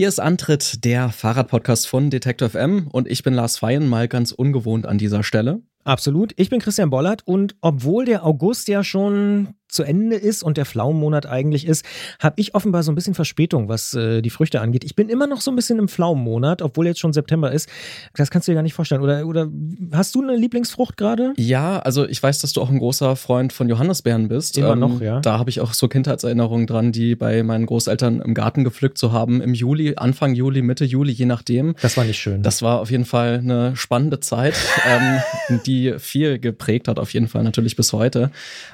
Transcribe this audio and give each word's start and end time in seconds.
Hier 0.00 0.08
ist 0.08 0.18
Antritt, 0.18 0.86
der 0.86 1.10
Fahrradpodcast 1.10 1.86
von 1.86 2.08
Detektor 2.08 2.48
FM 2.48 2.88
und 2.90 3.06
ich 3.06 3.22
bin 3.22 3.34
Lars 3.34 3.58
Feyen, 3.58 3.86
mal 3.86 4.08
ganz 4.08 4.32
ungewohnt 4.32 4.86
an 4.86 4.96
dieser 4.96 5.22
Stelle. 5.22 5.60
Absolut. 5.84 6.32
Ich 6.36 6.48
bin 6.48 6.58
Christian 6.58 6.88
Bollert 6.88 7.26
und 7.26 7.54
obwohl 7.60 8.06
der 8.06 8.24
August 8.24 8.68
ja 8.68 8.82
schon 8.82 9.48
zu 9.70 9.82
Ende 9.82 10.16
ist 10.16 10.42
und 10.42 10.56
der 10.56 10.66
Pflaumenmonat 10.66 11.26
eigentlich 11.26 11.66
ist, 11.66 11.84
habe 12.18 12.40
ich 12.40 12.54
offenbar 12.54 12.82
so 12.82 12.92
ein 12.92 12.94
bisschen 12.94 13.14
Verspätung, 13.14 13.68
was 13.68 13.94
äh, 13.94 14.22
die 14.22 14.30
Früchte 14.30 14.60
angeht. 14.60 14.84
Ich 14.84 14.96
bin 14.96 15.08
immer 15.08 15.26
noch 15.26 15.40
so 15.40 15.50
ein 15.50 15.56
bisschen 15.56 15.78
im 15.78 15.88
Pflaumenmonat, 15.88 16.62
obwohl 16.62 16.86
jetzt 16.86 17.00
schon 17.00 17.12
September 17.12 17.52
ist. 17.52 17.68
Das 18.14 18.30
kannst 18.30 18.48
du 18.48 18.52
dir 18.52 18.56
gar 18.56 18.62
nicht 18.62 18.74
vorstellen. 18.74 19.02
Oder, 19.02 19.26
oder 19.26 19.48
hast 19.92 20.14
du 20.14 20.22
eine 20.22 20.36
Lieblingsfrucht 20.36 20.96
gerade? 20.96 21.32
Ja, 21.36 21.78
also 21.80 22.06
ich 22.06 22.22
weiß, 22.22 22.40
dass 22.40 22.52
du 22.52 22.60
auch 22.60 22.70
ein 22.70 22.78
großer 22.78 23.16
Freund 23.16 23.52
von 23.52 23.68
Johannisbeeren 23.68 24.28
bist. 24.28 24.58
Immer 24.58 24.72
ähm, 24.72 24.78
noch, 24.80 25.00
ja. 25.00 25.20
Da 25.20 25.38
habe 25.38 25.50
ich 25.50 25.60
auch 25.60 25.72
so 25.72 25.88
Kindheitserinnerungen 25.88 26.66
dran, 26.66 26.92
die 26.92 27.14
bei 27.14 27.42
meinen 27.42 27.66
Großeltern 27.66 28.20
im 28.20 28.34
Garten 28.34 28.64
gepflückt 28.64 28.98
zu 28.98 29.12
haben. 29.12 29.40
Im 29.40 29.54
Juli, 29.54 29.94
Anfang 29.96 30.34
Juli, 30.34 30.62
Mitte 30.62 30.84
Juli, 30.84 31.12
je 31.12 31.26
nachdem. 31.26 31.74
Das 31.80 31.96
war 31.96 32.04
nicht 32.04 32.18
schön. 32.18 32.42
Das 32.42 32.62
war 32.62 32.80
auf 32.80 32.90
jeden 32.90 33.04
Fall 33.04 33.38
eine 33.38 33.76
spannende 33.76 34.20
Zeit, 34.20 34.54
ähm, 34.88 35.58
die 35.66 35.94
viel 35.98 36.38
geprägt 36.38 36.88
hat, 36.88 36.98
auf 36.98 37.12
jeden 37.12 37.28
Fall 37.28 37.42
natürlich 37.42 37.76
bis 37.76 37.92
heute. 37.92 38.30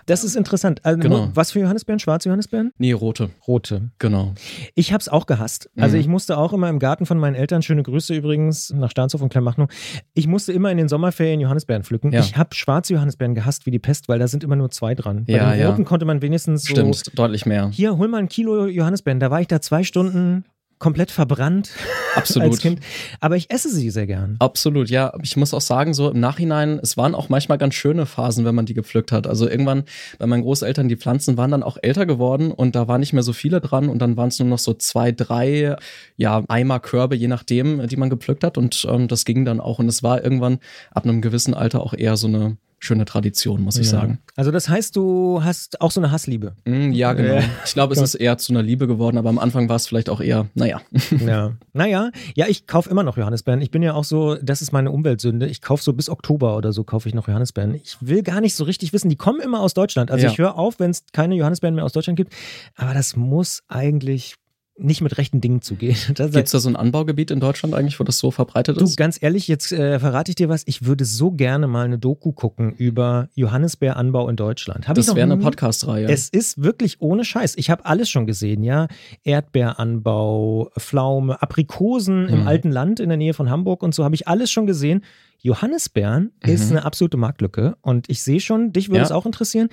Das 0.07 0.25
ist 0.25 0.37
interessant. 0.37 0.81
Also, 0.87 1.01
Genau. 1.01 1.29
Was 1.35 1.51
für 1.51 1.61
Johannisbeeren? 1.61 1.99
Schwarze 1.99 2.29
Johannisbeeren? 2.29 2.73
Nee, 2.79 2.93
rote. 2.93 3.31
Rote. 3.47 3.91
Genau. 3.99 4.35
Ich 4.75 4.93
habe 4.93 5.01
es 5.01 5.09
auch 5.09 5.27
gehasst. 5.27 5.69
Also 5.77 5.97
Mhm. 5.97 6.01
ich 6.01 6.09
musste 6.09 6.39
auch 6.39 6.53
immer 6.53 6.69
im 6.69 6.79
Garten 6.79 7.07
von 7.07 7.19
meinen 7.19 7.35
Eltern, 7.35 7.63
schöne 7.63 7.83
Grüße 7.83 8.15
übrigens 8.15 8.73
nach 8.73 8.91
Stahnshof 8.91 9.21
und 9.21 9.29
Kleinmachnow, 9.31 9.69
ich 10.15 10.27
musste 10.29 10.53
immer 10.53 10.71
in 10.71 10.77
den 10.79 10.89
Sommerferien 10.89 11.41
Johannisbeeren 11.41 11.83
pflücken. 11.83 12.13
Ja. 12.13 12.21
Ich 12.21 12.37
habe 12.37 12.55
schwarze 12.55 12.95
Johannisbeeren 12.95 13.35
gehasst 13.35 13.67
wie 13.67 13.71
die 13.73 13.79
Pest, 13.81 14.09
weil 14.09 14.19
da 14.19 14.29
sind 14.29 14.45
immer 14.45 14.57
nur 14.57 14.71
zwei 14.71 14.95
dran. 14.95 15.25
Bei 15.25 15.33
Ja, 15.33 15.51
den 15.53 15.61
ja. 15.61 15.69
roten 15.71 15.85
konnte 15.85 16.05
man 16.07 16.23
wenigstens 16.23 16.63
so, 16.65 16.71
Stimmt, 16.75 17.19
deutlich 17.19 17.47
mehr. 17.47 17.69
hier, 17.73 17.97
hol 17.99 18.09
mal 18.09 18.19
ein 18.19 18.29
Kilo 18.29 18.67
Johannisbeeren. 18.67 19.19
Da 19.21 19.31
war 19.31 19.41
ich 19.41 19.49
da 19.49 19.61
zwei 19.61 19.83
Stunden 19.83 20.45
komplett 20.79 21.11
verbrannt 21.11 21.71
Absolut. 22.15 22.51
als 22.51 22.61
Kind. 22.61 22.81
Aber 23.21 23.37
ich 23.37 23.51
esse 23.51 23.71
sie 23.71 23.91
sehr 23.91 24.07
gern. 24.07 24.37
Absolut, 24.39 24.91
ja. 24.91 25.13
Ich 25.23 25.37
muss 25.37 25.55
auch 25.55 25.61
sagen, 25.61 25.95
so 25.95 26.11
im 26.11 26.21
Nachhinein, 26.21 26.79
es 26.83 26.97
waren 26.97 27.15
auch 27.15 27.29
manchmal 27.29 27.59
ganz 27.59 27.75
schöne 27.75 28.07
Phasen, 28.07 28.45
wenn 28.45 28.55
man 28.55 28.67
die 28.67 28.75
gepflückt 28.75 29.13
hat. 29.13 29.27
Also 29.27 29.49
irgendwann 29.49 29.85
bei 30.19 30.27
meinen 30.27 30.43
Großeltern, 30.43 30.89
die 30.89 30.97
Pflanzen 30.97 31.37
waren 31.37 31.51
dann 31.51 31.63
auch 31.63 31.79
älter 31.83 32.07
geworden 32.07 32.51
und 32.51 32.75
da 32.75 32.89
waren 32.89 33.01
nicht 33.01 33.13
mehr 33.13 33.23
so 33.23 33.33
viele 33.33 33.61
dran 33.61 33.89
und 33.89 33.99
dann 33.99 34.17
waren 34.17 34.29
es 34.29 34.39
nur 34.39 34.49
noch 34.49 34.59
so 34.59 34.75
zwei, 34.75 35.13
drei, 35.13 35.77
ja, 36.17 36.45
Eimer, 36.49 36.81
Körbe, 36.81 37.17
je 37.17 37.29
nachdem, 37.29 37.87
die 37.87 37.97
man 37.97 38.11
gepflückt 38.11 38.45
hat 38.45 38.59
und 38.59 38.87
ähm, 38.91 39.09
das 39.09 39.25
ging 39.25 39.45
dann 39.45 39.61
auch 39.61 39.79
und 39.79 39.89
es 39.89 40.03
war 40.03 40.23
irgendwann 40.23 40.59
ab 40.91 41.05
einem 41.05 41.21
gewissen 41.21 41.55
Alter 41.55 41.81
auch 41.83 41.95
eher 41.95 42.17
so 42.17 42.27
eine 42.27 42.57
schöne 42.79 43.05
Tradition, 43.07 43.63
muss 43.63 43.77
ich 43.79 43.87
Ja. 43.87 43.93
sagen. 44.01 44.19
Also 44.37 44.51
das 44.51 44.69
heißt, 44.69 44.95
du 44.97 45.41
hast 45.43 45.81
auch 45.81 45.91
so 45.91 46.01
eine 46.01 46.11
Hassliebe. 46.11 46.55
Mm, 46.67 46.93
ja, 46.93 47.15
genau. 47.15 47.37
Ja. 47.37 47.43
Ich 47.65 47.73
glaube, 47.73 47.95
es 47.95 48.01
ist 48.03 48.15
eher 48.15 48.37
zu 48.39 48.53
einer 48.53 48.63
Liebe 48.63 48.87
geworden, 48.87 49.17
aber 49.17 49.31
am 49.31 49.39
Anfang 49.39 49.69
war 49.69 49.77
es 49.77 49.87
vielleicht 49.87 50.11
auch 50.11 50.21
eher, 50.21 50.47
naja. 50.55 50.81
Ja. 51.25 51.53
Naja, 51.73 52.11
ja, 52.35 52.47
ich 52.49 52.67
kaufe 52.67 52.89
immer 52.89 53.03
noch 53.03 53.17
Johannisbeeren. 53.19 53.61
Ich 53.61 53.71
bin 53.71 53.83
ja 53.83 53.93
auch 53.95 54.05
so, 54.05 54.37
das 54.37 54.63
ist 54.63 54.73
meine 54.73 54.91
Umweltsünde. 54.91 55.47
Ich 55.47 55.61
kaufe 55.61 55.83
so 55.83 55.93
bis 55.93 56.09
Oktober 56.09 56.57
oder 56.57 56.73
so 56.73 56.85
kaufe 56.85 57.09
ich 57.09 57.15
noch 57.15 57.29
Johannisbeeren. 57.29 57.75
Ich 57.75 57.97
will 58.01 58.23
gar 58.23 58.41
nicht 58.41 58.55
so 58.55 58.65
richtig 58.65 58.93
wissen, 58.93 59.09
die 59.11 59.17
kommen 59.17 59.41
immer 59.41 59.61
aus 59.61 59.75
Deutschland. 59.75 60.11
Also 60.11 60.25
Ja. 60.27 60.31
ich 60.33 60.39
höre 60.39 60.57
auf, 60.57 60.79
wenn 60.79 60.91
es 60.91 61.05
keine 61.13 61.35
Johannisbeeren 61.35 61.75
mehr 61.75 61.85
aus 61.85 61.93
Deutschland 61.93 62.17
gibt. 62.17 62.33
Aber 62.77 62.95
das 62.95 63.15
muss 63.17 63.63
eigentlich 63.69 64.37
nicht 64.79 65.01
mit 65.01 65.17
rechten 65.17 65.41
Dingen 65.41 65.63
zugehen. 65.63 65.97
Das, 66.15 66.33
Gibt 66.33 66.47
es 66.47 66.53
da 66.53 66.59
so 66.61 66.69
ein 66.69 66.77
Anbaugebiet 66.77 67.31
in 67.31 67.41
Deutschland 67.41 67.75
eigentlich, 67.75 67.99
wo 67.99 68.05
das 68.05 68.19
so 68.19 68.31
verbreitet 68.31 68.79
Du, 68.81 68.85
ist? 68.85 68.97
ganz 68.97 69.19
ehrlich, 69.23 69.49
jetzt 69.49 69.73
äh, 69.73 69.99
verrate 69.99 70.31
ich 70.31 70.35
dir 70.35 70.49
was. 70.49 70.65
Ich 70.67 70.85
würde 70.85 71.05
so 71.05 71.31
gerne 71.31 71.67
mal 71.67 71.85
eine 71.87 71.99
Doku 71.99 72.33
gucken 72.33 72.73
über 72.73 73.29
Johannisbeeranbau 73.35 74.29
in 74.29 74.37
Deutschland. 74.37 74.87
Hab 74.87 74.95
Das 74.97 75.09
wäre 75.15 75.23
eine 75.23 75.39
Podcast-Reihe. 75.39 76.07
Es 76.09 76.29
ist 76.29 76.63
wirklich 76.63 77.01
ohne 77.01 77.25
Scheiß. 77.25 77.55
Ich 77.57 77.71
habe 77.71 77.87
alles 77.87 78.11
schon 78.11 78.27
gesehen, 78.27 78.63
ja. 78.63 78.89
Erdbeeranbau, 79.25 80.71
Pflaume, 80.79 81.41
Aprikosen 81.41 82.29
im 82.29 82.41
Mhm. 82.43 82.47
alten 82.47 82.71
Land 82.71 83.01
in 83.01 83.09
der 83.09 83.19
Nähe 83.19 83.35
von 83.35 83.51
Hamburg 83.51 83.83
und 83.83 83.95
so 83.95 84.05
habe 84.05 84.15
ich 84.15 84.29
alles 84.29 84.51
schon 84.51 84.67
gesehen. 84.67 85.03
Johannisbeeren 85.47 86.33
ist 86.45 86.67
Mhm. 86.71 86.77
eine 86.79 86.85
absolute 86.87 87.17
Marktlücke 87.17 87.77
und 87.83 88.09
ich 88.11 88.23
sehe 88.23 88.41
schon, 88.41 88.73
dich 88.73 88.89
würde 88.89 88.99
Ja. 88.99 89.05
es 89.05 89.13
auch 89.13 89.27
interessieren. 89.27 89.69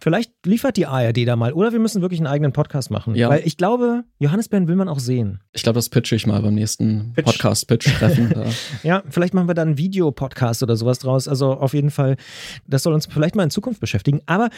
Vielleicht 0.00 0.32
liefert 0.44 0.76
die 0.76 0.86
ARD 0.86 1.24
da 1.26 1.36
mal 1.36 1.52
oder 1.52 1.70
wir 1.70 1.78
müssen 1.78 2.02
wirklich 2.02 2.18
einen 2.18 2.26
eigenen 2.26 2.52
Podcast 2.52 2.90
machen. 2.90 3.14
Ja. 3.14 3.28
Weil 3.28 3.42
ich 3.46 3.56
glaube, 3.56 4.02
Johannisbeeren 4.18 4.66
will 4.66 4.74
man 4.74 4.88
auch 4.88 4.98
sehen. 4.98 5.38
Ich 5.52 5.62
glaube, 5.62 5.76
das 5.76 5.90
pitche 5.90 6.16
ich 6.16 6.26
mal 6.26 6.42
beim 6.42 6.56
nächsten 6.56 7.12
Pitch. 7.14 7.24
Podcast-Pitch-Treffen. 7.26 8.32
Ja, 8.82 9.04
vielleicht 9.10 9.32
machen 9.32 9.46
wir 9.46 9.54
dann 9.54 9.68
einen 9.68 9.78
Videopodcast 9.78 10.60
oder 10.64 10.74
sowas 10.76 10.98
draus. 10.98 11.28
Also 11.28 11.52
auf 11.52 11.72
jeden 11.72 11.92
Fall, 11.92 12.16
das 12.66 12.82
soll 12.82 12.94
uns 12.94 13.06
vielleicht 13.06 13.36
mal 13.36 13.44
in 13.44 13.50
Zukunft 13.50 13.78
beschäftigen. 13.80 14.22
Aber 14.26 14.48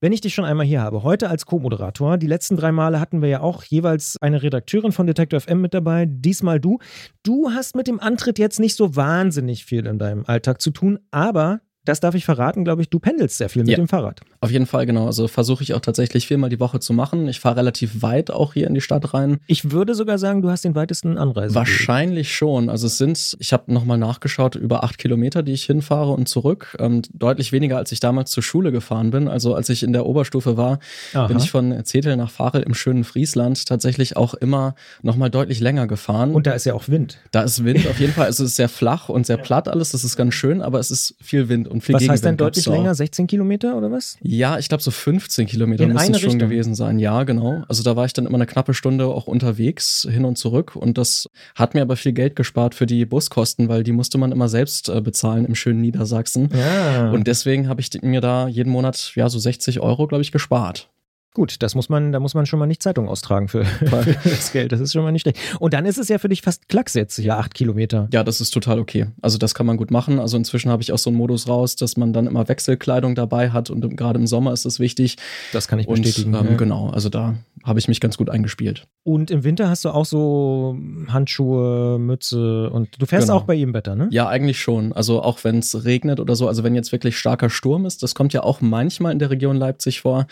wenn 0.00 0.14
ich 0.14 0.22
dich 0.22 0.32
schon 0.32 0.46
einmal 0.46 0.64
hier 0.64 0.80
habe, 0.80 1.02
heute 1.02 1.28
als 1.28 1.44
Co-Moderator, 1.44 2.16
die 2.16 2.26
letzten 2.26 2.56
drei 2.56 2.72
Male 2.72 2.98
hatten 2.98 3.20
wir 3.20 3.28
ja 3.28 3.40
auch 3.40 3.62
jeweils 3.64 4.16
eine 4.22 4.42
Redakteurin 4.42 4.92
von 4.92 5.06
Detector 5.06 5.38
FM 5.38 5.60
mit 5.60 5.74
dabei, 5.74 6.06
diesmal 6.08 6.60
du. 6.60 6.78
Du 7.24 7.50
hast 7.50 7.76
mit 7.76 7.88
dem 7.88 8.00
Antritt 8.00 8.38
jetzt 8.38 8.58
nicht 8.58 8.74
so 8.74 8.96
wahnsinnig 8.96 9.66
viel 9.66 9.84
in 9.84 9.98
deinem 10.04 10.24
Alltag 10.26 10.60
zu 10.60 10.70
tun, 10.70 11.00
aber 11.10 11.60
das 11.84 12.00
darf 12.00 12.14
ich 12.14 12.24
verraten, 12.24 12.64
glaube 12.64 12.82
ich, 12.82 12.88
du 12.90 12.98
pendelst 12.98 13.38
sehr 13.38 13.48
viel 13.48 13.62
mit 13.62 13.70
Ja. 13.70 13.76
dem 13.76 13.88
Fahrrad. 13.88 14.20
Auf 14.40 14.50
jeden 14.50 14.66
Fall, 14.66 14.86
genau. 14.86 15.06
Also 15.06 15.28
versuche 15.28 15.62
ich 15.62 15.74
auch 15.74 15.80
tatsächlich 15.80 16.26
viermal 16.26 16.50
die 16.50 16.60
Woche 16.60 16.80
zu 16.80 16.92
machen. 16.92 17.28
Ich 17.28 17.40
fahre 17.40 17.56
relativ 17.56 18.02
weit 18.02 18.30
auch 18.30 18.54
hier 18.54 18.66
in 18.66 18.74
die 18.74 18.80
Stadt 18.80 19.14
rein. 19.14 19.38
Ich 19.46 19.70
würde 19.70 19.94
sogar 19.94 20.18
sagen, 20.18 20.42
du 20.42 20.50
hast 20.50 20.64
den 20.64 20.74
weitesten 20.74 21.16
Anreise. 21.18 21.54
Wahrscheinlich 21.54 22.34
schon. 22.34 22.68
Also 22.68 22.86
es 22.86 22.98
sind, 22.98 23.36
ich 23.38 23.52
habe 23.52 23.72
nochmal 23.72 23.98
nachgeschaut, 23.98 24.54
über 24.54 24.84
acht 24.84 24.98
Kilometer, 24.98 25.42
die 25.42 25.52
ich 25.52 25.64
hinfahre 25.64 26.12
und 26.12 26.28
zurück. 26.28 26.76
Ähm, 26.78 27.02
deutlich 27.12 27.52
weniger, 27.52 27.76
als 27.78 27.92
ich 27.92 28.00
damals 28.00 28.30
zur 28.30 28.42
Schule 28.42 28.72
gefahren 28.72 29.10
bin. 29.10 29.28
Also 29.28 29.54
als 29.54 29.68
ich 29.68 29.82
in 29.82 29.92
der 29.92 30.06
Oberstufe 30.06 30.56
war, 30.56 30.78
Aha. 31.14 31.26
bin 31.26 31.38
ich 31.38 31.50
von 31.50 31.84
Zetel 31.84 32.16
nach 32.16 32.30
Farel 32.30 32.62
im 32.62 32.74
schönen 32.74 33.04
Friesland 33.04 33.66
tatsächlich 33.66 34.16
auch 34.16 34.34
immer 34.34 34.74
nochmal 35.02 35.30
deutlich 35.30 35.60
länger 35.60 35.86
gefahren. 35.86 36.34
Und 36.34 36.46
da 36.46 36.52
ist 36.52 36.64
ja 36.66 36.74
auch 36.74 36.88
Wind. 36.88 37.18
da 37.30 37.42
ist 37.42 37.64
Wind 37.64 37.86
auf 37.88 37.98
jeden 38.00 38.12
Fall. 38.12 38.28
Es 38.28 38.40
ist 38.40 38.56
sehr 38.56 38.68
flach 38.68 39.08
und 39.08 39.26
sehr 39.26 39.36
platt 39.36 39.68
alles. 39.68 39.90
Das 39.92 40.04
ist 40.04 40.16
ganz 40.16 40.34
schön, 40.34 40.60
aber 40.62 40.78
es 40.80 40.90
ist 40.90 41.14
viel 41.22 41.48
Wind 41.48 41.68
und 41.74 41.80
viel 41.80 41.94
Was 41.96 42.08
heißt 42.08 42.24
denn 42.24 42.36
Gegenwind 42.36 42.40
deutlich 42.40 42.66
länger? 42.66 42.94
16 42.94 43.26
Kilometer 43.26 43.76
oder 43.76 43.90
was? 43.90 44.16
Ja, 44.22 44.58
ich 44.58 44.68
glaube 44.68 44.82
so 44.82 44.92
15 44.92 45.46
Kilometer 45.46 45.86
müssen 45.88 46.14
es 46.14 46.20
schon 46.20 46.30
Richtung? 46.30 46.38
gewesen 46.38 46.76
sein. 46.76 47.00
Ja, 47.00 47.24
genau. 47.24 47.64
Also 47.68 47.82
da 47.82 47.96
war 47.96 48.06
ich 48.06 48.12
dann 48.12 48.26
immer 48.26 48.36
eine 48.36 48.46
knappe 48.46 48.74
Stunde 48.74 49.06
auch 49.06 49.26
unterwegs, 49.26 50.06
hin 50.08 50.24
und 50.24 50.38
zurück. 50.38 50.76
Und 50.76 50.98
das 50.98 51.28
hat 51.56 51.74
mir 51.74 51.82
aber 51.82 51.96
viel 51.96 52.12
Geld 52.12 52.36
gespart 52.36 52.76
für 52.76 52.86
die 52.86 53.04
Buskosten, 53.04 53.68
weil 53.68 53.82
die 53.82 53.90
musste 53.90 54.18
man 54.18 54.30
immer 54.30 54.48
selbst 54.48 54.88
äh, 54.88 55.00
bezahlen 55.00 55.44
im 55.44 55.56
schönen 55.56 55.80
Niedersachsen. 55.80 56.48
Ja. 56.56 57.10
Und 57.10 57.26
deswegen 57.26 57.68
habe 57.68 57.80
ich 57.80 57.90
mir 58.02 58.20
da 58.20 58.46
jeden 58.46 58.70
Monat 58.70 59.12
ja 59.16 59.28
so 59.28 59.40
60 59.40 59.80
Euro, 59.80 60.06
glaube 60.06 60.22
ich, 60.22 60.30
gespart. 60.30 60.88
Gut, 61.34 61.56
das 61.64 61.74
muss 61.74 61.88
man, 61.88 62.12
da 62.12 62.20
muss 62.20 62.34
man 62.34 62.46
schon 62.46 62.60
mal 62.60 62.66
nicht 62.66 62.80
Zeitung 62.82 63.08
austragen 63.08 63.48
für, 63.48 63.64
für 63.66 64.16
das 64.30 64.52
Geld. 64.52 64.70
Das 64.70 64.80
ist 64.80 64.92
schon 64.92 65.02
mal 65.02 65.10
nicht 65.10 65.22
schlecht. 65.22 65.38
Und 65.58 65.74
dann 65.74 65.84
ist 65.84 65.98
es 65.98 66.08
ja 66.08 66.18
für 66.18 66.28
dich 66.28 66.42
fast 66.42 66.68
Klacks 66.68 66.94
jetzt, 66.94 67.18
ja, 67.18 67.38
acht 67.38 67.54
Kilometer. 67.54 68.08
Ja, 68.12 68.22
das 68.22 68.40
ist 68.40 68.50
total 68.52 68.78
okay. 68.78 69.08
Also 69.20 69.36
das 69.36 69.52
kann 69.54 69.66
man 69.66 69.76
gut 69.76 69.90
machen. 69.90 70.20
Also 70.20 70.36
inzwischen 70.36 70.70
habe 70.70 70.82
ich 70.82 70.92
auch 70.92 70.98
so 70.98 71.10
einen 71.10 71.16
Modus 71.16 71.48
raus, 71.48 71.74
dass 71.74 71.96
man 71.96 72.12
dann 72.12 72.28
immer 72.28 72.48
Wechselkleidung 72.48 73.16
dabei 73.16 73.50
hat 73.50 73.68
und 73.68 73.96
gerade 73.96 74.18
im 74.20 74.26
Sommer 74.28 74.52
ist 74.52 74.64
das 74.64 74.78
wichtig. 74.78 75.16
Das 75.52 75.66
kann 75.66 75.80
ich 75.80 75.88
Und 75.88 76.02
bestätigen. 76.02 76.34
ähm, 76.34 76.46
ja. 76.50 76.56
genau, 76.56 76.90
also 76.90 77.08
da 77.08 77.34
habe 77.64 77.80
ich 77.80 77.88
mich 77.88 77.98
ganz 78.00 78.16
gut 78.16 78.30
eingespielt. 78.30 78.86
Und 79.02 79.32
im 79.32 79.42
Winter 79.42 79.68
hast 79.68 79.84
du 79.84 79.88
auch 79.90 80.04
so 80.06 80.78
Handschuhe, 81.08 81.98
Mütze 81.98 82.70
und 82.70 83.00
du 83.00 83.06
fährst 83.06 83.26
Genau. 83.28 83.38
auch 83.40 83.44
bei 83.44 83.54
jedem 83.54 83.74
Wetter, 83.74 83.96
ne? 83.96 84.06
Ja, 84.12 84.28
eigentlich 84.28 84.60
schon. 84.60 84.92
Also 84.92 85.20
auch 85.22 85.42
wenn 85.42 85.58
es 85.58 85.84
regnet 85.84 86.20
oder 86.20 86.36
so, 86.36 86.46
also 86.46 86.62
wenn 86.62 86.74
jetzt 86.76 86.92
wirklich 86.92 87.16
starker 87.18 87.50
Sturm 87.50 87.86
ist, 87.86 88.02
das 88.02 88.14
kommt 88.14 88.32
ja 88.32 88.42
auch 88.42 88.60
manchmal 88.60 89.12
in 89.12 89.18
der 89.18 89.30
Region 89.30 89.56
Leipzig 89.56 90.02
vor, 90.02 90.26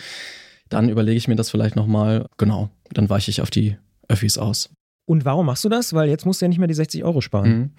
dann 0.73 0.89
überlege 0.89 1.19
ich 1.19 1.29
mir 1.29 1.37
das 1.37 1.51
vielleicht 1.51 1.77
nochmal, 1.77 2.27
genau, 2.39 2.71
dann 2.93 3.09
weiche 3.11 3.31
ich 3.31 3.41
auf 3.41 3.51
die 3.51 3.77
Öffis 4.09 4.39
aus. 4.39 4.71
Und 5.05 5.25
warum 5.25 5.47
machst 5.47 5.65
du 5.65 5.69
das? 5.69 5.95
Weil 5.95 6.09
jetzt 6.09 6.27
musst 6.27 6.41
du 6.41 6.45
ja 6.45 6.49
nicht 6.49 6.59
mehr 6.59 6.69
die 6.69 6.75
60 6.75 7.05
Euro 7.05 7.21
sparen. 7.21 7.51
Mhm. 7.51 7.71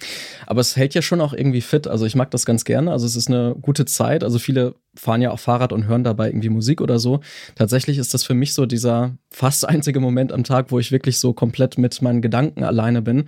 Aber 0.45 0.61
es 0.61 0.75
hält 0.75 0.93
ja 0.93 1.01
schon 1.01 1.21
auch 1.21 1.33
irgendwie 1.33 1.61
fit. 1.61 1.87
Also 1.87 2.05
ich 2.05 2.15
mag 2.15 2.31
das 2.31 2.45
ganz 2.45 2.65
gerne. 2.65 2.91
Also 2.91 3.05
es 3.05 3.15
ist 3.15 3.29
eine 3.29 3.55
gute 3.61 3.85
Zeit. 3.85 4.23
Also 4.23 4.39
viele 4.39 4.75
fahren 4.95 5.21
ja 5.21 5.31
auch 5.31 5.39
Fahrrad 5.39 5.73
und 5.73 5.85
hören 5.87 6.03
dabei 6.03 6.27
irgendwie 6.27 6.49
Musik 6.49 6.81
oder 6.81 6.99
so. 6.99 7.19
Tatsächlich 7.55 7.97
ist 7.97 8.13
das 8.13 8.23
für 8.23 8.33
mich 8.33 8.53
so 8.53 8.65
dieser 8.65 9.15
fast 9.31 9.67
einzige 9.69 9.99
Moment 9.99 10.31
am 10.31 10.43
Tag, 10.43 10.71
wo 10.71 10.79
ich 10.79 10.91
wirklich 10.91 11.19
so 11.19 11.33
komplett 11.33 11.77
mit 11.77 12.01
meinen 12.01 12.21
Gedanken 12.21 12.63
alleine 12.63 13.01
bin. 13.01 13.25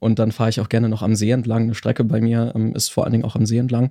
Und 0.00 0.18
dann 0.18 0.32
fahre 0.32 0.50
ich 0.50 0.60
auch 0.60 0.68
gerne 0.68 0.88
noch 0.88 1.02
am 1.02 1.14
See 1.14 1.30
entlang. 1.30 1.62
Eine 1.64 1.74
Strecke 1.74 2.04
bei 2.04 2.20
mir 2.20 2.52
ähm, 2.54 2.74
ist 2.74 2.90
vor 2.90 3.04
allen 3.04 3.12
Dingen 3.12 3.24
auch 3.24 3.36
am 3.36 3.46
See 3.46 3.58
entlang. 3.58 3.90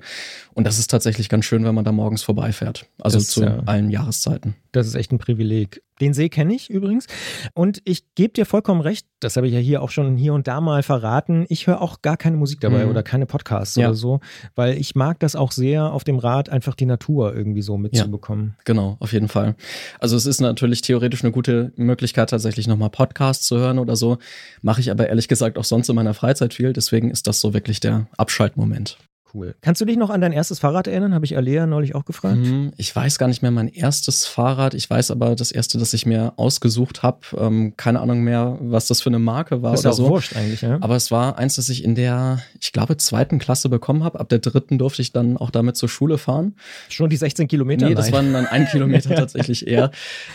Und 0.53 0.67
das 0.67 0.77
ist 0.79 0.91
tatsächlich 0.91 1.29
ganz 1.29 1.45
schön, 1.45 1.63
wenn 1.65 1.73
man 1.73 1.85
da 1.85 1.91
morgens 1.91 2.21
vorbeifährt. 2.23 2.85
Also 3.01 3.17
Das, 3.17 3.27
zu 3.27 3.43
ja. 3.43 3.59
allen 3.65 3.89
Jahreszeiten. 3.89 4.55
Das 4.71 4.85
ist 4.87 4.95
echt 4.95 5.11
ein 5.11 5.17
Privileg. 5.17 5.81
Den 6.01 6.13
See 6.13 6.27
kenne 6.29 6.53
ich 6.55 6.69
übrigens. 6.71 7.05
Und 7.53 7.81
ich 7.85 8.13
gebe 8.15 8.33
dir 8.33 8.45
vollkommen 8.45 8.81
recht, 8.81 9.05
das 9.19 9.37
habe 9.37 9.47
ich 9.47 9.53
ja 9.53 9.59
hier 9.59 9.81
auch 9.81 9.91
schon 9.91 10.17
hier 10.17 10.33
und 10.33 10.47
da 10.47 10.59
mal 10.59 10.81
verraten. 10.83 11.45
Ich 11.49 11.67
höre 11.67 11.81
auch 11.81 12.01
gar 12.01 12.17
keine 12.17 12.35
Musik 12.35 12.59
dabei 12.61 12.83
Mhm. 12.83 12.89
oder 12.91 13.03
keine 13.03 13.25
Podcasts 13.27 13.75
Ja. 13.75 13.87
oder 13.87 13.95
so, 13.95 14.19
weil 14.55 14.77
ich 14.77 14.95
mag 14.95 15.19
das 15.19 15.35
auch 15.35 15.51
sehr, 15.51 15.91
auf 15.93 16.03
dem 16.03 16.17
Rad 16.17 16.49
einfach 16.49 16.73
die 16.75 16.87
Natur 16.87 17.12
irgendwie 17.21 17.61
so 17.61 17.77
mitzubekommen. 17.77 18.55
Genau, 18.65 18.97
auf 18.99 19.13
jeden 19.13 19.27
Fall. 19.27 19.55
Also 19.99 20.15
es 20.15 20.25
ist 20.25 20.41
natürlich 20.41 20.81
theoretisch 20.81 21.23
eine 21.23 21.31
gute 21.31 21.71
Möglichkeit, 21.75 22.29
tatsächlich 22.29 22.67
nochmal 22.67 22.89
Podcasts 22.89 23.45
zu 23.45 23.57
hören 23.57 23.79
oder 23.79 23.95
so. 23.95 24.17
Mache 24.61 24.81
ich 24.81 24.91
aber 24.91 25.07
ehrlich 25.07 25.27
gesagt 25.27 25.57
auch 25.57 25.63
sonst 25.63 25.89
in 25.89 25.95
meiner 25.95 26.13
Freizeit 26.13 26.53
viel. 26.53 26.73
Deswegen 26.73 27.11
ist 27.11 27.27
das 27.27 27.39
so 27.39 27.53
wirklich 27.53 27.79
der 27.79 28.07
Abschaltmoment. 28.17 28.97
Cool. 29.33 29.55
Kannst 29.61 29.81
du 29.81 29.85
dich 29.85 29.97
noch 29.97 30.11
an 30.11 30.21
dein 30.21 30.31
erstes 30.31 30.59
Fahrrad 30.59 30.85
erinnern? 30.85 31.15
Habe 31.15 31.25
ich 31.25 31.35
Alea 31.35 31.65
neulich 31.65 31.95
auch 31.95 32.05
gefragt. 32.05 32.37
Mhm, 32.37 32.71
ich 32.77 32.95
weiß 32.95 33.17
gar 33.17 33.27
nicht 33.27 33.41
mehr 33.41 33.49
mein 33.49 33.67
erstes 33.67 34.27
Fahrrad. 34.27 34.75
Ich 34.75 34.87
weiß 34.87 35.09
aber 35.09 35.35
das 35.35 35.51
erste, 35.51 35.79
das 35.79 35.93
ich 35.93 36.05
mir 36.05 36.33
ausgesucht 36.35 37.01
habe. 37.01 37.19
Ähm, 37.37 37.73
keine 37.75 38.01
Ahnung 38.01 38.21
mehr, 38.21 38.57
was 38.61 38.87
das 38.87 39.01
für 39.01 39.09
eine 39.09 39.17
Marke 39.17 39.63
war 39.63 39.71
das 39.71 39.79
ist 39.79 39.85
oder 39.85 39.89
ja 39.89 39.93
auch 39.93 40.05
so. 40.05 40.09
wurscht 40.09 40.35
eigentlich, 40.35 40.61
ja. 40.61 40.77
Aber 40.81 40.95
es 40.95 41.09
war 41.09 41.39
eins, 41.39 41.55
das 41.55 41.69
ich 41.69 41.83
in 41.83 41.95
der, 41.95 42.41
ich 42.61 42.71
glaube, 42.73 42.97
zweiten 42.97 43.39
Klasse 43.39 43.69
bekommen 43.69 44.03
habe. 44.03 44.19
Ab 44.19 44.29
der 44.29 44.37
dritten 44.37 44.77
durfte 44.77 45.01
ich 45.01 45.11
dann 45.13 45.37
auch 45.37 45.49
damit 45.49 45.77
zur 45.77 45.89
Schule 45.89 46.19
fahren. 46.19 46.53
Schon 46.89 47.09
die 47.09 47.17
16 47.17 47.47
Kilometer? 47.47 47.89
Nee, 47.89 47.95
das 47.95 48.11
waren 48.11 48.33
dann 48.33 48.45
ein 48.45 48.67
Kilometer 48.67 49.15
tatsächlich 49.15 49.65
eher. 49.65 49.89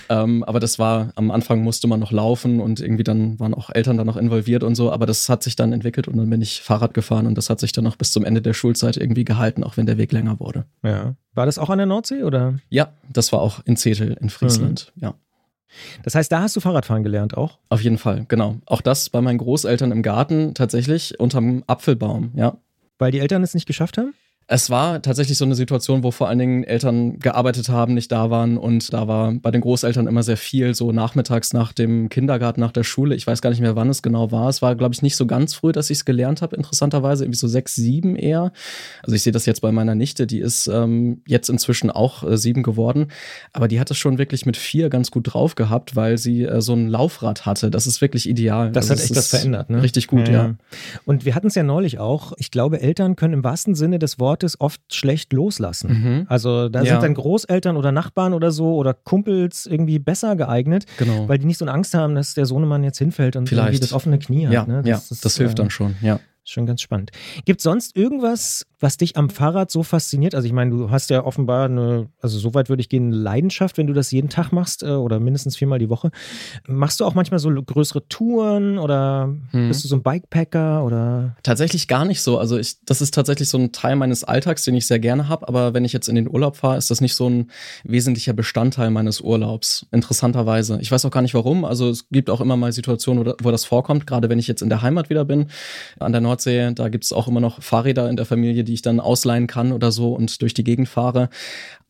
Ähm, 0.08 0.42
aber 0.42 0.58
das 0.58 0.80
war, 0.80 1.12
am 1.14 1.30
Anfang 1.30 1.62
musste 1.62 1.86
man 1.86 2.00
noch 2.00 2.10
laufen 2.10 2.60
und 2.60 2.80
irgendwie 2.80 3.04
dann 3.04 3.38
waren 3.38 3.54
auch 3.54 3.70
Eltern 3.72 3.96
da 3.96 4.02
noch 4.02 4.16
involviert 4.16 4.64
und 4.64 4.74
so. 4.74 4.90
Aber 4.90 5.06
das 5.06 5.28
hat 5.28 5.44
sich 5.44 5.54
dann 5.54 5.72
entwickelt 5.72 6.08
und 6.08 6.16
dann 6.16 6.28
bin 6.28 6.42
ich 6.42 6.62
Fahrrad 6.62 6.94
gefahren 6.94 7.28
und 7.28 7.38
das 7.38 7.48
hat 7.48 7.60
sich 7.60 7.70
dann 7.70 7.84
noch 7.84 7.94
bis 7.94 8.10
zum 8.10 8.24
Ende 8.24 8.42
der 8.42 8.54
Schulzeit 8.54 8.87
irgendwie 8.96 9.24
gehalten, 9.24 9.62
auch 9.62 9.76
wenn 9.76 9.86
der 9.86 9.98
Weg 9.98 10.12
länger 10.12 10.40
wurde. 10.40 10.64
Ja. 10.82 11.14
War 11.34 11.46
das 11.46 11.58
auch 11.58 11.70
an 11.70 11.78
der 11.78 11.86
Nordsee 11.86 12.22
oder? 12.22 12.58
Ja, 12.68 12.92
das 13.12 13.32
war 13.32 13.40
auch 13.40 13.60
in 13.64 13.76
Zetel 13.76 14.16
in 14.20 14.30
Friesland. 14.30 14.92
Ja. 14.96 15.14
Das 16.02 16.14
heißt, 16.14 16.32
da 16.32 16.40
hast 16.40 16.56
du 16.56 16.60
Fahrradfahren 16.60 17.02
gelernt 17.02 17.36
auch? 17.36 17.58
Auf 17.68 17.82
jeden 17.82 17.98
Fall, 17.98 18.24
genau. 18.28 18.56
Auch 18.66 18.80
das 18.80 19.10
bei 19.10 19.20
meinen 19.20 19.38
Großeltern 19.38 19.92
im 19.92 20.02
Garten 20.02 20.54
tatsächlich 20.54 21.20
unterm 21.20 21.62
Apfelbaum, 21.66 22.32
ja. 22.34 22.56
Weil 22.98 23.12
die 23.12 23.20
Eltern 23.20 23.42
es 23.42 23.54
nicht 23.54 23.66
geschafft 23.66 23.98
haben? 23.98 24.14
Es 24.50 24.70
war 24.70 25.02
tatsächlich 25.02 25.36
so 25.36 25.44
eine 25.44 25.54
Situation, 25.54 26.02
wo 26.02 26.10
vor 26.10 26.26
allen 26.26 26.38
Dingen 26.38 26.64
Eltern 26.64 27.18
gearbeitet 27.18 27.68
haben, 27.68 27.92
nicht 27.92 28.10
da 28.10 28.30
waren 28.30 28.56
und 28.56 28.94
da 28.94 29.06
war 29.06 29.34
bei 29.34 29.50
den 29.50 29.60
Großeltern 29.60 30.06
immer 30.06 30.22
sehr 30.22 30.38
viel, 30.38 30.74
so 30.74 30.90
nachmittags 30.90 31.52
nach 31.52 31.74
dem 31.74 32.08
Kindergarten, 32.08 32.58
nach 32.58 32.72
der 32.72 32.82
Schule. 32.82 33.14
Ich 33.14 33.26
weiß 33.26 33.42
gar 33.42 33.50
nicht 33.50 33.60
mehr, 33.60 33.76
wann 33.76 33.90
es 33.90 34.00
genau 34.00 34.32
war. 34.32 34.48
Es 34.48 34.62
war, 34.62 34.74
glaube 34.74 34.94
ich, 34.94 35.02
nicht 35.02 35.16
so 35.16 35.26
ganz 35.26 35.52
früh, 35.52 35.72
dass 35.72 35.90
ich 35.90 35.98
es 35.98 36.04
gelernt 36.06 36.40
habe, 36.40 36.56
interessanterweise, 36.56 37.24
irgendwie 37.24 37.38
so 37.38 37.46
sechs, 37.46 37.74
sieben 37.74 38.16
eher. 38.16 38.50
Also 39.02 39.14
ich 39.14 39.22
sehe 39.22 39.34
das 39.34 39.44
jetzt 39.44 39.60
bei 39.60 39.70
meiner 39.70 39.94
Nichte, 39.94 40.26
die 40.26 40.38
ist 40.38 40.66
ähm, 40.66 41.20
jetzt 41.26 41.50
inzwischen 41.50 41.90
auch 41.90 42.24
äh, 42.24 42.38
sieben 42.38 42.62
geworden, 42.62 43.08
aber 43.52 43.68
die 43.68 43.78
hat 43.78 43.90
es 43.90 43.98
schon 43.98 44.16
wirklich 44.16 44.46
mit 44.46 44.56
vier 44.56 44.88
ganz 44.88 45.10
gut 45.10 45.34
drauf 45.34 45.56
gehabt, 45.56 45.94
weil 45.94 46.16
sie 46.16 46.44
äh, 46.44 46.62
so 46.62 46.72
ein 46.72 46.88
Laufrad 46.88 47.44
hatte. 47.44 47.70
Das 47.70 47.86
ist 47.86 48.00
wirklich 48.00 48.26
ideal. 48.26 48.72
Das 48.72 48.90
also 48.90 48.94
hat 48.94 49.10
echt 49.10 49.10
was 49.10 49.24
ist 49.26 49.30
verändert, 49.30 49.68
ne? 49.68 49.82
Richtig 49.82 50.06
gut, 50.06 50.26
ja. 50.26 50.54
Und 51.04 51.26
wir 51.26 51.34
hatten 51.34 51.48
es 51.48 51.54
ja 51.54 51.64
neulich 51.64 51.98
auch. 51.98 52.32
Ich 52.38 52.50
glaube, 52.50 52.80
Eltern 52.80 53.14
können 53.14 53.34
im 53.34 53.44
wahrsten 53.44 53.74
Sinne 53.74 53.98
des 53.98 54.18
Wortes 54.18 54.37
oft 54.60 54.80
schlecht 54.92 55.32
loslassen. 55.32 55.90
Mhm. 56.20 56.26
Also 56.28 56.68
da 56.68 56.82
Ja. 56.82 56.92
sind 56.94 57.02
dann 57.02 57.14
Großeltern 57.14 57.76
oder 57.76 57.92
Nachbarn 57.92 58.34
oder 58.34 58.50
so 58.50 58.74
oder 58.76 58.94
Kumpels 58.94 59.66
irgendwie 59.66 59.98
besser 59.98 60.36
geeignet, 60.36 60.84
Genau. 60.98 61.28
weil 61.28 61.38
die 61.38 61.46
nicht 61.46 61.58
so 61.58 61.64
eine 61.64 61.72
Angst 61.72 61.94
haben, 61.94 62.14
dass 62.14 62.34
der 62.34 62.46
Sohnemann 62.46 62.84
jetzt 62.84 62.98
hinfällt 62.98 63.36
und 63.36 63.42
irgendwie 63.50 63.54
Vielleicht. 63.54 63.82
das 63.82 63.92
offene 63.92 64.18
Knie 64.18 64.46
hat. 64.46 64.52
ja, 64.54 64.66
ne? 64.66 64.82
ja, 64.84 64.96
das, 64.96 65.10
ist, 65.10 65.36
hilft 65.36 65.52
äh, 65.58 65.62
dann 65.62 65.70
schon, 65.70 65.94
ja. 66.02 66.20
Schon 66.50 66.64
ganz 66.64 66.80
spannend. 66.80 67.10
Gibt 67.44 67.60
sonst 67.60 67.94
irgendwas, 67.94 68.64
was 68.80 68.96
dich 68.96 69.18
am 69.18 69.28
Fahrrad 69.28 69.70
so 69.70 69.82
fasziniert? 69.82 70.34
Also 70.34 70.46
ich 70.46 70.54
meine, 70.54 70.70
du 70.70 70.90
hast 70.90 71.10
ja 71.10 71.22
offenbar 71.24 71.66
eine, 71.66 72.08
also 72.22 72.38
so 72.38 72.54
weit 72.54 72.70
würde 72.70 72.80
ich 72.80 72.88
gehen, 72.88 73.08
eine 73.08 73.16
Leidenschaft, 73.16 73.76
wenn 73.76 73.86
du 73.86 73.92
das 73.92 74.10
jeden 74.12 74.30
Tag 74.30 74.50
machst 74.50 74.82
äh, 74.82 74.86
oder 74.86 75.20
mindestens 75.20 75.56
viermal 75.58 75.78
die 75.78 75.90
Woche. 75.90 76.10
Machst 76.66 77.00
du 77.00 77.04
auch 77.04 77.12
manchmal 77.14 77.38
so 77.38 77.50
größere 77.50 78.08
Touren 78.08 78.78
oder 78.78 79.34
Hm. 79.50 79.68
bist 79.68 79.84
du 79.84 79.88
so 79.88 79.96
ein 79.96 80.02
Bikepacker 80.02 80.84
oder? 80.84 81.36
Tatsächlich 81.42 81.86
gar 81.86 82.06
nicht 82.06 82.22
so. 82.22 82.38
Also 82.38 82.56
ich, 82.56 82.76
das 82.86 83.02
ist 83.02 83.12
tatsächlich 83.12 83.50
so 83.50 83.58
ein 83.58 83.72
Teil 83.72 83.96
meines 83.96 84.24
Alltags, 84.24 84.64
den 84.64 84.74
ich 84.74 84.86
sehr 84.86 84.98
gerne 85.00 85.28
habe. 85.28 85.46
Aber 85.48 85.74
wenn 85.74 85.84
ich 85.84 85.92
jetzt 85.92 86.08
in 86.08 86.14
den 86.14 86.30
Urlaub 86.30 86.56
fahre, 86.56 86.78
ist 86.78 86.90
das 86.90 87.02
nicht 87.02 87.14
so 87.14 87.28
ein 87.28 87.50
wesentlicher 87.84 88.32
Bestandteil 88.32 88.90
meines 88.90 89.20
Urlaubs. 89.20 89.84
Interessanterweise. 89.92 90.78
Ich 90.80 90.90
weiß 90.90 91.04
auch 91.04 91.10
gar 91.10 91.20
nicht 91.20 91.34
warum. 91.34 91.66
Also 91.66 91.90
es 91.90 92.08
gibt 92.08 92.30
auch 92.30 92.40
immer 92.40 92.56
mal 92.56 92.72
Situationen, 92.72 93.20
wo, 93.20 93.24
da- 93.24 93.36
wo 93.42 93.50
das 93.50 93.66
vorkommt. 93.66 94.06
Gerade 94.06 94.30
wenn 94.30 94.38
ich 94.38 94.48
jetzt 94.48 94.62
in 94.62 94.70
der 94.70 94.80
Heimat 94.80 95.10
wieder 95.10 95.26
bin, 95.26 95.48
an 95.98 96.12
der 96.12 96.22
Nordsee, 96.38 96.72
da 96.74 96.88
gibt 96.88 97.04
es 97.04 97.12
auch 97.12 97.28
immer 97.28 97.40
noch 97.40 97.60
Fahrräder 97.62 98.08
in 98.08 98.16
der 98.16 98.24
Familie, 98.24 98.64
die 98.64 98.74
ich 98.74 98.82
dann 98.82 99.00
ausleihen 99.00 99.46
kann 99.46 99.72
oder 99.72 99.90
so 99.90 100.14
und 100.14 100.40
durch 100.40 100.54
die 100.54 100.64
Gegend 100.64 100.88
fahre. 100.88 101.28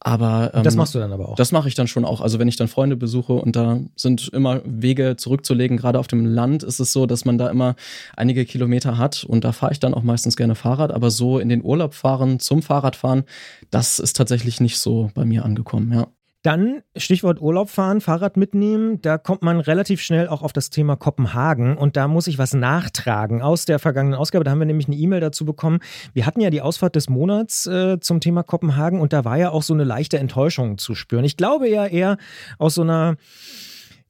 Aber 0.01 0.53
ähm, 0.55 0.63
Das 0.63 0.77
machst 0.77 0.95
du 0.95 0.99
dann 0.99 1.13
aber 1.13 1.29
auch. 1.29 1.37
das 1.37 1.53
mache 1.53 1.69
ich 1.69 1.75
dann 1.75 1.89
schon 1.89 2.05
auch. 2.05 2.21
Also 2.21 2.39
wenn 2.39 2.49
ich 2.49 2.57
dann 2.57 2.69
Freunde 2.69 2.97
besuche 2.97 3.35
und 3.35 3.57
da 3.57 3.81
sind 3.97 4.29
immer 4.29 4.63
Wege 4.65 5.17
zurückzulegen, 5.17 5.77
gerade 5.77 5.99
auf 5.99 6.07
dem 6.07 6.25
Land 6.25 6.63
ist 6.63 6.79
es 6.79 6.93
so, 6.93 7.07
dass 7.07 7.25
man 7.25 7.37
da 7.37 7.51
immer 7.51 7.75
einige 8.17 8.45
Kilometer 8.45 8.97
hat 8.97 9.25
und 9.25 9.45
da 9.45 9.53
fahre 9.53 9.73
ich 9.73 9.81
dann 9.81 9.95
auch 9.95 10.03
meistens 10.03 10.37
gerne 10.37 10.55
Fahrrad. 10.55 10.93
Aber 10.93 11.11
so 11.11 11.39
in 11.39 11.49
den 11.49 11.63
Urlaub 11.63 11.95
fahren, 11.95 12.39
zum 12.39 12.63
Fahrradfahren, 12.63 13.25
das 13.71 13.99
ist 13.99 14.17
tatsächlich 14.17 14.61
nicht 14.61 14.79
so 14.79 15.11
bei 15.15 15.25
mir 15.25 15.45
angekommen, 15.45 15.93
ja. 15.93 16.07
Dann 16.43 16.83
Stichwort 16.97 17.41
Urlaub 17.41 17.69
fahren, 17.69 18.01
Fahrrad 18.01 18.37
mitnehmen, 18.37 19.03
da 19.03 19.19
kommt 19.19 19.43
man 19.43 19.59
relativ 19.59 20.01
schnell 20.01 20.29
auch 20.29 20.43
auf 20.43 20.53
das 20.53 20.71
Thema 20.71 20.95
Kopenhagen 20.95 21.77
und 21.77 21.97
da 21.97 22.07
muss 22.07 22.29
ich 22.29 22.39
was 22.39 22.55
nachtragen 22.55 23.43
aus 23.43 23.65
der 23.65 23.81
vergangenen 23.81 24.17
Ausgabe. 24.17 24.45
Da 24.45 24.53
haben 24.53 24.61
wir 24.61 24.67
nämlich 24.67 24.87
eine 24.87 24.97
E-Mail 24.97 25.21
dazu 25.21 25.45
bekommen. 25.45 25.81
Wir 26.15 26.27
hatten 26.27 26.41
ja 26.41 26.51
die 26.51 26.61
Ausfahrt 26.61 26.95
des 26.95 27.09
Monats 27.09 27.67
äh, 27.67 27.99
zum 27.99 28.21
Thema 28.21 28.45
Kopenhagen 28.45 29.01
und 29.01 29.13
da 29.13 29.25
war 29.25 29.37
ja 29.37 29.51
auch 29.51 29.65
so 29.65 29.75
eine 29.75 29.85
leichte 29.85 30.19
Enttäuschung 30.19 30.79
zu 30.79 30.95
spüren. 30.95 31.25
Ich 31.25 31.37
glaube 31.37 31.69
ja 31.69 31.87
eher 31.87 32.19
aus 32.59 32.77
so 32.77 32.83
einer 32.83 33.17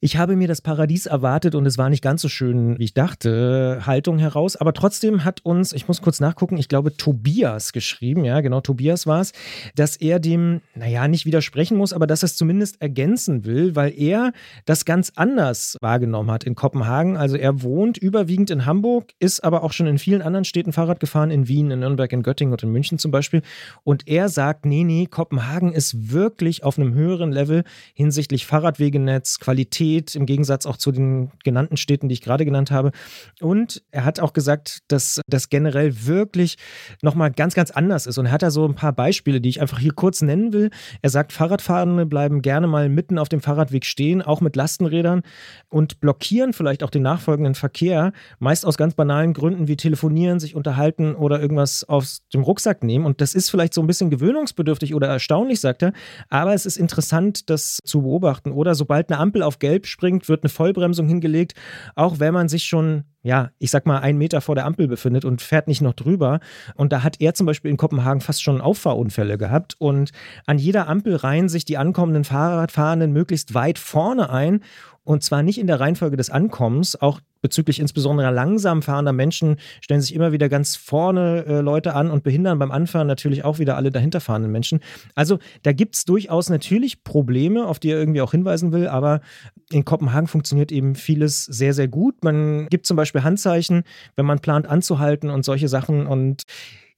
ich 0.01 0.17
habe 0.17 0.37
mir 0.37 0.47
das 0.47 0.61
Paradies 0.61 1.07
erwartet 1.07 1.55
und 1.55 1.67
es 1.67 1.77
war 1.79 1.91
nicht 1.91 2.03
ganz 2.03 2.23
so 2.23 2.29
schön, 2.29 2.79
wie 2.79 2.85
ich 2.85 2.95
dachte, 2.95 3.81
Haltung 3.85 4.19
heraus. 4.19 4.57
Aber 4.57 4.73
trotzdem 4.73 5.25
hat 5.25 5.45
uns, 5.45 5.73
ich 5.73 5.89
muss 5.89 6.03
kurz 6.03 6.21
nachgucken, 6.21 6.57
ich 6.57 6.69
glaube 6.69 6.97
Tobias 6.97 7.73
geschrieben, 7.73 8.25
ja 8.25 8.41
genau, 8.41 8.61
Tobias 8.61 9.07
war 9.07 9.21
es, 9.21 9.33
dass 9.75 9.97
er 9.97 10.21
dem, 10.21 10.61
naja, 10.75 11.09
nicht 11.09 11.27
widersprechen 11.27 11.77
muss, 11.77 11.93
aber 11.93 12.07
dass 12.07 12.23
er 12.23 12.27
es 12.27 12.37
zumindest 12.37 12.81
ergänzen 12.81 13.45
will, 13.45 13.75
weil 13.75 13.93
er 13.99 14.33
das 14.67 14.85
ganz 14.85 15.13
anders 15.17 15.77
wahrgenommen 15.81 16.31
hat 16.31 16.45
in 16.45 16.55
Kopenhagen. 16.55 17.17
Also 17.17 17.37
er 17.37 17.63
wohnt 17.63 17.99
überwiegend 17.99 18.51
in 18.51 18.67
Hamburg, 18.67 19.13
ist 19.19 19.43
aber 19.43 19.65
auch 19.65 19.73
schon 19.73 19.89
in 19.89 19.99
vielen 19.99 20.23
anderen 20.23 20.45
Städten 20.45 20.73
Fahrrad 20.73 21.01
gefahren, 21.01 21.31
in 21.31 21.49
Wien, 21.49 21.71
in 21.71 21.81
Nürnberg, 21.81 22.13
in 22.13 22.23
Göttingen 22.23 22.53
und 22.53 22.63
in 22.63 22.71
München 22.71 22.99
zum 22.99 23.11
Beispiel. 23.11 23.43
Und 23.83 24.07
er 24.07 24.29
sagt, 24.29 24.65
nee, 24.65 24.85
nee, 24.85 25.07
Kopenhagen 25.07 25.73
ist 25.73 26.13
wirklich 26.13 26.63
auf 26.63 26.79
einem 26.79 26.95
höheren 26.95 27.33
Level 27.33 27.65
hinsichtlich 27.95 28.47
Fahrradwegenetz, 28.47 29.41
Qualität, 29.41 29.88
im 29.97 30.27
Gegensatz 30.27 30.67
auch 30.67 30.77
zu 30.77 30.93
den 30.93 31.31
genannten 31.45 31.77
Städten, 31.77 32.09
die 32.09 32.15
ich 32.15 32.23
gerade 32.23 32.45
genannt 32.45 32.71
habe. 32.71 32.93
Und 33.41 33.83
er 33.91 34.05
hat 34.05 34.21
auch 34.21 34.33
gesagt, 34.33 34.81
dass 34.89 35.21
das 35.29 35.49
generell 35.49 36.07
wirklich 36.07 36.57
nochmal 37.03 37.31
ganz, 37.31 37.55
ganz 37.55 37.71
anders 37.71 38.07
ist. 38.07 38.19
Und 38.19 38.27
er 38.27 38.33
hat 38.33 38.43
da 38.43 38.51
so 38.51 38.65
ein 38.67 38.75
paar 38.75 38.93
Beispiele, 38.93 39.41
die 39.41 39.49
ich 39.49 39.61
einfach 39.61 39.79
hier 39.79 39.93
kurz 39.93 40.23
nennen 40.23 40.53
will. 40.53 40.71
Er 41.03 41.11
sagt, 41.11 41.33
Fahrradfahrende 41.33 42.07
bleiben 42.07 42.43
gerne 42.43 42.67
mal 42.67 42.89
mitten 42.89 43.19
auf 43.19 43.29
dem 43.29 43.41
Fahrradweg 43.41 43.85
stehen, 43.85 44.23
auch 44.23 44.41
mit 44.41 44.57
Lastenrädern 44.57 45.23
und 45.69 46.01
blockieren 46.01 46.53
vielleicht 46.53 46.83
auch 46.83 46.91
den 46.91 47.03
nachfolgenden 47.03 47.55
Verkehr, 47.55 48.13
meist 48.39 48.67
aus 48.67 48.77
ganz 48.77 48.95
banalen 48.95 49.33
Gründen 49.33 49.69
wie 49.69 49.77
telefonieren, 49.77 50.41
sich 50.41 50.55
unterhalten 50.55 51.15
oder 51.15 51.41
irgendwas 51.41 51.85
aus 51.85 52.23
dem 52.33 52.43
Rucksack 52.43 52.83
nehmen. 52.83 53.05
Und 53.05 53.21
das 53.21 53.35
ist 53.35 53.51
vielleicht 53.51 53.75
so 53.75 53.81
ein 53.81 53.87
bisschen 53.87 54.11
gewöhnungsbedürftig 54.11 54.95
oder 54.95 55.09
erstaunlich, 55.09 55.61
sagt 55.61 55.83
er. 55.83 55.93
Aber 56.29 56.55
es 56.55 56.67
ist 56.67 56.77
interessant, 56.77 57.51
das 57.51 57.79
zu 57.85 58.03
beobachten. 58.03 58.53
Oder 58.53 58.75
sobald 58.75 59.11
eine 59.11 59.21
Ampel 59.21 59.43
auf 59.43 59.59
Gelb 59.59 59.78
springt, 59.87 60.29
wird 60.29 60.43
eine 60.43 60.51
Vollbremsung 60.51 61.07
hingelegt, 61.07 61.55
auch 61.95 62.19
wenn 62.19 62.35
man 62.35 62.49
sich 62.49 62.65
schon 62.65 63.05
ja, 63.23 63.51
ich 63.59 63.71
sag 63.71 63.85
mal, 63.85 63.99
einen 63.99 64.17
Meter 64.17 64.41
vor 64.41 64.55
der 64.55 64.65
Ampel 64.65 64.87
befindet 64.89 65.25
und 65.25 65.43
fährt 65.43 65.67
nicht 65.69 65.83
noch 65.83 65.93
drüber. 65.93 66.41
Und 66.77 66.93
da 66.93 67.03
hat 67.03 67.21
er 67.21 67.35
zum 67.35 67.47
Beispiel 67.47 67.71
in 67.71 67.77
Kopenhagen 67.77 68.21
fast 68.21 68.43
schon 68.43 68.61
Auffahrunfälle 68.61 69.37
gehabt. 69.37 69.75
Und 69.79 70.13
an 70.47 70.59
jeder 70.59 70.89
Ampel 70.89 71.17
reihen 71.17 71.49
sich 71.49 71.65
die 71.65 71.77
ankommenden 71.77 72.25
Fahrradfahrenden 72.25 73.13
möglichst 73.13 73.55
weit 73.55 73.79
vorne 73.79 74.31
ein. 74.31 74.61
Und 75.09 75.23
zwar 75.23 75.43
nicht 75.43 75.57
in 75.57 75.67
der 75.67 75.81
Reihenfolge 75.81 76.19
des 76.19 76.29
Ankommens, 76.29 77.01
auch 77.01 77.23
bezüglich 77.41 77.81
insbesondere 77.81 78.31
langsam 78.31 78.83
fahrender 78.83 79.15
Menschen 79.15 79.57
stellen 79.81 80.03
sich 80.03 80.15
immer 80.15 80.33
wieder 80.33 80.51
ganz 80.51 80.77
vorne 80.77 81.47
äh, 81.47 81.61
Leute 81.61 81.95
an 81.95 82.11
und 82.11 82.25
behindern 82.25 82.59
beim 82.59 82.71
Anfahren 82.71 83.07
natürlich 83.07 83.43
auch 83.43 83.59
wieder 83.59 83.77
alle 83.77 83.91
dahinter 83.91 84.21
fahrenden 84.21 84.53
Menschen. 84.53 84.81
Also 85.15 85.39
da 85.63 85.73
gibt 85.73 85.95
es 85.95 86.05
durchaus 86.05 86.51
natürlich 86.51 87.05
Probleme, 87.05 87.67
auf 87.67 87.79
die 87.79 87.91
er 87.91 87.99
irgendwie 87.99 88.21
auch 88.21 88.33
hinweisen 88.33 88.71
will, 88.71 88.87
aber 88.87 89.23
in 89.71 89.87
Kopenhagen 89.87 90.29
funktioniert 90.29 90.71
eben 90.71 90.95
vieles 90.95 91.47
sehr, 91.47 91.73
sehr 91.73 91.89
gut. 91.89 92.23
Man 92.23 92.67
gibt 92.69 92.85
zum 92.85 92.99
Beispiel 92.99 93.23
Handzeichen, 93.23 93.85
wenn 94.15 94.27
man 94.27 94.41
plant 94.41 94.67
anzuhalten 94.67 95.31
und 95.31 95.43
solche 95.43 95.69
Sachen 95.69 96.07
und 96.07 96.43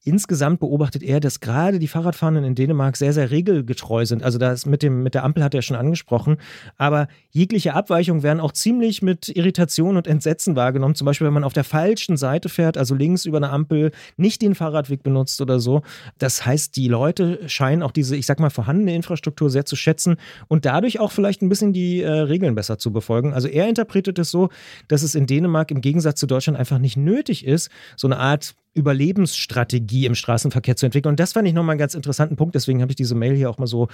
Insgesamt 0.02 0.60
beobachtet 0.60 1.02
er, 1.02 1.20
dass 1.20 1.40
gerade 1.40 1.78
die 1.78 1.86
Fahrradfahrenden 1.86 2.42
in 2.42 2.54
Dänemark 2.54 2.96
sehr, 2.96 3.12
sehr 3.12 3.30
regelgetreu 3.30 4.06
sind. 4.06 4.22
Also 4.22 4.38
das 4.38 4.64
mit, 4.64 4.82
dem, 4.82 5.02
mit 5.02 5.12
der 5.14 5.24
Ampel 5.24 5.44
hat 5.44 5.54
er 5.54 5.60
schon 5.60 5.76
angesprochen. 5.76 6.38
Aber 6.78 7.06
jegliche 7.30 7.74
Abweichungen 7.74 8.22
werden 8.22 8.40
auch 8.40 8.52
ziemlich 8.52 9.02
mit 9.02 9.28
Irritation 9.28 9.98
und 9.98 10.06
Entsetzen 10.06 10.56
wahrgenommen. 10.56 10.94
Zum 10.94 11.04
Beispiel, 11.04 11.26
wenn 11.26 11.34
man 11.34 11.44
auf 11.44 11.52
der 11.52 11.64
falschen 11.64 12.16
Seite 12.16 12.48
fährt, 12.48 12.78
also 12.78 12.94
links 12.94 13.26
über 13.26 13.36
eine 13.36 13.50
Ampel, 13.50 13.92
nicht 14.16 14.40
den 14.40 14.54
Fahrradweg 14.54 15.02
benutzt 15.02 15.38
oder 15.42 15.60
so. 15.60 15.82
Das 16.16 16.46
heißt, 16.46 16.76
die 16.76 16.88
Leute 16.88 17.46
scheinen 17.46 17.82
auch 17.82 17.92
diese, 17.92 18.16
ich 18.16 18.24
sag 18.24 18.40
mal, 18.40 18.48
vorhandene 18.48 18.94
Infrastruktur 18.94 19.50
sehr 19.50 19.66
zu 19.66 19.76
schätzen 19.76 20.16
und 20.48 20.64
dadurch 20.64 20.98
auch 20.98 21.12
vielleicht 21.12 21.42
ein 21.42 21.50
bisschen 21.50 21.74
die 21.74 22.00
äh, 22.00 22.10
Regeln 22.10 22.54
besser 22.54 22.78
zu 22.78 22.90
befolgen. 22.90 23.34
Also 23.34 23.48
er 23.48 23.68
interpretiert 23.68 24.18
es 24.18 24.30
so, 24.30 24.48
dass 24.88 25.02
es 25.02 25.14
in 25.14 25.26
Dänemark 25.26 25.70
im 25.70 25.82
Gegensatz 25.82 26.20
zu 26.20 26.26
Deutschland 26.26 26.58
einfach 26.58 26.78
nicht 26.78 26.96
nötig 26.96 27.44
ist, 27.44 27.70
so 27.96 28.08
eine 28.08 28.16
Art 28.16 28.54
Überlebensstrategie 28.74 30.06
im 30.06 30.14
Straßenverkehr 30.14 30.76
zu 30.76 30.86
entwickeln. 30.86 31.10
Und 31.10 31.20
das 31.20 31.32
fand 31.32 31.48
ich 31.48 31.54
nochmal 31.54 31.74
einen 31.74 31.80
ganz 31.80 31.94
interessanten 31.94 32.36
Punkt. 32.36 32.54
Deswegen 32.54 32.82
habe 32.82 32.92
ich 32.92 32.96
diese 32.96 33.14
Mail 33.14 33.34
hier 33.34 33.50
auch 33.50 33.58
mal 33.58 33.66
so 33.66 33.88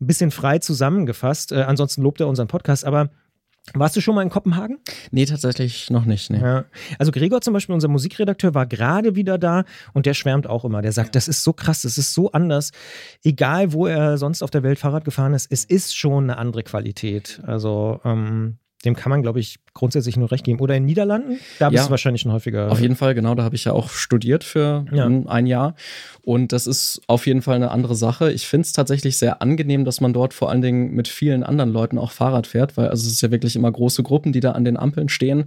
ein 0.00 0.06
bisschen 0.06 0.30
frei 0.30 0.58
zusammengefasst. 0.58 1.52
Äh, 1.52 1.62
ansonsten 1.62 2.02
lobt 2.02 2.20
er 2.20 2.28
unseren 2.28 2.48
Podcast. 2.48 2.84
Aber 2.84 3.10
Warst 3.74 3.94
du 3.94 4.00
schon 4.00 4.14
mal 4.14 4.22
in 4.22 4.30
Kopenhagen? 4.30 4.78
Nee, 5.10 5.26
tatsächlich 5.26 5.90
noch 5.90 6.04
nicht. 6.04 6.30
Nee. 6.30 6.40
Ja. 6.40 6.64
Also 6.98 7.12
Gregor 7.12 7.40
zum 7.40 7.52
Beispiel, 7.52 7.74
unser 7.74 7.88
Musikredakteur, 7.88 8.54
war 8.54 8.66
gerade 8.66 9.14
wieder 9.14 9.38
da 9.38 9.64
und 9.92 10.06
der 10.06 10.14
schwärmt 10.14 10.46
auch 10.48 10.64
immer. 10.64 10.82
Der 10.82 10.92
sagt, 10.92 11.14
das 11.14 11.28
ist 11.28 11.44
so 11.44 11.52
krass, 11.52 11.82
das 11.82 11.98
ist 11.98 12.14
so 12.14 12.32
anders. 12.32 12.72
Egal, 13.22 13.72
wo 13.72 13.86
er 13.86 14.18
sonst 14.18 14.42
auf 14.42 14.50
der 14.50 14.62
Welt 14.62 14.78
Fahrrad 14.78 15.04
gefahren 15.04 15.34
ist, 15.34 15.52
es 15.52 15.64
ist 15.64 15.94
schon 15.96 16.24
eine 16.24 16.38
andere 16.38 16.62
Qualität. 16.62 17.40
Also 17.46 18.00
ähm, 18.04 18.58
dem 18.84 18.96
kann 18.96 19.10
man, 19.10 19.22
glaube 19.22 19.40
ich, 19.40 19.56
grundsätzlich 19.74 20.16
nur 20.16 20.30
recht 20.32 20.44
geben. 20.44 20.60
Oder 20.60 20.74
in 20.74 20.82
den 20.82 20.86
Niederlanden? 20.86 21.38
Da 21.58 21.68
bist 21.68 21.82
ja, 21.82 21.84
du 21.86 21.90
wahrscheinlich 21.90 22.22
schon 22.22 22.32
häufiger. 22.32 22.70
Auf 22.70 22.80
jeden 22.80 22.96
Fall, 22.96 23.14
genau. 23.14 23.34
Da 23.34 23.42
habe 23.42 23.54
ich 23.54 23.64
ja 23.64 23.72
auch 23.72 23.90
studiert 23.90 24.42
für 24.42 24.86
ja. 24.90 25.06
ein 25.06 25.46
Jahr. 25.46 25.74
Und 26.22 26.52
das 26.52 26.66
ist 26.66 27.02
auf 27.06 27.26
jeden 27.26 27.42
Fall 27.42 27.56
eine 27.56 27.70
andere 27.70 27.94
Sache. 27.94 28.32
Ich 28.32 28.46
finde 28.46 28.64
es 28.64 28.72
tatsächlich 28.72 29.18
sehr 29.18 29.42
angenehm, 29.42 29.84
dass 29.84 30.00
man 30.00 30.12
dort 30.12 30.32
vor 30.32 30.50
allen 30.50 30.62
Dingen 30.62 30.94
mit 30.94 31.08
vielen 31.08 31.42
anderen 31.42 31.72
Leuten 31.72 31.98
auch 31.98 32.12
Fahrrad 32.12 32.46
fährt, 32.46 32.76
weil 32.76 32.88
also 32.88 33.06
es 33.06 33.12
ist 33.12 33.20
ja 33.20 33.30
wirklich 33.30 33.54
immer 33.56 33.70
große 33.70 34.02
Gruppen, 34.02 34.32
die 34.32 34.40
da 34.40 34.52
an 34.52 34.64
den 34.64 34.76
Ampeln 34.76 35.08
stehen 35.08 35.44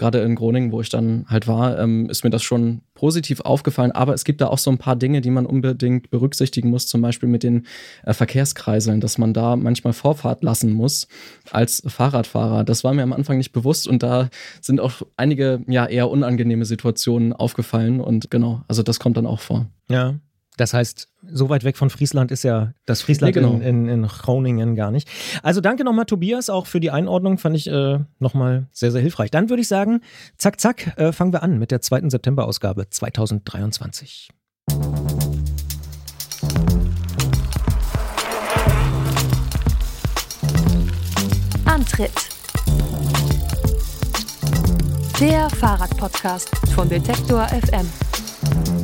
gerade 0.00 0.20
in 0.20 0.34
Groningen, 0.34 0.72
wo 0.72 0.80
ich 0.80 0.88
dann 0.88 1.26
halt 1.28 1.46
war, 1.46 1.78
ähm, 1.78 2.08
ist 2.08 2.24
mir 2.24 2.30
das 2.30 2.42
schon 2.42 2.80
positiv 3.00 3.40
aufgefallen. 3.40 3.92
Aber 3.92 4.12
es 4.12 4.24
gibt 4.24 4.42
da 4.42 4.48
auch 4.48 4.58
so 4.58 4.70
ein 4.70 4.76
paar 4.76 4.94
Dinge, 4.94 5.22
die 5.22 5.30
man 5.30 5.46
unbedingt 5.46 6.10
berücksichtigen 6.10 6.68
muss, 6.68 6.86
zum 6.86 7.00
Beispiel 7.00 7.30
mit 7.30 7.42
den 7.42 7.66
äh, 8.04 8.12
Verkehrskreiseln, 8.12 9.00
dass 9.00 9.16
man 9.16 9.32
da 9.32 9.56
manchmal 9.56 9.94
Vorfahrt 9.94 10.42
lassen 10.42 10.74
muss 10.74 11.08
als 11.50 11.82
Fahrradfahrer. 11.86 12.62
Das 12.62 12.84
war 12.84 12.92
mir 12.92 13.02
am 13.02 13.14
Anfang 13.14 13.38
nicht 13.38 13.52
bewusst 13.52 13.88
und 13.88 14.02
da 14.02 14.28
sind 14.60 14.80
auch 14.80 15.00
einige 15.16 15.64
ja 15.66 15.86
eher 15.86 16.10
unangenehme 16.10 16.66
Situationen 16.66 17.32
aufgefallen 17.32 18.02
und 18.02 18.30
genau, 18.30 18.60
also 18.68 18.82
das 18.82 19.00
kommt 19.00 19.16
dann 19.16 19.26
auch 19.26 19.40
vor. 19.40 19.64
Ja, 19.88 20.16
das 20.60 20.74
heißt, 20.74 21.08
so 21.32 21.48
weit 21.48 21.64
weg 21.64 21.78
von 21.78 21.88
Friesland 21.88 22.30
ist 22.30 22.42
ja 22.42 22.74
das 22.84 23.00
Friesland 23.00 23.34
nee, 23.34 23.40
genau. 23.40 23.54
in, 23.54 23.62
in, 23.62 23.88
in, 23.88 24.06
Groningen 24.06 24.76
gar 24.76 24.90
nicht. 24.90 25.08
Also 25.42 25.62
danke 25.62 25.84
nochmal, 25.84 26.04
Tobias, 26.04 26.50
auch 26.50 26.66
für 26.66 26.80
die 26.80 26.90
Einordnung. 26.90 27.38
Fand 27.38 27.56
ich 27.56 27.66
äh, 27.66 27.98
nochmal 28.18 28.66
sehr, 28.70 28.92
sehr 28.92 29.00
hilfreich. 29.00 29.30
Dann 29.30 29.48
würde 29.48 29.62
ich 29.62 29.68
sagen, 29.68 30.02
zack, 30.36 30.60
zack, 30.60 30.98
äh, 30.98 31.12
fangen 31.12 31.32
wir 31.32 31.42
an 31.42 31.58
mit 31.58 31.70
der 31.70 31.80
zweiten 31.80 32.10
September-Ausgabe 32.10 32.90
2023. 32.90 34.28
Antritt. 41.64 42.10
Der 45.18 45.48
Fahrradpodcast 45.50 46.50
von 46.74 46.88
Detektor 46.88 47.46
FM. 47.48 48.79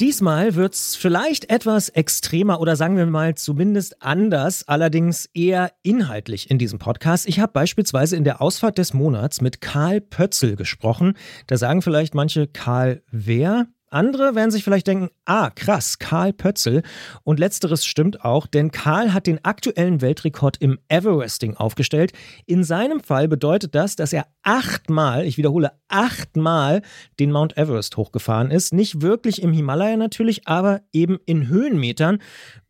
Diesmal 0.00 0.56
wird 0.56 0.74
es 0.74 0.94
vielleicht 0.94 1.48
etwas 1.48 1.88
extremer 1.88 2.60
oder 2.60 2.76
sagen 2.76 2.98
wir 2.98 3.06
mal 3.06 3.34
zumindest 3.34 4.02
anders, 4.02 4.68
allerdings 4.68 5.24
eher 5.32 5.72
inhaltlich 5.82 6.50
in 6.50 6.58
diesem 6.58 6.78
Podcast. 6.78 7.26
Ich 7.26 7.40
habe 7.40 7.52
beispielsweise 7.52 8.14
in 8.14 8.24
der 8.24 8.42
Ausfahrt 8.42 8.76
des 8.76 8.92
Monats 8.92 9.40
mit 9.40 9.62
Karl 9.62 10.02
Pötzel 10.02 10.54
gesprochen. 10.54 11.14
Da 11.46 11.56
sagen 11.56 11.80
vielleicht 11.80 12.14
manche 12.14 12.46
Karl 12.46 13.02
wer? 13.10 13.68
Andere 13.88 14.34
werden 14.34 14.50
sich 14.50 14.64
vielleicht 14.64 14.88
denken, 14.88 15.10
ah, 15.26 15.50
krass, 15.50 15.98
Karl 15.98 16.32
Pötzel. 16.32 16.82
Und 17.22 17.38
letzteres 17.38 17.86
stimmt 17.86 18.24
auch, 18.24 18.46
denn 18.46 18.72
Karl 18.72 19.12
hat 19.12 19.26
den 19.26 19.44
aktuellen 19.44 20.00
Weltrekord 20.00 20.56
im 20.60 20.78
Everesting 20.88 21.56
aufgestellt. 21.56 22.12
In 22.46 22.64
seinem 22.64 23.00
Fall 23.00 23.28
bedeutet 23.28 23.74
das, 23.74 23.94
dass 23.94 24.12
er 24.12 24.26
achtmal, 24.42 25.24
ich 25.24 25.38
wiederhole, 25.38 25.72
achtmal 25.88 26.82
den 27.20 27.30
Mount 27.30 27.56
Everest 27.56 27.96
hochgefahren 27.96 28.50
ist. 28.50 28.72
Nicht 28.72 29.02
wirklich 29.02 29.40
im 29.42 29.52
Himalaya 29.52 29.96
natürlich, 29.96 30.48
aber 30.48 30.80
eben 30.92 31.18
in 31.24 31.48
Höhenmetern. 31.48 32.18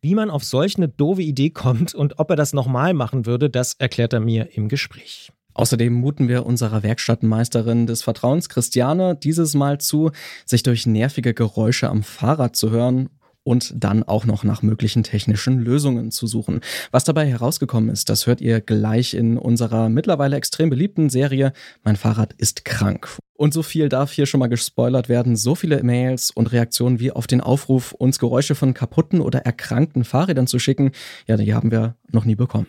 Wie 0.01 0.13
man 0.13 0.29
auf 0.29 0.43
solch 0.43 0.77
eine 0.77 0.87
doofe 0.87 1.23
Idee 1.23 1.49
kommt 1.49 1.95
und 1.95 2.19
ob 2.19 2.29
er 2.29 2.35
das 2.35 2.53
nochmal 2.53 2.93
machen 2.93 3.25
würde, 3.25 3.49
das 3.49 3.73
erklärt 3.73 4.13
er 4.13 4.19
mir 4.19 4.55
im 4.55 4.69
Gespräch. 4.69 5.31
Außerdem 5.57 5.91
muten 5.91 6.27
wir 6.27 6.45
unserer 6.45 6.83
Werkstattmeisterin 6.83 7.87
des 7.87 8.03
Vertrauens, 8.03 8.47
Christiane, 8.47 9.15
dieses 9.15 9.55
Mal 9.55 9.79
zu, 9.79 10.11
sich 10.45 10.61
durch 10.61 10.85
nervige 10.85 11.33
Geräusche 11.33 11.89
am 11.89 12.03
Fahrrad 12.03 12.55
zu 12.55 12.69
hören 12.69 13.09
und 13.43 13.73
dann 13.75 14.03
auch 14.03 14.25
noch 14.25 14.43
nach 14.43 14.61
möglichen 14.61 15.01
technischen 15.01 15.59
Lösungen 15.59 16.11
zu 16.11 16.27
suchen. 16.27 16.61
Was 16.91 17.05
dabei 17.05 17.25
herausgekommen 17.25 17.89
ist, 17.89 18.09
das 18.09 18.27
hört 18.27 18.39
ihr 18.39 18.61
gleich 18.61 19.15
in 19.15 19.37
unserer 19.37 19.89
mittlerweile 19.89 20.35
extrem 20.35 20.69
beliebten 20.69 21.09
Serie 21.09 21.53
Mein 21.83 21.95
Fahrrad 21.95 22.33
ist 22.33 22.63
krank. 22.63 23.07
Und 23.35 23.53
so 23.53 23.63
viel 23.63 23.89
darf 23.89 24.11
hier 24.11 24.27
schon 24.27 24.39
mal 24.39 24.47
gespoilert 24.47 25.09
werden. 25.09 25.35
So 25.35 25.55
viele 25.55 25.81
Mails 25.81 26.29
und 26.29 26.51
Reaktionen 26.51 26.99
wie 26.99 27.11
auf 27.11 27.25
den 27.25 27.41
Aufruf, 27.41 27.93
uns 27.93 28.19
Geräusche 28.19 28.53
von 28.53 28.75
kaputten 28.75 29.21
oder 29.21 29.39
erkrankten 29.39 30.03
Fahrrädern 30.03 30.45
zu 30.45 30.59
schicken, 30.59 30.91
ja, 31.25 31.37
die 31.37 31.53
haben 31.55 31.71
wir 31.71 31.95
noch 32.11 32.25
nie 32.25 32.35
bekommen. 32.35 32.67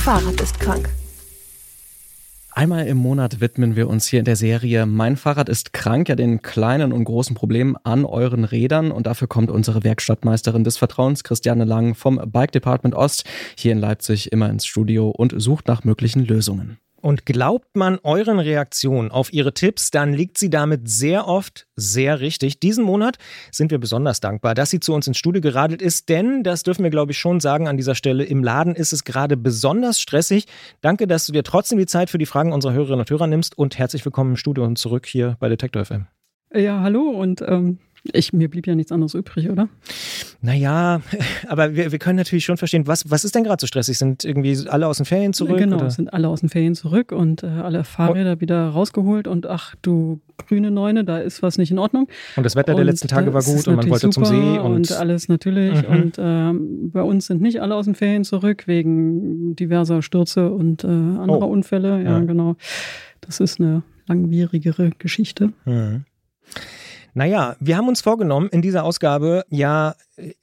Fahrrad 0.00 0.40
ist 0.40 0.58
krank. 0.58 0.88
Einmal 2.52 2.86
im 2.86 2.96
Monat 2.96 3.42
widmen 3.42 3.76
wir 3.76 3.86
uns 3.86 4.06
hier 4.06 4.20
in 4.20 4.24
der 4.24 4.34
Serie 4.34 4.86
Mein 4.86 5.18
Fahrrad 5.18 5.50
ist 5.50 5.74
krank, 5.74 6.08
ja 6.08 6.16
den 6.16 6.40
kleinen 6.40 6.94
und 6.94 7.04
großen 7.04 7.36
Problemen 7.36 7.76
an 7.84 8.06
euren 8.06 8.44
Rädern. 8.44 8.92
Und 8.92 9.06
dafür 9.06 9.28
kommt 9.28 9.50
unsere 9.50 9.84
Werkstattmeisterin 9.84 10.64
des 10.64 10.78
Vertrauens, 10.78 11.22
Christiane 11.22 11.66
Lang 11.66 11.94
vom 11.94 12.18
Bike 12.32 12.50
Department 12.52 12.94
Ost, 12.94 13.24
hier 13.58 13.72
in 13.72 13.78
Leipzig 13.78 14.32
immer 14.32 14.48
ins 14.48 14.64
Studio 14.64 15.10
und 15.10 15.34
sucht 15.36 15.68
nach 15.68 15.84
möglichen 15.84 16.24
Lösungen. 16.24 16.78
Und 17.00 17.24
glaubt 17.24 17.76
man 17.76 17.98
euren 18.02 18.38
Reaktionen 18.38 19.10
auf 19.10 19.32
ihre 19.32 19.54
Tipps, 19.54 19.90
dann 19.90 20.12
liegt 20.12 20.38
sie 20.38 20.50
damit 20.50 20.88
sehr 20.88 21.26
oft 21.26 21.66
sehr 21.76 22.20
richtig. 22.20 22.60
Diesen 22.60 22.84
Monat 22.84 23.16
sind 23.50 23.70
wir 23.70 23.78
besonders 23.78 24.20
dankbar, 24.20 24.54
dass 24.54 24.70
sie 24.70 24.80
zu 24.80 24.92
uns 24.92 25.06
ins 25.06 25.16
Studio 25.16 25.40
geradelt 25.40 25.80
ist, 25.80 26.08
denn, 26.08 26.42
das 26.42 26.62
dürfen 26.62 26.82
wir 26.82 26.90
glaube 26.90 27.12
ich 27.12 27.18
schon 27.18 27.40
sagen 27.40 27.68
an 27.68 27.76
dieser 27.76 27.94
Stelle, 27.94 28.24
im 28.24 28.44
Laden 28.44 28.74
ist 28.74 28.92
es 28.92 29.04
gerade 29.04 29.36
besonders 29.36 30.00
stressig. 30.00 30.46
Danke, 30.82 31.06
dass 31.06 31.26
du 31.26 31.32
dir 31.32 31.42
trotzdem 31.42 31.78
die 31.78 31.86
Zeit 31.86 32.10
für 32.10 32.18
die 32.18 32.26
Fragen 32.26 32.52
unserer 32.52 32.72
Hörerinnen 32.72 33.00
und 33.00 33.10
Hörer 33.10 33.26
nimmst 33.26 33.56
und 33.56 33.78
herzlich 33.78 34.04
willkommen 34.04 34.32
im 34.32 34.36
Studio 34.36 34.64
und 34.64 34.76
zurück 34.76 35.06
hier 35.06 35.36
bei 35.40 35.48
Detektor 35.48 35.84
FM. 35.84 36.06
Ja, 36.52 36.80
hallo 36.80 37.10
und 37.10 37.42
ähm, 37.42 37.78
ich, 38.04 38.32
mir 38.32 38.48
blieb 38.48 38.66
ja 38.66 38.74
nichts 38.74 38.92
anderes 38.92 39.14
übrig, 39.14 39.50
oder? 39.50 39.68
Naja, 40.40 41.02
aber 41.48 41.74
wir, 41.74 41.92
wir 41.92 41.98
können 41.98 42.16
natürlich 42.16 42.44
schon 42.44 42.56
verstehen, 42.56 42.86
was, 42.86 43.10
was 43.10 43.24
ist 43.24 43.34
denn 43.34 43.44
gerade 43.44 43.60
so 43.60 43.66
stressig? 43.66 43.98
Sind 43.98 44.24
irgendwie 44.24 44.56
alle 44.68 44.86
aus 44.86 44.96
den 44.96 45.06
Ferien 45.06 45.32
zurück? 45.32 45.58
Genau, 45.58 45.76
oder? 45.76 45.90
sind 45.90 46.12
alle 46.12 46.28
aus 46.28 46.40
den 46.40 46.48
Ferien 46.48 46.74
zurück 46.74 47.12
und 47.12 47.42
äh, 47.42 47.46
alle 47.46 47.84
Fahrräder 47.84 48.36
oh. 48.36 48.40
wieder 48.40 48.68
rausgeholt 48.68 49.26
und 49.26 49.46
ach 49.46 49.74
du 49.82 50.20
grüne 50.38 50.70
Neune, 50.70 51.04
da 51.04 51.18
ist 51.18 51.42
was 51.42 51.58
nicht 51.58 51.70
in 51.70 51.78
Ordnung. 51.78 52.08
Und 52.36 52.44
das 52.44 52.56
Wetter 52.56 52.72
und 52.72 52.78
der 52.78 52.86
letzten 52.86 53.08
Tage 53.08 53.34
war 53.34 53.42
gut 53.42 53.68
und 53.68 53.76
man 53.76 53.90
wollte 53.90 54.08
zum 54.10 54.24
See. 54.24 54.58
Und, 54.58 54.72
und 54.72 54.92
alles 54.92 55.28
natürlich. 55.28 55.86
Mhm. 55.86 55.94
Und 55.94 56.18
äh, 56.18 56.52
bei 56.92 57.02
uns 57.02 57.26
sind 57.26 57.42
nicht 57.42 57.60
alle 57.60 57.74
aus 57.74 57.84
den 57.84 57.94
Ferien 57.94 58.24
zurück 58.24 58.66
wegen 58.66 59.54
diverser 59.56 60.00
Stürze 60.00 60.50
und 60.50 60.84
äh, 60.84 60.86
anderer 60.86 61.48
oh. 61.48 61.52
Unfälle. 61.52 62.02
Ja, 62.02 62.12
ja, 62.12 62.20
genau. 62.20 62.56
Das 63.20 63.40
ist 63.40 63.60
eine 63.60 63.82
langwierigere 64.06 64.90
Geschichte. 64.98 65.52
Mhm. 65.66 66.04
Naja, 67.14 67.56
wir 67.60 67.76
haben 67.76 67.88
uns 67.88 68.00
vorgenommen, 68.00 68.48
in 68.50 68.62
dieser 68.62 68.84
Ausgabe 68.84 69.44
ja 69.48 69.94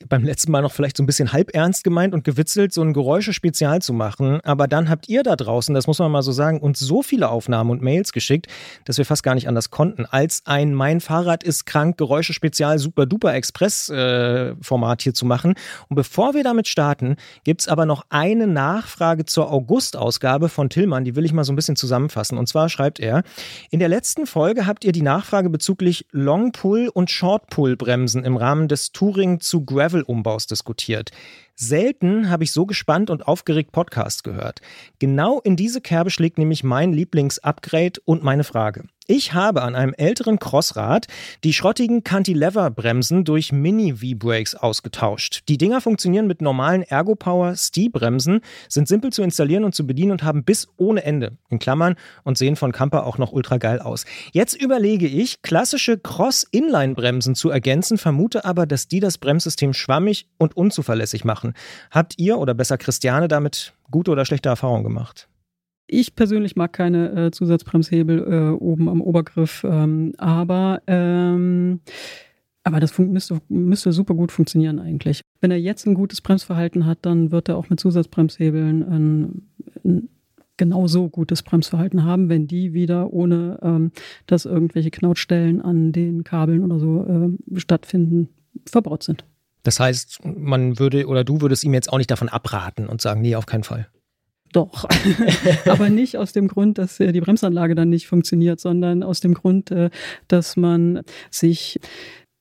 beim 0.07 0.23
letzten 0.23 0.51
Mal 0.51 0.61
noch 0.61 0.71
vielleicht 0.71 0.97
so 0.97 1.03
ein 1.03 1.05
bisschen 1.05 1.31
halb 1.33 1.53
ernst 1.53 1.83
gemeint 1.83 2.13
und 2.13 2.23
gewitzelt, 2.23 2.73
so 2.73 2.81
ein 2.81 2.93
Geräusche-Spezial 2.93 3.81
zu 3.81 3.93
machen. 3.93 4.39
Aber 4.43 4.67
dann 4.67 4.89
habt 4.89 5.09
ihr 5.09 5.23
da 5.23 5.35
draußen, 5.35 5.73
das 5.75 5.87
muss 5.87 5.99
man 5.99 6.11
mal 6.11 6.21
so 6.21 6.31
sagen, 6.31 6.59
uns 6.59 6.79
so 6.79 7.01
viele 7.01 7.29
Aufnahmen 7.29 7.69
und 7.69 7.81
Mails 7.81 8.11
geschickt, 8.11 8.47
dass 8.85 8.97
wir 8.97 9.05
fast 9.05 9.23
gar 9.23 9.35
nicht 9.35 9.47
anders 9.47 9.69
konnten, 9.69 10.05
als 10.05 10.41
ein 10.45 10.73
Mein 10.73 11.01
Fahrrad 11.01 11.43
ist 11.43 11.65
krank 11.65 11.97
Geräusche-Spezial 11.97 12.79
Super 12.79 13.05
Duper 13.05 13.33
Express-Format 13.33 15.01
äh, 15.01 15.03
hier 15.03 15.13
zu 15.13 15.25
machen. 15.25 15.53
Und 15.89 15.95
bevor 15.95 16.33
wir 16.33 16.43
damit 16.43 16.67
starten, 16.67 17.15
gibt 17.43 17.61
es 17.61 17.67
aber 17.67 17.85
noch 17.85 18.05
eine 18.09 18.47
Nachfrage 18.47 19.25
zur 19.25 19.51
August-Ausgabe 19.51 20.49
von 20.49 20.69
Tillmann, 20.69 21.03
die 21.03 21.15
will 21.15 21.25
ich 21.25 21.33
mal 21.33 21.43
so 21.43 21.53
ein 21.53 21.55
bisschen 21.55 21.75
zusammenfassen. 21.75 22.37
Und 22.37 22.47
zwar 22.47 22.69
schreibt 22.69 22.99
er, 22.99 23.23
in 23.69 23.79
der 23.79 23.89
letzten 23.89 24.25
Folge 24.25 24.65
habt 24.65 24.85
ihr 24.85 24.91
die 24.91 25.01
Nachfrage 25.01 25.49
bezüglich 25.49 26.05
Long-Pull- 26.57 26.89
und 26.89 27.11
Short-Pull-Bremsen 27.11 28.23
im 28.23 28.35
Rahmen 28.35 28.67
des 28.67 28.91
Touring 28.91 29.39
zu 29.39 29.63
Gravel-Umbaus 29.63 30.47
diskutiert. 30.47 31.11
Selten 31.59 32.29
habe 32.29 32.43
ich 32.43 32.51
so 32.51 32.67
gespannt 32.67 33.09
und 33.09 33.27
aufgeregt 33.27 33.71
Podcasts 33.71 34.21
gehört. 34.21 34.61
Genau 34.99 35.41
in 35.41 35.55
diese 35.55 35.81
Kerbe 35.81 36.11
schlägt 36.11 36.37
nämlich 36.37 36.63
mein 36.63 36.93
Lieblings-Upgrade 36.93 37.99
und 38.05 38.23
meine 38.23 38.43
Frage. 38.43 38.83
Ich 39.09 39.33
habe 39.33 39.61
an 39.61 39.73
einem 39.73 39.93
älteren 39.93 40.37
Crossrad 40.37 41.07
die 41.45 41.53
schrottigen 41.53 42.03
Cantilever-Bremsen 42.03 43.23
durch 43.23 43.53
Mini-V-Brakes 43.53 44.55
ausgetauscht. 44.55 45.43
Die 45.47 45.57
Dinger 45.57 45.79
funktionieren 45.79 46.27
mit 46.27 46.41
normalen 46.41 46.83
Ergo-Power 46.83 47.55
Stee-Bremsen, 47.55 48.41
sind 48.67 48.89
simpel 48.89 49.13
zu 49.13 49.23
installieren 49.23 49.63
und 49.63 49.73
zu 49.73 49.87
bedienen 49.87 50.11
und 50.11 50.23
haben 50.23 50.43
bis 50.43 50.67
ohne 50.75 51.05
Ende, 51.05 51.37
in 51.49 51.57
Klammern, 51.57 51.95
und 52.25 52.37
sehen 52.37 52.57
von 52.57 52.73
Camper 52.73 53.05
auch 53.05 53.17
noch 53.17 53.31
ultra 53.31 53.55
geil 53.55 53.79
aus. 53.79 54.03
Jetzt 54.33 54.61
überlege 54.61 55.07
ich, 55.07 55.41
klassische 55.41 55.97
Cross-Inline-Bremsen 55.97 57.33
zu 57.33 57.49
ergänzen, 57.49 57.97
vermute 57.97 58.43
aber, 58.43 58.65
dass 58.65 58.89
die 58.89 58.99
das 58.99 59.19
Bremssystem 59.19 59.73
schwammig 59.73 60.27
und 60.37 60.57
unzuverlässig 60.57 61.23
machen. 61.23 61.46
Habt 61.91 62.15
ihr 62.17 62.37
oder 62.37 62.53
besser 62.53 62.77
Christiane 62.77 63.27
damit 63.27 63.73
gute 63.91 64.11
oder 64.11 64.25
schlechte 64.25 64.49
Erfahrungen 64.49 64.83
gemacht? 64.83 65.27
Ich 65.87 66.15
persönlich 66.15 66.55
mag 66.55 66.73
keine 66.73 67.27
äh, 67.27 67.31
Zusatzbremshebel 67.31 68.19
äh, 68.19 68.49
oben 68.51 68.89
am 68.89 69.01
Obergriff, 69.01 69.63
ähm, 69.63 70.13
aber 70.17 70.81
ähm, 70.87 71.79
Aber 72.63 72.81
das 72.81 72.99
müsste, 72.99 73.39
müsste 73.47 73.93
super 73.93 74.13
gut 74.13 74.33
funktionieren 74.33 74.79
eigentlich. 74.79 75.21
Wenn 75.39 75.51
er 75.51 75.59
jetzt 75.59 75.87
ein 75.87 75.93
gutes 75.93 76.19
Bremsverhalten 76.19 76.85
hat, 76.85 76.97
dann 77.03 77.31
wird 77.31 77.47
er 77.47 77.55
auch 77.55 77.69
mit 77.69 77.79
Zusatzbremshebeln 77.79 78.83
ein, 78.83 79.47
ein 79.85 80.09
genauso 80.57 81.07
gutes 81.07 81.43
Bremsverhalten 81.43 82.03
haben, 82.03 82.27
wenn 82.27 82.47
die 82.47 82.73
wieder 82.73 83.13
ohne, 83.13 83.57
ähm, 83.61 83.91
dass 84.25 84.43
irgendwelche 84.43 84.91
Knautstellen 84.91 85.61
an 85.61 85.93
den 85.93 86.25
Kabeln 86.25 86.61
oder 86.65 86.79
so 86.79 87.05
äh, 87.05 87.57
stattfinden, 87.57 88.27
verbaut 88.65 89.03
sind. 89.03 89.23
Das 89.67 89.81
heißt, 89.81 90.23
man 90.23 90.79
würde 90.79 91.07
oder 91.07 91.25
du 91.25 91.41
würdest 91.41 91.65
ihm 91.65 91.73
jetzt 91.73 91.91
auch 91.91 91.97
nicht 91.97 92.09
davon 92.09 92.29
abraten 92.29 92.87
und 92.87 93.01
sagen, 93.01 93.19
nee, 93.19 93.35
auf 93.35 93.47
keinen 93.47 93.65
Fall. 93.65 93.89
Doch, 94.53 94.87
aber 95.65 95.89
nicht 95.89 96.15
aus 96.15 96.31
dem 96.31 96.47
Grund, 96.47 96.77
dass 96.77 97.01
äh, 97.01 97.11
die 97.11 97.19
Bremsanlage 97.19 97.75
dann 97.75 97.89
nicht 97.89 98.07
funktioniert, 98.07 98.61
sondern 98.61 99.03
aus 99.03 99.19
dem 99.19 99.33
Grund, 99.33 99.69
äh, 99.71 99.89
dass 100.29 100.55
man 100.55 101.01
sich 101.31 101.81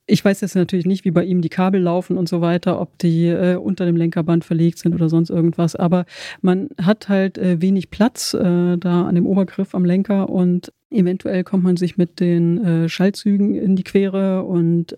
ich 0.09 0.25
weiß 0.25 0.41
jetzt 0.43 0.55
natürlich 0.55 0.87
nicht, 0.87 1.05
wie 1.05 1.11
bei 1.11 1.25
ihm 1.25 1.43
die 1.43 1.49
Kabel 1.49 1.83
laufen 1.83 2.17
und 2.17 2.29
so 2.29 2.41
weiter, 2.41 2.81
ob 2.81 2.97
die 2.99 3.27
äh, 3.27 3.57
unter 3.57 3.87
dem 3.87 3.97
Lenkerband 3.97 4.45
verlegt 4.45 4.79
sind 4.79 4.95
oder 4.95 5.09
sonst 5.09 5.31
irgendwas. 5.31 5.75
Aber 5.75 6.07
man 6.43 6.69
hat 6.81 7.09
halt 7.09 7.41
wenig 7.43 7.91
Platz 7.91 8.31
da 8.31 8.77
an 8.79 9.15
dem 9.17 9.27
Obergriff 9.27 9.75
am 9.75 9.85
Lenker 9.85 10.29
und 10.29 10.73
Eventuell 10.89 11.43
kommt 11.43 11.65
man 11.65 11.77
sich 11.77 11.97
mit 11.97 12.21
den 12.21 12.65
äh, 12.65 12.89
Schaltzügen 12.89 13.57
in 13.57 13.75
die 13.75 13.83
Quere 13.83 14.45
und, 14.45 14.97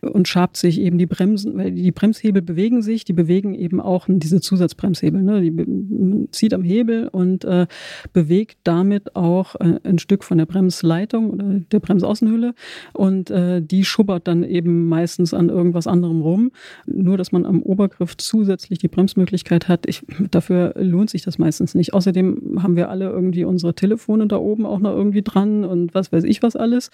und 0.00 0.26
schabt 0.26 0.56
sich 0.56 0.80
eben 0.80 0.98
die 0.98 1.06
Bremsen, 1.06 1.56
weil 1.56 1.70
die 1.70 1.92
Bremshebel 1.92 2.42
bewegen 2.42 2.82
sich, 2.82 3.04
die 3.04 3.12
bewegen 3.12 3.54
eben 3.54 3.80
auch 3.80 4.06
diese 4.08 4.40
Zusatzbremshebel. 4.40 5.22
Ne? 5.22 5.40
Die 5.40 6.26
zieht 6.32 6.52
am 6.52 6.64
Hebel 6.64 7.06
und 7.06 7.44
äh, 7.44 7.68
bewegt 8.12 8.58
damit 8.64 9.14
auch 9.14 9.54
äh, 9.60 9.78
ein 9.84 10.00
Stück 10.00 10.24
von 10.24 10.36
der 10.36 10.46
Bremsleitung 10.46 11.30
oder 11.30 11.60
der 11.70 11.78
Bremsaußenhülle 11.78 12.52
und 12.92 13.30
äh, 13.30 13.62
die 13.62 13.84
schubbert 13.84 14.26
dann 14.26 14.42
eben 14.42 14.88
meistens 14.88 15.32
an 15.32 15.48
irgendwas 15.48 15.86
anderem 15.86 16.22
rum. 16.22 16.50
Nur, 16.86 17.16
dass 17.16 17.30
man 17.30 17.46
am 17.46 17.62
Obergriff 17.62 18.16
zusätzlich 18.16 18.80
die 18.80 18.88
Bremsmöglichkeit 18.88 19.68
hat, 19.68 19.86
ich, 19.86 20.02
dafür 20.32 20.74
lohnt 20.76 21.10
sich 21.10 21.22
das 21.22 21.38
meistens 21.38 21.76
nicht. 21.76 21.94
Außerdem 21.94 22.58
haben 22.64 22.74
wir 22.74 22.90
alle 22.90 23.08
irgendwie 23.10 23.44
unsere 23.44 23.74
Telefone 23.74 24.26
da 24.26 24.36
oben 24.36 24.66
auch 24.66 24.80
noch 24.80 24.90
irgendwie 24.90 25.20
irgendwie 25.20 25.22
dran 25.34 25.64
und 25.64 25.94
was 25.94 26.12
weiß 26.12 26.24
ich 26.24 26.42
was 26.42 26.56
alles. 26.56 26.90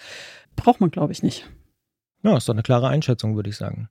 Braucht 0.55 0.81
man, 0.81 0.91
glaube 0.91 1.11
ich, 1.13 1.23
nicht. 1.23 1.49
Ja, 2.23 2.35
ist 2.35 2.49
doch 2.49 2.53
eine 2.53 2.63
klare 2.63 2.87
Einschätzung, 2.87 3.35
würde 3.35 3.49
ich 3.49 3.57
sagen. 3.57 3.89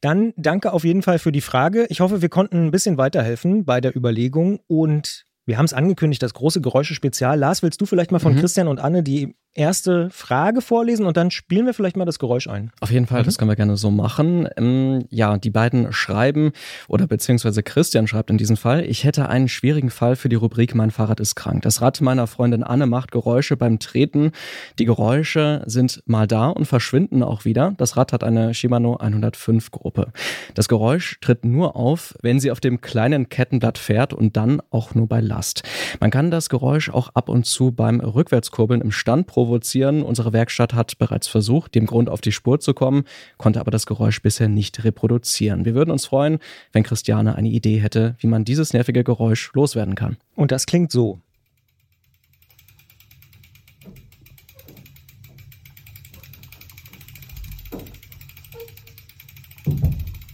Dann 0.00 0.32
danke 0.36 0.72
auf 0.72 0.84
jeden 0.84 1.02
Fall 1.02 1.18
für 1.18 1.32
die 1.32 1.40
Frage. 1.40 1.86
Ich 1.90 2.00
hoffe, 2.00 2.22
wir 2.22 2.28
konnten 2.28 2.66
ein 2.66 2.70
bisschen 2.70 2.96
weiterhelfen 2.96 3.64
bei 3.64 3.80
der 3.80 3.94
Überlegung 3.94 4.60
und 4.66 5.24
wir 5.44 5.58
haben 5.58 5.66
es 5.66 5.74
angekündigt, 5.74 6.22
das 6.22 6.34
große 6.34 6.60
Geräusche-Spezial. 6.60 7.38
Lars, 7.38 7.62
willst 7.62 7.80
du 7.80 7.86
vielleicht 7.86 8.10
mal 8.10 8.18
von 8.18 8.34
mhm. 8.34 8.40
Christian 8.40 8.68
und 8.68 8.80
Anne 8.80 9.02
die 9.02 9.36
erste 9.56 10.10
Frage 10.10 10.60
vorlesen 10.60 11.06
und 11.06 11.16
dann 11.16 11.30
spielen 11.30 11.66
wir 11.66 11.74
vielleicht 11.74 11.96
mal 11.96 12.04
das 12.04 12.18
Geräusch 12.18 12.48
ein. 12.48 12.70
Auf 12.80 12.90
jeden 12.90 13.06
Fall, 13.06 13.22
mhm. 13.22 13.24
das 13.24 13.38
können 13.38 13.50
wir 13.50 13.56
gerne 13.56 13.76
so 13.76 13.90
machen. 13.90 14.48
Ähm, 14.56 15.04
ja, 15.10 15.38
die 15.38 15.50
beiden 15.50 15.92
schreiben, 15.92 16.52
oder 16.88 17.06
beziehungsweise 17.06 17.62
Christian 17.62 18.06
schreibt 18.06 18.30
in 18.30 18.38
diesem 18.38 18.56
Fall, 18.56 18.84
ich 18.84 19.04
hätte 19.04 19.28
einen 19.28 19.48
schwierigen 19.48 19.90
Fall 19.90 20.16
für 20.16 20.28
die 20.28 20.36
Rubrik 20.36 20.74
Mein 20.74 20.90
Fahrrad 20.90 21.20
ist 21.20 21.34
krank. 21.34 21.62
Das 21.62 21.80
Rad 21.80 22.00
meiner 22.00 22.26
Freundin 22.26 22.62
Anne 22.62 22.86
macht 22.86 23.10
Geräusche 23.10 23.56
beim 23.56 23.78
Treten. 23.78 24.32
Die 24.78 24.84
Geräusche 24.84 25.62
sind 25.66 26.02
mal 26.06 26.26
da 26.26 26.48
und 26.48 26.66
verschwinden 26.66 27.22
auch 27.22 27.44
wieder. 27.44 27.74
Das 27.78 27.96
Rad 27.96 28.12
hat 28.12 28.22
eine 28.22 28.54
Shimano 28.54 28.96
105 28.96 29.70
Gruppe. 29.70 30.12
Das 30.54 30.68
Geräusch 30.68 31.18
tritt 31.20 31.44
nur 31.44 31.76
auf, 31.76 32.14
wenn 32.22 32.40
sie 32.40 32.50
auf 32.50 32.60
dem 32.60 32.80
kleinen 32.80 33.28
Kettenblatt 33.28 33.78
fährt 33.78 34.12
und 34.12 34.36
dann 34.36 34.60
auch 34.70 34.94
nur 34.94 35.08
bei 35.08 35.20
Last. 35.20 35.62
Man 36.00 36.10
kann 36.10 36.30
das 36.30 36.48
Geräusch 36.48 36.90
auch 36.90 37.10
ab 37.14 37.28
und 37.28 37.46
zu 37.46 37.72
beim 37.72 38.00
Rückwärtskurbeln 38.00 38.80
im 38.80 38.92
Stand 38.92 39.26
provozieren. 39.46 40.02
Unsere 40.02 40.32
Werkstatt 40.32 40.74
hat 40.74 40.98
bereits 40.98 41.28
versucht, 41.28 41.74
dem 41.74 41.86
Grund 41.86 42.10
auf 42.10 42.20
die 42.20 42.32
Spur 42.32 42.58
zu 42.58 42.74
kommen, 42.74 43.04
konnte 43.38 43.60
aber 43.60 43.70
das 43.70 43.86
Geräusch 43.86 44.20
bisher 44.20 44.48
nicht 44.48 44.82
reproduzieren. 44.84 45.64
Wir 45.64 45.74
würden 45.74 45.90
uns 45.90 46.06
freuen, 46.06 46.38
wenn 46.72 46.82
Christiane 46.82 47.36
eine 47.36 47.48
Idee 47.48 47.78
hätte, 47.78 48.16
wie 48.18 48.26
man 48.26 48.44
dieses 48.44 48.72
nervige 48.72 49.04
Geräusch 49.04 49.52
loswerden 49.54 49.94
kann. 49.94 50.16
Und 50.34 50.50
das 50.50 50.66
klingt 50.66 50.90
so. 50.90 51.20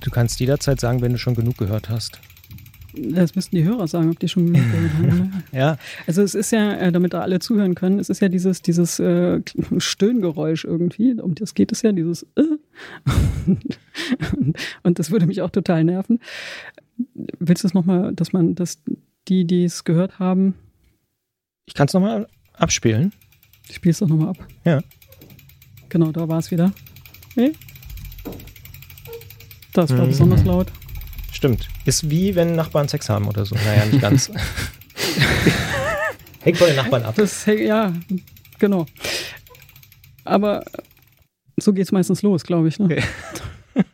Du 0.00 0.11
kannst 0.11 0.40
jederzeit 0.40 0.81
sagen, 0.81 1.00
wenn 1.00 1.12
du 1.12 1.19
schon 1.19 1.35
genug 1.35 1.59
gehört 1.59 1.88
hast. 1.88 2.19
Das 2.94 3.34
müssten 3.34 3.56
die 3.56 3.64
Hörer 3.64 3.88
sagen, 3.88 4.11
ob 4.11 4.18
die 4.18 4.28
schon 4.28 4.52
gehört 4.52 4.92
haben. 4.94 5.42
ja. 5.52 5.78
Also 6.07 6.22
es 6.22 6.35
ist 6.35 6.52
ja, 6.52 6.74
äh, 6.74 6.92
damit 6.92 7.14
da 7.14 7.20
alle 7.20 7.38
zuhören 7.38 7.74
können, 7.74 7.98
es 7.98 8.11
ist 8.11 8.20
ja 8.20 8.28
dieses, 8.28 8.61
dieses 8.61 8.98
äh, 8.98 9.40
Stöhngeräusch 9.78 10.64
irgendwie, 10.64 11.14
um 11.14 11.35
das 11.35 11.55
geht 11.55 11.72
es 11.72 11.83
ja, 11.83 11.92
dieses 11.92 12.26
äh. 12.37 12.42
und 14.83 14.98
das 14.98 15.11
würde 15.11 15.26
mich 15.26 15.40
auch 15.40 15.50
total 15.50 15.85
nerven. 15.85 16.20
Willst 17.38 17.64
du 17.64 17.68
es 17.68 17.74
nochmal, 17.74 18.14
dass 18.14 18.33
man, 18.33 18.55
dass 18.55 18.78
die, 19.28 19.46
die 19.46 19.64
es 19.64 19.85
gehört 19.85 20.18
haben. 20.18 20.55
Ich 21.66 21.74
kann 21.74 21.87
es 21.87 21.94
nochmal 21.94 22.26
abspielen. 22.52 23.12
Ich 23.68 23.76
spiele 23.76 23.92
es 23.92 23.98
doch 23.98 24.09
nochmal 24.09 24.28
ab. 24.28 24.46
Ja. 24.64 24.83
Genau, 25.88 26.12
da 26.12 26.28
war 26.28 26.38
es 26.38 26.50
wieder. 26.50 26.72
Nee? 27.37 27.52
Das 29.72 29.90
war 29.90 30.05
mhm. 30.05 30.09
besonders 30.09 30.44
laut. 30.44 30.70
Stimmt. 31.42 31.66
Ist 31.87 32.09
wie 32.09 32.37
wenn 32.37 32.55
Nachbarn 32.55 32.87
Sex 32.87 33.09
haben 33.09 33.26
oder 33.26 33.44
so. 33.44 33.57
Naja, 33.57 33.85
nicht 33.87 34.00
ganz. 34.00 34.31
Hängt 36.40 36.57
von 36.57 36.68
den 36.68 36.76
Nachbarn 36.76 37.02
ab. 37.02 37.16
Das, 37.16 37.44
ja, 37.46 37.92
genau. 38.61 38.87
Aber 40.22 40.64
so 41.57 41.72
geht 41.72 41.87
es 41.87 41.90
meistens 41.90 42.22
los, 42.22 42.44
glaube 42.44 42.68
ich. 42.68 42.78
Ne? 42.78 42.85
Okay. 42.85 43.02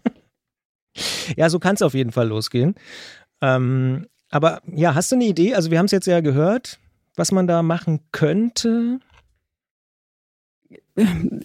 ja, 1.39 1.49
so 1.49 1.59
kann 1.59 1.75
es 1.75 1.81
auf 1.81 1.95
jeden 1.95 2.13
Fall 2.13 2.29
losgehen. 2.29 2.75
Ähm, 3.41 4.09
aber 4.29 4.61
ja, 4.71 4.95
hast 4.95 5.11
du 5.11 5.17
eine 5.17 5.25
Idee? 5.25 5.55
Also 5.55 5.71
wir 5.71 5.79
haben 5.79 5.87
es 5.87 5.93
jetzt 5.93 6.07
ja 6.07 6.21
gehört, 6.21 6.79
was 7.17 7.33
man 7.33 7.47
da 7.47 7.63
machen 7.63 8.01
könnte 8.13 9.01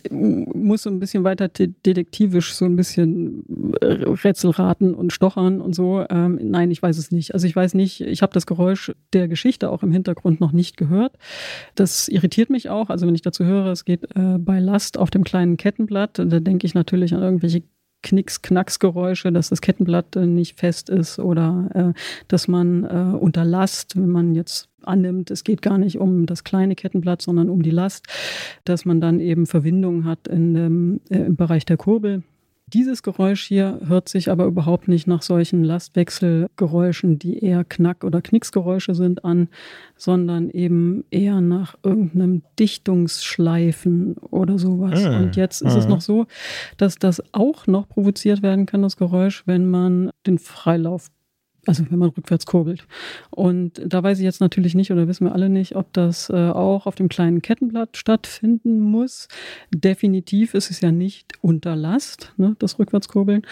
muss 0.10 0.84
so 0.84 0.90
ein 0.90 1.00
bisschen 1.00 1.24
weiter 1.24 1.48
detektivisch 1.48 2.54
so 2.54 2.66
ein 2.66 2.76
bisschen 2.76 3.44
äh, 3.82 4.04
Rätsel 4.04 4.52
raten 4.52 4.94
und 4.94 5.14
stochern 5.14 5.62
und 5.62 5.76
so. 5.76 6.06
Ähm, 6.10 6.40
nein, 6.42 6.72
ich 6.72 6.82
weiß 6.82 6.98
es 6.98 7.12
nicht. 7.12 7.34
Also 7.34 7.48
ich 7.48 7.56
weiß 7.56 7.74
nicht, 7.74 8.02
ich 8.02 8.22
habe 8.22 8.34
das 8.34 8.46
Geräusch 8.46 8.92
der 9.14 9.28
Geschichte 9.28 9.70
auch 9.70 9.84
im 9.84 9.92
Hintergrund 9.92 10.40
noch 10.40 10.52
nicht 10.52 10.78
gehört. 10.78 11.18
Das 11.76 12.08
irritiert 12.08 12.50
mich 12.50 12.70
auch. 12.70 12.90
Also 12.90 13.08
wenn 13.08 13.16
ich 13.16 13.22
dazu 13.22 13.46
höre, 13.46 13.68
es 13.68 13.86
geht 13.86 14.04
äh, 14.16 14.38
bei 14.38 14.60
Last 14.60 14.98
auf 14.98 15.10
dem 15.10 15.24
kleinen 15.24 15.58
Kettenblatt, 15.58 16.20
da 16.20 16.40
denke 16.40 16.66
ich 16.66 16.74
natürlich 16.74 17.14
an 17.14 17.22
irgendwelche 17.22 17.64
Knicks-Knacks-Geräusche, 18.04 19.32
dass 19.32 19.50
das 19.50 19.62
Kettenblatt 19.62 20.16
äh, 20.16 20.28
nicht 20.28 20.60
fest 20.60 20.90
ist 20.90 21.20
oder 21.20 21.70
äh, 21.74 22.00
dass 22.28 22.48
man 22.48 22.84
äh, 22.84 23.18
unter 23.18 23.44
Last, 23.46 23.96
wenn 23.96 24.10
man 24.10 24.36
jetzt 24.36 24.70
annimmt, 24.86 25.32
es 25.32 25.44
geht 25.44 25.62
gar 25.62 25.78
nicht 25.78 25.98
um 25.98 26.26
das 26.26 26.44
kleine 26.44 26.76
Kettenblatt, 26.76 27.22
sondern 27.22 27.50
um 27.50 27.62
die 27.62 27.72
Last, 27.72 28.06
dass 28.66 28.86
man 28.86 29.02
dann 29.02 29.20
eben 29.20 29.46
Verwindungen 29.46 30.06
hat 30.06 30.28
in 30.28 30.54
dem, 30.54 31.02
äh, 31.10 31.20
im 31.20 31.36
Bereich 31.36 31.66
der 31.66 31.78
Kurbel. 31.78 32.24
Dieses 32.74 33.04
Geräusch 33.04 33.44
hier 33.44 33.82
hört 33.86 34.10
sich 34.10 34.32
aber 34.32 34.46
überhaupt 34.46 34.88
nicht 34.88 35.06
nach 35.06 35.22
solchen 35.22 35.64
Lastwechselgeräuschen, 35.64 37.20
die 37.20 37.38
eher 37.38 37.64
Knack- 37.64 38.04
oder 38.04 38.20
Knicksgeräusche 38.22 38.96
sind, 38.96 39.24
an, 39.24 39.50
sondern 39.96 40.50
eben 40.50 41.04
eher 41.12 41.40
nach 41.40 41.76
irgendeinem 41.84 42.42
Dichtungsschleifen 42.58 44.16
oder 44.18 44.58
sowas. 44.58 45.04
Mhm. 45.04 45.16
Und 45.16 45.36
jetzt 45.36 45.62
ist 45.62 45.74
mhm. 45.74 45.80
es 45.80 45.88
noch 45.88 46.02
so, 46.02 46.26
dass 46.78 46.96
das 46.96 47.22
auch 47.32 47.68
noch 47.68 47.88
provoziert 47.88 48.42
werden 48.42 48.66
kann, 48.66 48.82
das 48.82 48.98
Geräusch, 48.98 49.44
wenn 49.46 49.70
man 49.70 50.10
den 50.26 50.40
Freilauf 50.40 51.10
also 51.66 51.86
wenn 51.90 52.00
man 52.00 52.10
rückwärts 52.10 52.46
kurbelt. 52.46 52.86
Und 53.30 53.82
da 53.86 54.04
weiß 54.04 54.20
ich 54.20 54.24
jetzt 54.24 54.42
natürlich 54.42 54.76
nicht 54.76 54.92
oder 54.92 55.08
wissen 55.08 55.26
wir 55.26 55.34
alle 55.34 55.50
nicht, 55.50 55.76
ob 55.76 55.92
das 55.94 56.30
äh, 56.30 56.50
auch 56.50 56.86
auf 56.86 56.96
dem 56.96 57.10
kleinen 57.10 57.42
Kettenblatt 57.42 57.98
stattfinden 57.98 58.80
muss. 58.80 59.28
Definitiv 59.74 60.54
ist 60.54 60.72
es 60.72 60.82
ja 60.82 60.92
nicht 60.92 61.34
unter 61.42 61.76
Last, 61.76 62.34
ne, 62.38 62.56
das 62.60 62.80
Rückwärtskurbeln. 62.80 63.44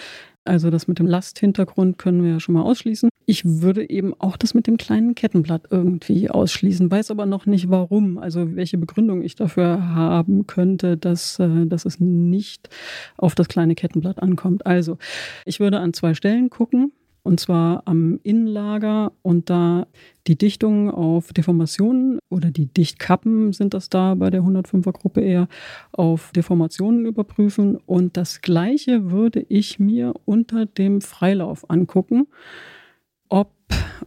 Also 0.44 0.72
das 0.72 0.88
mit 0.88 0.98
dem 0.98 1.06
Lasthintergrund 1.06 2.00
können 2.00 2.24
wir 2.24 2.32
ja 2.32 2.40
schon 2.40 2.56
mal 2.56 2.64
ausschließen. 2.64 3.10
Ich 3.28 3.46
würde 3.46 3.88
eben 3.88 4.16
auch 4.20 4.38
das 4.38 4.56
mit 4.56 4.66
dem 4.66 4.78
kleinen 4.78 5.14
Kettenblatt 5.14 5.68
irgendwie 5.70 6.32
ausschließen, 6.32 6.90
weiß 6.90 7.12
aber 7.12 7.28
noch 7.28 7.46
nicht 7.46 7.70
warum, 7.70 8.18
also 8.18 8.56
welche 8.56 8.80
Begründung 8.80 9.22
ich 9.22 9.36
dafür 9.36 9.94
haben 9.94 10.48
könnte, 10.48 10.98
dass, 10.98 11.38
äh, 11.38 11.68
dass 11.68 11.86
es 11.86 12.00
nicht 12.00 12.70
auf 13.18 13.36
das 13.36 13.48
kleine 13.48 13.76
Kettenblatt 13.76 14.20
ankommt. 14.22 14.66
Also 14.66 14.98
ich 15.46 15.60
würde 15.60 15.80
an 15.80 15.94
zwei 15.94 16.16
Stellen 16.16 16.50
gucken 16.50 16.92
und 17.24 17.40
zwar 17.40 17.84
am 17.86 18.20
Innenlager. 18.24 19.12
Und 19.22 19.50
da 19.50 19.88
die 20.28 20.38
Dichtung 20.38 20.90
auf 20.90 21.34
Deformationen 21.34 22.20
oder 22.30 22.52
die 22.52 22.68
Dichtkappen 22.68 23.54
sind 23.54 23.74
das 23.74 23.90
da 23.90 24.16
bei 24.16 24.30
der 24.30 24.42
105er 24.42 24.92
Gruppe 24.92 25.22
eher 25.22 25.48
auf 25.92 26.32
Deformationen 26.32 27.06
überprüfen. 27.06 27.78
Und 27.86 28.18
das 28.18 28.42
gleiche 28.42 29.12
würde 29.12 29.46
ich 29.50 29.80
mir 29.80 30.14
unter 30.26 30.66
dem 30.66 31.02
Freilauf 31.02 31.70
angucken, 31.70 32.28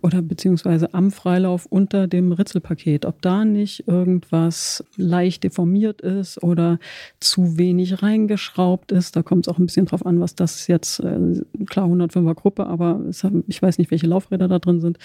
oder 0.02 0.22
beziehungsweise 0.22 0.92
am 0.92 1.10
Freilauf 1.10 1.66
unter 1.66 2.06
dem 2.06 2.32
Ritzelpaket, 2.32 3.06
ob 3.06 3.22
da 3.22 3.44
nicht 3.44 3.88
irgendwas 3.88 4.84
leicht 4.96 5.44
deformiert 5.44 6.00
ist 6.00 6.42
oder 6.42 6.78
zu 7.20 7.56
wenig 7.58 8.02
reingeschraubt 8.02 8.92
ist. 8.92 9.16
Da 9.16 9.22
kommt 9.22 9.46
es 9.46 9.52
auch 9.52 9.58
ein 9.58 9.66
bisschen 9.66 9.86
drauf 9.86 10.04
an, 10.04 10.20
was 10.20 10.34
das 10.34 10.66
jetzt, 10.66 11.00
äh, 11.00 11.42
klar 11.66 11.86
105er 11.86 12.34
Gruppe, 12.34 12.66
aber 12.66 13.00
es, 13.08 13.26
ich 13.46 13.62
weiß 13.62 13.78
nicht, 13.78 13.90
welche 13.90 14.06
Laufräder 14.06 14.48
da 14.48 14.58
drin 14.58 14.80
sind. 14.80 14.98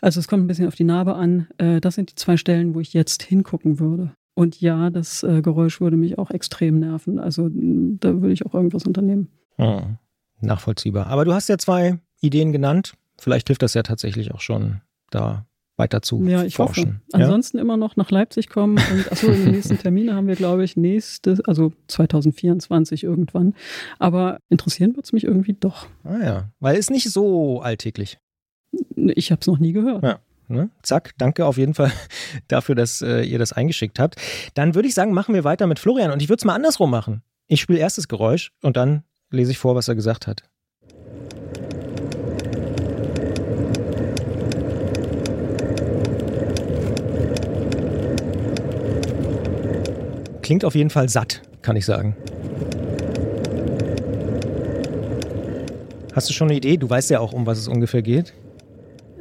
Also 0.00 0.20
es 0.20 0.28
kommt 0.28 0.44
ein 0.44 0.46
bisschen 0.46 0.68
auf 0.68 0.74
die 0.74 0.84
Narbe 0.84 1.14
an. 1.14 1.48
Äh, 1.58 1.80
das 1.80 1.94
sind 1.94 2.10
die 2.10 2.14
zwei 2.14 2.36
Stellen, 2.36 2.74
wo 2.74 2.80
ich 2.80 2.92
jetzt 2.92 3.22
hingucken 3.22 3.78
würde. 3.78 4.12
Und 4.34 4.60
ja, 4.60 4.90
das 4.90 5.22
äh, 5.22 5.40
Geräusch 5.40 5.80
würde 5.80 5.96
mich 5.96 6.18
auch 6.18 6.30
extrem 6.30 6.78
nerven. 6.78 7.18
Also 7.18 7.48
da 7.50 8.20
würde 8.20 8.32
ich 8.32 8.44
auch 8.44 8.54
irgendwas 8.54 8.84
unternehmen. 8.84 9.28
Hm. 9.56 9.96
Nachvollziehbar. 10.40 11.06
Aber 11.06 11.24
du 11.24 11.32
hast 11.32 11.48
ja 11.48 11.56
zwei 11.56 11.98
Ideen 12.20 12.52
genannt. 12.52 12.94
Vielleicht 13.18 13.48
hilft 13.48 13.62
das 13.62 13.74
ja 13.74 13.82
tatsächlich 13.82 14.32
auch 14.32 14.40
schon, 14.40 14.80
da 15.10 15.46
weiter 15.76 16.02
zu 16.02 16.22
ja, 16.24 16.42
ich 16.42 16.56
forschen. 16.56 17.00
Hoffe. 17.12 17.22
Ansonsten 17.24 17.58
immer 17.58 17.76
noch 17.76 17.96
nach 17.96 18.10
Leipzig 18.10 18.48
kommen 18.48 18.78
und 18.78 19.12
achso, 19.12 19.30
die 19.30 19.50
nächsten 19.50 19.78
Termine 19.78 20.14
haben 20.14 20.26
wir, 20.26 20.36
glaube 20.36 20.64
ich, 20.64 20.76
nächste, 20.76 21.38
also 21.46 21.72
2024 21.88 23.04
irgendwann. 23.04 23.54
Aber 23.98 24.38
interessieren 24.48 24.96
wird 24.96 25.06
es 25.06 25.12
mich 25.12 25.24
irgendwie 25.24 25.54
doch. 25.54 25.86
Ah 26.04 26.18
ja, 26.18 26.48
weil 26.60 26.76
es 26.76 26.90
nicht 26.90 27.10
so 27.10 27.60
alltäglich. 27.60 28.18
Ich 28.96 29.30
habe 29.30 29.40
es 29.40 29.46
noch 29.46 29.58
nie 29.58 29.72
gehört. 29.72 30.02
Ja. 30.02 30.18
Ne? 30.48 30.70
Zack, 30.82 31.12
danke 31.18 31.44
auf 31.44 31.56
jeden 31.56 31.74
Fall 31.74 31.92
dafür, 32.48 32.74
dass 32.74 33.02
äh, 33.02 33.22
ihr 33.22 33.38
das 33.38 33.52
eingeschickt 33.52 33.98
habt. 33.98 34.16
Dann 34.54 34.74
würde 34.74 34.88
ich 34.88 34.94
sagen, 34.94 35.12
machen 35.12 35.34
wir 35.34 35.44
weiter 35.44 35.66
mit 35.66 35.78
Florian 35.78 36.12
und 36.12 36.22
ich 36.22 36.28
würde 36.28 36.40
es 36.40 36.44
mal 36.44 36.54
andersrum 36.54 36.90
machen. 36.90 37.22
Ich 37.48 37.60
spiele 37.60 37.78
erst 37.78 37.98
das 37.98 38.08
Geräusch 38.08 38.52
und 38.62 38.76
dann 38.76 39.02
lese 39.30 39.50
ich 39.50 39.58
vor, 39.58 39.74
was 39.74 39.88
er 39.88 39.94
gesagt 39.94 40.26
hat. 40.26 40.44
Klingt 50.46 50.64
auf 50.64 50.76
jeden 50.76 50.90
Fall 50.90 51.08
satt, 51.08 51.42
kann 51.60 51.74
ich 51.74 51.84
sagen. 51.84 52.14
Hast 56.12 56.28
du 56.28 56.32
schon 56.32 56.46
eine 56.46 56.56
Idee? 56.56 56.76
Du 56.76 56.88
weißt 56.88 57.10
ja 57.10 57.18
auch, 57.18 57.32
um 57.32 57.46
was 57.46 57.58
es 57.58 57.66
ungefähr 57.66 58.00
geht. 58.00 58.32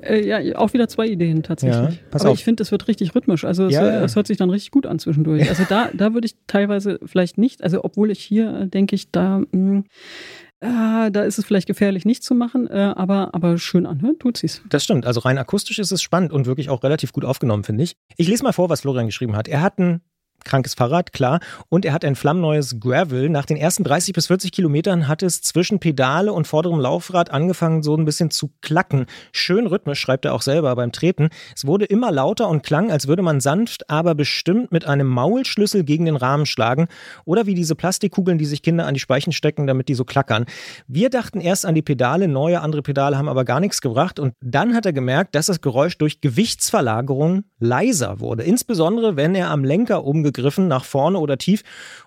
Äh, 0.04 0.24
ja, 0.24 0.56
auch 0.60 0.74
wieder 0.74 0.88
zwei 0.88 1.08
Ideen 1.08 1.42
tatsächlich. 1.42 1.96
Ja, 1.96 2.06
Aber 2.12 2.30
auf. 2.30 2.38
ich 2.38 2.44
finde, 2.44 2.62
es 2.62 2.72
wird 2.72 2.88
richtig 2.88 3.16
rhythmisch. 3.16 3.44
Also 3.44 3.66
es, 3.66 3.74
ja, 3.74 3.84
ja. 3.88 4.04
es, 4.04 4.16
hört 4.16 4.28
sich 4.28 4.38
dann 4.38 4.52
richtig 4.52 4.70
gut 4.70 4.86
an 4.86 5.00
zwischendurch. 5.00 5.50
Also 5.50 5.64
da, 5.68 5.90
da 5.96 6.14
würde 6.14 6.28
ich 6.28 6.36
teilweise 6.46 7.00
vielleicht 7.04 7.40
nicht, 7.40 7.64
also 7.64 7.84
obwohl 7.84 8.12
ich 8.12 8.20
hier 8.20 8.60
äh, 8.60 8.68
denke 8.68 8.94
ich, 8.94 9.10
da, 9.10 9.40
mh, 9.40 9.48
hm, 9.52 9.84
äh, 10.60 11.10
da 11.10 11.24
ist 11.24 11.40
es 11.40 11.46
vielleicht 11.46 11.66
gefährlich 11.66 12.06
nicht 12.06 12.24
zu 12.24 12.36
machen, 12.36 12.68
äh, 12.68 12.94
aber, 12.96 13.34
aber 13.34 13.58
schön 13.58 13.88
anhören 13.88 14.20
tut 14.20 14.38
sie 14.38 14.46
es. 14.46 14.62
Das 14.70 14.84
stimmt. 14.84 15.08
Also 15.08 15.22
rein 15.22 15.40
akustisch 15.40 15.80
ist 15.80 15.92
es 15.92 16.04
spannend 16.04 16.32
und 16.32 16.46
wirklich 16.46 16.70
auch 16.70 16.84
relativ 16.84 17.14
gut 17.14 17.26
aufgenommen, 17.26 17.64
finde 17.64 17.84
ich. 17.84 17.96
Ich 18.16 18.28
lese 18.28 18.44
mal 18.44 18.54
vor, 18.54 18.70
was 18.70 18.82
Florian 18.82 19.08
geschrieben 19.08 19.36
hat. 19.36 19.48
Er 19.48 19.64
hat 19.64 19.80
ein 19.80 20.02
krankes 20.46 20.76
Fahrrad, 20.76 21.12
klar. 21.12 21.40
Und 21.70 21.84
er 21.84 21.92
hat 21.92 22.06
ein 22.06 22.16
flammneues 22.16 22.80
Gravel. 22.80 23.30
Nach 23.30 23.46
den 23.46 23.58
ersten 23.58 23.84
30 23.84 24.14
bis 24.14 24.28
40 24.28 24.52
Kilometern 24.52 25.08
hat 25.08 25.24
es 25.24 25.42
zwischen 25.42 25.80
Pedale 25.80 26.32
und 26.32 26.48
vorderem 26.48 26.80
Laufrad 26.80 27.32
angefangen, 27.32 27.84
so 27.84 27.96
ein 27.98 28.06
bisschen 28.06 28.32
zu 28.32 28.52
klacken. 28.62 29.08
Schön 29.34 29.68
rhythmisch, 29.68 30.00
schreibt 30.00 30.26
er 30.26 30.34
auch 30.34 30.42
selber 30.42 30.74
beim 30.76 30.92
Treten. 30.92 31.30
Es 31.56 31.66
wurde 31.66 31.86
immer 31.86 32.12
lauter 32.12 32.48
und 32.48 32.64
klang, 32.64 32.92
als 32.92 33.08
würde 33.08 33.24
man 33.24 33.42
sanft, 33.42 33.90
aber 33.90 34.16
bestimmt 34.16 34.72
mit 34.72 34.86
einem 34.86 35.08
Maulschlüssel 35.08 35.84
gegen 35.84 36.06
den 36.06 36.16
Rahmen 36.16 36.46
schlagen. 36.46 36.88
Oder 37.26 37.46
wie 37.48 37.56
diese 37.56 37.76
Plastikkugeln, 37.76 38.38
die 38.38 38.46
sich 38.46 38.62
Kinder 38.62 38.86
an 38.86 38.94
die 38.94 39.00
Speichen 39.00 39.34
stecken, 39.34 39.68
damit 39.68 39.90
die 39.90 39.96
so 39.96 40.06
klackern. 40.06 40.46
Wir 40.88 41.10
dachten 41.10 41.42
erst 41.42 41.66
an 41.66 41.76
die 41.76 41.82
Pedale, 41.82 42.28
neue 42.28 42.62
andere 42.62 42.84
Pedale 42.84 43.18
haben 43.18 43.28
aber 43.28 43.46
gar 43.46 43.60
nichts 43.60 43.82
gebracht. 43.82 44.20
Und 44.20 44.34
dann 44.42 44.76
hat 44.76 44.86
er 44.86 44.94
gemerkt, 44.94 45.34
dass 45.34 45.48
das 45.48 45.62
Geräusch 45.62 45.98
durch 45.98 46.22
Gewichtsverlagerung 46.22 47.46
leiser 47.60 48.20
wurde. 48.20 48.44
Insbesondere, 48.44 49.16
wenn 49.16 49.34
er 49.34 49.50
am 49.50 49.64
Lenker 49.64 50.04
umgekehrt 50.04 50.35
gegriffen, 50.36 50.67
nach 50.67 50.86
vorne 50.86 51.17
oder 51.17 51.38
tief 51.38 51.63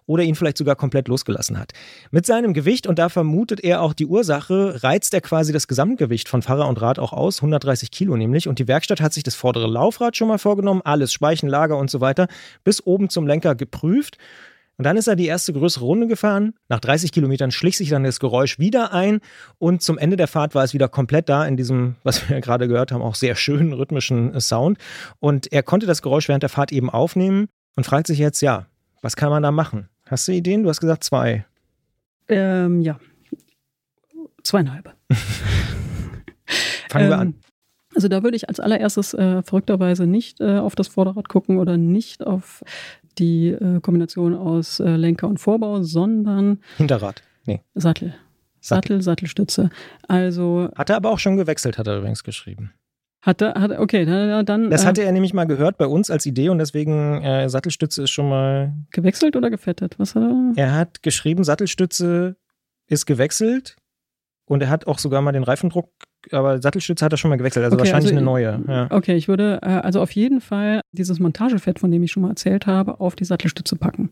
oder 0.06 0.22
ihn 0.22 0.34
vielleicht 0.34 0.58
sogar 0.58 0.76
komplett 0.76 1.08
losgelassen 1.08 1.58
hat. 1.58 1.72
Mit 2.10 2.26
seinem 2.26 2.54
Gewicht, 2.54 2.86
und 2.86 2.98
da 2.98 3.08
vermutet 3.08 3.60
er 3.60 3.82
auch 3.82 3.92
die 3.92 4.06
Ursache, 4.06 4.82
reizt 4.82 5.12
er 5.14 5.20
quasi 5.20 5.52
das 5.52 5.66
Gesamtgewicht 5.66 6.28
von 6.28 6.42
Fahrer 6.42 6.68
und 6.68 6.80
Rad 6.80 6.98
auch 6.98 7.12
aus, 7.12 7.38
130 7.38 7.90
Kilo 7.90 8.16
nämlich. 8.16 8.48
Und 8.48 8.58
die 8.58 8.68
Werkstatt 8.68 9.00
hat 9.00 9.12
sich 9.12 9.22
das 9.22 9.34
vordere 9.34 9.66
Laufrad 9.66 10.16
schon 10.16 10.28
mal 10.28 10.38
vorgenommen, 10.38 10.82
alles, 10.84 11.12
Speichen, 11.12 11.48
Lager 11.48 11.76
und 11.76 11.90
so 11.90 12.00
weiter, 12.00 12.28
bis 12.64 12.84
oben 12.86 13.10
zum 13.10 13.26
Lenker 13.26 13.54
geprüft. 13.54 14.18
Und 14.78 14.84
dann 14.84 14.96
ist 14.96 15.08
er 15.08 15.16
die 15.16 15.26
erste 15.26 15.52
größere 15.52 15.84
Runde 15.84 16.06
gefahren. 16.06 16.54
Nach 16.68 16.78
30 16.78 17.10
Kilometern 17.10 17.50
schlich 17.50 17.76
sich 17.76 17.88
dann 17.88 18.04
das 18.04 18.20
Geräusch 18.20 18.60
wieder 18.60 18.92
ein. 18.94 19.18
Und 19.58 19.82
zum 19.82 19.98
Ende 19.98 20.16
der 20.16 20.28
Fahrt 20.28 20.54
war 20.54 20.62
es 20.62 20.72
wieder 20.72 20.88
komplett 20.88 21.28
da 21.28 21.44
in 21.44 21.56
diesem, 21.56 21.96
was 22.04 22.28
wir 22.28 22.40
gerade 22.40 22.68
gehört 22.68 22.92
haben, 22.92 23.02
auch 23.02 23.16
sehr 23.16 23.34
schönen 23.34 23.72
rhythmischen 23.72 24.38
Sound. 24.40 24.78
Und 25.18 25.52
er 25.52 25.64
konnte 25.64 25.86
das 25.86 26.00
Geräusch 26.00 26.28
während 26.28 26.44
der 26.44 26.50
Fahrt 26.50 26.70
eben 26.70 26.90
aufnehmen 26.90 27.48
und 27.78 27.84
fragt 27.84 28.08
sich 28.08 28.18
jetzt, 28.18 28.40
ja, 28.40 28.66
was 29.02 29.14
kann 29.14 29.30
man 29.30 29.44
da 29.44 29.52
machen? 29.52 29.88
Hast 30.06 30.26
du 30.26 30.32
Ideen? 30.32 30.64
Du 30.64 30.68
hast 30.68 30.80
gesagt 30.80 31.04
zwei. 31.04 31.46
Ähm, 32.26 32.80
ja. 32.80 32.98
Zweieinhalb. 34.42 34.92
Fangen 36.90 37.04
ähm, 37.04 37.10
wir 37.10 37.18
an. 37.18 37.34
Also 37.94 38.08
da 38.08 38.24
würde 38.24 38.36
ich 38.36 38.48
als 38.48 38.58
allererstes 38.58 39.14
äh, 39.14 39.44
verrückterweise 39.44 40.06
nicht 40.08 40.40
äh, 40.40 40.58
auf 40.58 40.74
das 40.74 40.88
Vorderrad 40.88 41.28
gucken 41.28 41.58
oder 41.58 41.76
nicht 41.76 42.26
auf 42.26 42.64
die 43.16 43.50
äh, 43.50 43.78
Kombination 43.78 44.34
aus 44.34 44.80
äh, 44.80 44.96
Lenker 44.96 45.28
und 45.28 45.38
Vorbau, 45.38 45.84
sondern 45.84 46.58
Hinterrad. 46.78 47.22
Nee. 47.46 47.60
Sattel. 47.76 48.12
Sattel, 48.60 49.02
Sattelstütze. 49.02 49.70
Also. 50.08 50.68
Hat 50.74 50.90
er 50.90 50.96
aber 50.96 51.12
auch 51.12 51.20
schon 51.20 51.36
gewechselt, 51.36 51.78
hat 51.78 51.86
er 51.86 51.98
übrigens 51.98 52.24
geschrieben. 52.24 52.72
Hat 53.20 53.42
er, 53.42 53.54
hat, 53.54 53.76
okay, 53.78 54.04
dann. 54.44 54.70
Das 54.70 54.86
hatte 54.86 55.02
äh, 55.02 55.06
er 55.06 55.12
nämlich 55.12 55.34
mal 55.34 55.44
gehört 55.44 55.76
bei 55.76 55.86
uns 55.86 56.08
als 56.10 56.24
Idee 56.24 56.50
und 56.50 56.58
deswegen 56.58 57.22
äh, 57.22 57.48
Sattelstütze 57.48 58.04
ist 58.04 58.10
schon 58.10 58.28
mal. 58.28 58.72
Gewechselt 58.92 59.34
oder 59.34 59.50
gefettet? 59.50 59.98
Was 59.98 60.14
hat 60.14 60.22
er? 60.22 60.52
Er 60.54 60.74
hat 60.74 61.02
geschrieben, 61.02 61.42
Sattelstütze 61.42 62.36
ist 62.86 63.06
gewechselt 63.06 63.76
und 64.46 64.62
er 64.62 64.70
hat 64.70 64.86
auch 64.86 64.98
sogar 64.98 65.20
mal 65.20 65.32
den 65.32 65.42
Reifendruck, 65.42 65.90
aber 66.30 66.62
Sattelstütze 66.62 67.04
hat 67.04 67.12
er 67.12 67.16
schon 67.16 67.28
mal 67.28 67.36
gewechselt, 67.36 67.64
also 67.64 67.76
okay, 67.76 67.86
wahrscheinlich 67.86 68.12
also, 68.12 68.16
eine 68.16 68.24
neue. 68.24 68.64
Ja. 68.66 68.86
Okay, 68.90 69.16
ich 69.16 69.26
würde 69.26 69.58
äh, 69.62 69.66
also 69.66 70.00
auf 70.00 70.12
jeden 70.12 70.40
Fall 70.40 70.80
dieses 70.92 71.18
Montagefett, 71.18 71.80
von 71.80 71.90
dem 71.90 72.02
ich 72.04 72.12
schon 72.12 72.22
mal 72.22 72.30
erzählt 72.30 72.66
habe, 72.66 73.00
auf 73.00 73.16
die 73.16 73.24
Sattelstütze 73.24 73.76
packen. 73.76 74.10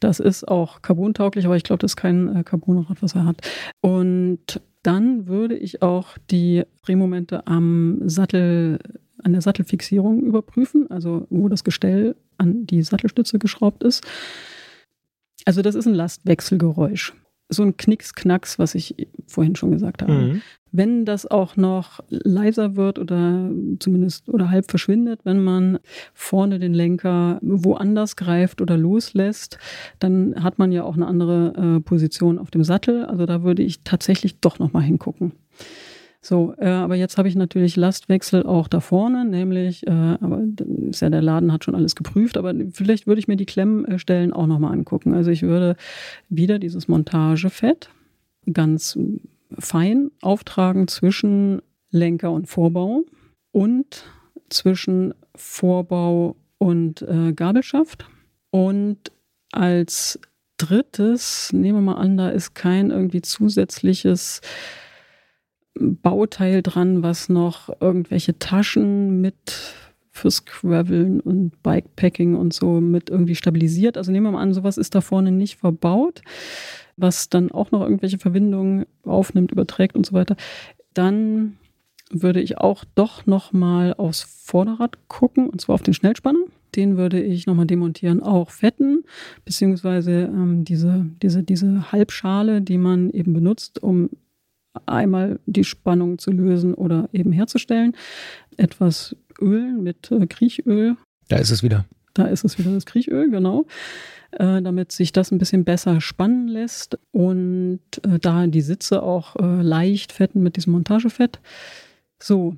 Das 0.00 0.20
ist 0.20 0.46
auch 0.46 0.80
carbontauglich, 0.80 1.44
aber 1.44 1.56
ich 1.56 1.64
glaube, 1.64 1.80
das 1.80 1.92
ist 1.92 1.96
kein 1.96 2.34
äh, 2.34 2.44
Carbonrad, 2.44 3.02
was 3.02 3.14
er 3.14 3.26
hat. 3.26 3.40
Und 3.80 4.60
dann 4.84 5.26
würde 5.26 5.56
ich 5.56 5.82
auch 5.82 6.18
die 6.30 6.62
Drehmomente 6.84 7.46
am 7.46 8.08
Sattel, 8.08 8.78
an 9.22 9.32
der 9.32 9.40
Sattelfixierung 9.40 10.22
überprüfen, 10.22 10.90
also 10.90 11.26
wo 11.30 11.48
das 11.48 11.64
Gestell 11.64 12.14
an 12.36 12.66
die 12.66 12.82
Sattelstütze 12.82 13.38
geschraubt 13.38 13.82
ist. 13.82 14.06
Also 15.46 15.62
das 15.62 15.74
ist 15.74 15.86
ein 15.86 15.94
Lastwechselgeräusch 15.94 17.14
so 17.48 17.62
ein 17.62 17.76
Knicks, 17.76 18.14
Knacks, 18.14 18.58
was 18.58 18.74
ich 18.74 18.94
vorhin 19.26 19.56
schon 19.56 19.70
gesagt 19.70 20.02
habe. 20.02 20.12
Mhm. 20.12 20.42
Wenn 20.72 21.04
das 21.04 21.24
auch 21.24 21.56
noch 21.56 22.00
leiser 22.08 22.74
wird 22.74 22.98
oder 22.98 23.48
zumindest 23.78 24.28
oder 24.28 24.50
halb 24.50 24.68
verschwindet, 24.68 25.20
wenn 25.24 25.42
man 25.42 25.78
vorne 26.14 26.58
den 26.58 26.74
Lenker 26.74 27.38
woanders 27.42 28.16
greift 28.16 28.60
oder 28.60 28.76
loslässt, 28.76 29.58
dann 30.00 30.42
hat 30.42 30.58
man 30.58 30.72
ja 30.72 30.82
auch 30.82 30.96
eine 30.96 31.06
andere 31.06 31.76
äh, 31.76 31.80
Position 31.80 32.38
auf 32.38 32.50
dem 32.50 32.64
Sattel. 32.64 33.04
Also 33.04 33.24
da 33.24 33.44
würde 33.44 33.62
ich 33.62 33.84
tatsächlich 33.84 34.40
doch 34.40 34.58
noch 34.58 34.72
mal 34.72 34.82
hingucken. 34.82 35.32
So, 36.24 36.54
äh, 36.56 36.68
aber 36.68 36.94
jetzt 36.94 37.18
habe 37.18 37.28
ich 37.28 37.36
natürlich 37.36 37.76
Lastwechsel 37.76 38.46
auch 38.46 38.66
da 38.66 38.80
vorne, 38.80 39.26
nämlich, 39.26 39.86
äh, 39.86 39.90
aber 39.90 40.40
ist 40.88 41.02
ja 41.02 41.10
der 41.10 41.20
Laden 41.20 41.52
hat 41.52 41.64
schon 41.64 41.74
alles 41.74 41.96
geprüft, 41.96 42.38
aber 42.38 42.54
vielleicht 42.72 43.06
würde 43.06 43.18
ich 43.18 43.28
mir 43.28 43.36
die 43.36 43.44
Klemmstellen 43.44 44.32
auch 44.32 44.46
nochmal 44.46 44.72
angucken. 44.72 45.12
Also 45.12 45.30
ich 45.30 45.42
würde 45.42 45.76
wieder 46.30 46.58
dieses 46.58 46.88
Montagefett 46.88 47.90
ganz 48.50 48.98
fein 49.58 50.10
auftragen 50.22 50.88
zwischen 50.88 51.60
Lenker 51.90 52.30
und 52.30 52.46
Vorbau 52.46 53.04
und 53.52 54.06
zwischen 54.48 55.12
Vorbau 55.36 56.36
und 56.56 57.02
äh, 57.02 57.34
Gabelschaft. 57.34 58.06
Und 58.50 59.12
als 59.52 60.18
drittes, 60.56 61.52
nehmen 61.52 61.84
wir 61.84 61.92
mal 61.92 62.00
an, 62.00 62.16
da 62.16 62.30
ist 62.30 62.54
kein 62.54 62.90
irgendwie 62.90 63.20
zusätzliches 63.20 64.40
Bauteil 65.78 66.62
dran, 66.62 67.02
was 67.02 67.28
noch 67.28 67.70
irgendwelche 67.80 68.38
Taschen 68.38 69.20
mit 69.20 69.74
fürs 70.10 70.44
Graveln 70.44 71.20
und 71.20 71.60
Bikepacking 71.64 72.36
und 72.36 72.54
so 72.54 72.80
mit 72.80 73.10
irgendwie 73.10 73.34
stabilisiert. 73.34 73.96
Also 73.96 74.12
nehmen 74.12 74.26
wir 74.26 74.32
mal 74.32 74.42
an, 74.42 74.54
sowas 74.54 74.78
ist 74.78 74.94
da 74.94 75.00
vorne 75.00 75.32
nicht 75.32 75.56
verbaut, 75.56 76.22
was 76.96 77.28
dann 77.28 77.50
auch 77.50 77.72
noch 77.72 77.82
irgendwelche 77.82 78.18
Verbindungen 78.18 78.86
aufnimmt, 79.02 79.50
überträgt 79.50 79.96
und 79.96 80.06
so 80.06 80.12
weiter. 80.12 80.36
Dann 80.94 81.56
würde 82.10 82.40
ich 82.40 82.58
auch 82.58 82.84
doch 82.94 83.26
noch 83.26 83.52
mal 83.52 83.92
aufs 83.94 84.22
Vorderrad 84.22 84.98
gucken 85.08 85.48
und 85.48 85.60
zwar 85.60 85.74
auf 85.74 85.82
den 85.82 85.94
Schnellspanner. 85.94 86.44
Den 86.76 86.96
würde 86.96 87.20
ich 87.20 87.46
nochmal 87.46 87.66
demontieren, 87.66 88.22
auch 88.22 88.50
fetten, 88.50 89.04
beziehungsweise 89.44 90.22
ähm, 90.32 90.64
diese, 90.64 91.06
diese, 91.22 91.42
diese 91.42 91.90
Halbschale, 91.90 92.62
die 92.62 92.78
man 92.78 93.10
eben 93.10 93.32
benutzt, 93.32 93.82
um 93.82 94.10
einmal 94.86 95.40
die 95.46 95.64
Spannung 95.64 96.18
zu 96.18 96.30
lösen 96.30 96.74
oder 96.74 97.08
eben 97.12 97.32
herzustellen. 97.32 97.96
Etwas 98.56 99.16
Öl 99.40 99.72
mit 99.72 100.10
äh, 100.10 100.26
Kriechöl. 100.26 100.96
Da 101.28 101.36
ist 101.36 101.50
es 101.50 101.62
wieder. 101.62 101.84
Da 102.12 102.26
ist 102.26 102.44
es 102.44 102.58
wieder 102.58 102.72
das 102.72 102.86
Kriechöl, 102.86 103.30
genau. 103.30 103.66
Äh, 104.32 104.62
damit 104.62 104.92
sich 104.92 105.12
das 105.12 105.30
ein 105.30 105.38
bisschen 105.38 105.64
besser 105.64 106.00
spannen 106.00 106.48
lässt 106.48 106.98
und 107.12 107.80
äh, 108.02 108.18
da 108.18 108.46
die 108.46 108.62
Sitze 108.62 109.02
auch 109.02 109.36
äh, 109.36 109.62
leicht 109.62 110.12
fetten 110.12 110.42
mit 110.42 110.56
diesem 110.56 110.72
Montagefett. 110.72 111.38
So, 112.20 112.56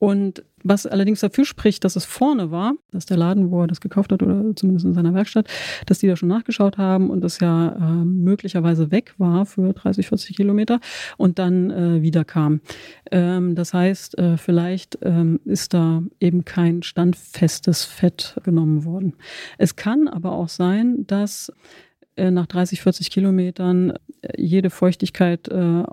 und 0.00 0.42
was 0.64 0.86
allerdings 0.86 1.20
dafür 1.20 1.44
spricht, 1.44 1.84
dass 1.84 1.94
es 1.94 2.06
vorne 2.06 2.50
war, 2.50 2.72
dass 2.90 3.04
der 3.04 3.18
Laden, 3.18 3.50
wo 3.50 3.60
er 3.60 3.66
das 3.66 3.82
gekauft 3.82 4.10
hat 4.12 4.22
oder 4.22 4.56
zumindest 4.56 4.86
in 4.86 4.94
seiner 4.94 5.12
Werkstatt, 5.12 5.46
dass 5.84 5.98
die 5.98 6.06
da 6.06 6.16
schon 6.16 6.30
nachgeschaut 6.30 6.78
haben 6.78 7.10
und 7.10 7.22
es 7.22 7.38
ja 7.38 7.76
äh, 7.76 8.04
möglicherweise 8.04 8.90
weg 8.90 9.14
war 9.18 9.44
für 9.44 9.74
30, 9.74 10.08
40 10.08 10.36
Kilometer 10.36 10.80
und 11.18 11.38
dann 11.38 11.70
äh, 11.70 12.00
wieder 12.00 12.24
kam. 12.24 12.62
Ähm, 13.10 13.54
das 13.54 13.74
heißt, 13.74 14.18
äh, 14.18 14.38
vielleicht 14.38 14.98
ähm, 15.02 15.38
ist 15.44 15.74
da 15.74 16.02
eben 16.18 16.46
kein 16.46 16.82
standfestes 16.82 17.84
Fett 17.84 18.36
genommen 18.42 18.86
worden. 18.86 19.16
Es 19.58 19.76
kann 19.76 20.08
aber 20.08 20.32
auch 20.32 20.48
sein, 20.48 21.06
dass 21.06 21.52
nach 22.30 22.46
30, 22.46 22.82
40 22.82 23.10
Kilometern 23.10 23.92
äh, 24.22 24.32
jede 24.36 24.70
Feuchtigkeit 24.70 25.48
äh, 25.48 25.84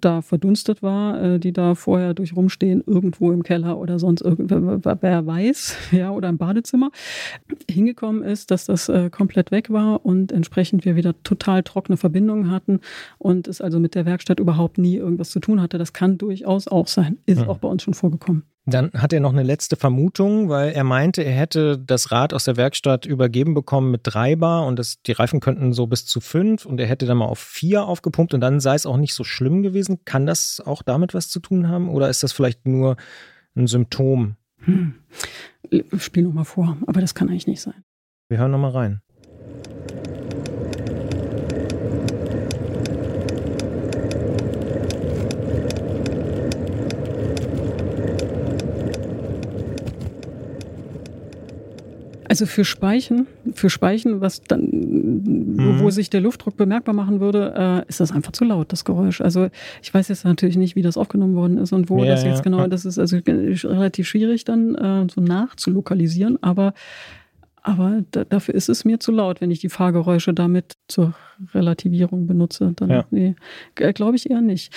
da 0.00 0.22
verdunstet 0.22 0.82
war, 0.82 1.22
äh, 1.22 1.38
die 1.38 1.52
da 1.52 1.74
vorher 1.74 2.14
durch 2.14 2.34
rumstehen, 2.36 2.82
irgendwo 2.86 3.32
im 3.32 3.42
Keller 3.42 3.78
oder 3.78 3.98
sonst 3.98 4.22
irgendwer, 4.22 4.80
wer 5.00 5.26
weiß, 5.26 5.76
ja, 5.92 6.10
oder 6.10 6.28
im 6.28 6.38
Badezimmer, 6.38 6.90
hingekommen 7.70 8.22
ist, 8.22 8.50
dass 8.50 8.66
das 8.66 8.88
äh, 8.88 9.10
komplett 9.10 9.50
weg 9.50 9.70
war 9.70 10.04
und 10.06 10.32
entsprechend 10.32 10.84
wir 10.84 10.96
wieder 10.96 11.20
total 11.22 11.62
trockene 11.62 11.96
Verbindungen 11.96 12.50
hatten 12.50 12.80
und 13.18 13.48
es 13.48 13.60
also 13.60 13.80
mit 13.80 13.94
der 13.94 14.06
Werkstatt 14.06 14.40
überhaupt 14.40 14.78
nie 14.78 14.96
irgendwas 14.96 15.30
zu 15.30 15.40
tun 15.40 15.60
hatte. 15.60 15.78
Das 15.78 15.92
kann 15.92 16.18
durchaus 16.18 16.68
auch 16.68 16.86
sein. 16.86 17.18
Ist 17.26 17.40
ja. 17.40 17.48
auch 17.48 17.58
bei 17.58 17.68
uns 17.68 17.82
schon 17.82 17.94
vorgekommen. 17.94 18.44
Dann 18.68 18.90
hat 18.94 19.12
er 19.12 19.20
noch 19.20 19.32
eine 19.32 19.44
letzte 19.44 19.76
Vermutung, 19.76 20.48
weil 20.48 20.72
er 20.72 20.82
meinte, 20.82 21.22
er 21.22 21.34
hätte 21.34 21.78
das 21.78 22.10
Rad 22.10 22.34
aus 22.34 22.44
der 22.44 22.56
Werkstatt 22.56 23.06
übergeben 23.06 23.54
bekommen 23.54 23.92
mit 23.92 24.00
drei 24.02 24.34
Bar 24.34 24.66
und 24.66 24.76
das, 24.76 25.00
die 25.02 25.12
Reifen 25.12 25.38
könnten 25.38 25.72
so 25.72 25.86
bis 25.86 26.04
zu 26.04 26.20
fünf 26.20 26.66
und 26.66 26.80
er 26.80 26.88
hätte 26.88 27.06
dann 27.06 27.18
mal 27.18 27.26
auf 27.26 27.38
vier 27.38 27.84
aufgepumpt 27.84 28.34
und 28.34 28.40
dann 28.40 28.58
sei 28.58 28.74
es 28.74 28.84
auch 28.84 28.96
nicht 28.96 29.14
so 29.14 29.22
schlimm 29.22 29.62
gewesen. 29.62 30.04
Kann 30.04 30.26
das 30.26 30.60
auch 30.60 30.82
damit 30.82 31.14
was 31.14 31.28
zu 31.28 31.38
tun 31.38 31.68
haben 31.68 31.88
oder 31.88 32.10
ist 32.10 32.24
das 32.24 32.32
vielleicht 32.32 32.66
nur 32.66 32.96
ein 33.54 33.68
Symptom? 33.68 34.34
Hm. 34.64 34.94
Spiel 35.98 36.24
nochmal 36.24 36.44
vor, 36.44 36.76
aber 36.88 37.00
das 37.00 37.14
kann 37.14 37.28
eigentlich 37.28 37.46
nicht 37.46 37.60
sein. 37.60 37.84
Wir 38.28 38.38
hören 38.38 38.50
nochmal 38.50 38.72
rein. 38.72 39.00
Also 52.28 52.46
für 52.46 52.64
Speichen, 52.64 53.26
für 53.54 53.70
Speichen, 53.70 54.20
was 54.20 54.42
dann, 54.42 54.62
mhm. 54.62 55.80
wo 55.80 55.90
sich 55.90 56.10
der 56.10 56.20
Luftdruck 56.20 56.56
bemerkbar 56.56 56.94
machen 56.94 57.20
würde, 57.20 57.84
äh, 57.86 57.88
ist 57.88 58.00
das 58.00 58.12
einfach 58.12 58.32
zu 58.32 58.44
laut, 58.44 58.72
das 58.72 58.84
Geräusch. 58.84 59.20
Also 59.20 59.48
ich 59.82 59.92
weiß 59.92 60.08
jetzt 60.08 60.24
natürlich 60.24 60.56
nicht, 60.56 60.76
wie 60.76 60.82
das 60.82 60.96
aufgenommen 60.96 61.36
worden 61.36 61.58
ist 61.58 61.72
und 61.72 61.88
wo 61.88 62.02
ja, 62.02 62.10
das 62.10 62.24
jetzt 62.24 62.38
ja, 62.38 62.42
genau, 62.42 62.58
ja. 62.58 62.68
das 62.68 62.84
ist 62.84 62.98
also 62.98 63.18
relativ 63.24 64.08
schwierig 64.08 64.44
dann 64.44 64.74
äh, 64.74 65.06
so 65.12 65.20
nachzulokalisieren, 65.20 66.42
aber 66.42 66.74
aber 67.62 68.04
da, 68.12 68.22
dafür 68.22 68.54
ist 68.54 68.68
es 68.68 68.84
mir 68.84 69.00
zu 69.00 69.10
laut, 69.10 69.40
wenn 69.40 69.50
ich 69.50 69.58
die 69.58 69.68
Fahrgeräusche 69.68 70.32
damit 70.32 70.76
zur 70.86 71.14
Relativierung 71.52 72.28
benutze. 72.28 72.72
Dann 72.76 73.04
nee, 73.10 73.34
glaube 73.74 74.14
ich 74.14 74.30
eher 74.30 74.40
nicht. 74.40 74.72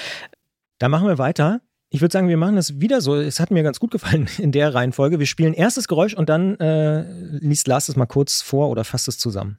Da 0.79 0.89
machen 0.89 1.07
wir 1.07 1.19
weiter. 1.19 1.61
Ich 1.91 2.01
würde 2.01 2.13
sagen, 2.13 2.27
wir 2.27 2.37
machen 2.37 2.55
das 2.55 2.79
wieder 2.79 3.01
so. 3.01 3.15
Es 3.15 3.39
hat 3.39 3.49
mir 3.49 3.63
ganz 3.63 3.79
gut 3.79 3.89
gefallen 3.89 4.27
in 4.37 4.51
der 4.51 4.75
Reihenfolge. 4.75 5.17
Wir 5.17 5.25
spielen 5.25 5.55
erstes 5.55 5.87
Geräusch 5.87 6.13
und 6.13 6.29
dann 6.29 6.55
äh, 6.59 7.01
liest 7.39 7.67
Lars 7.67 7.89
es 7.89 7.95
mal 7.95 8.05
kurz 8.05 8.43
vor 8.43 8.69
oder 8.69 8.83
fasst 8.83 9.07
es 9.07 9.17
zusammen. 9.17 9.57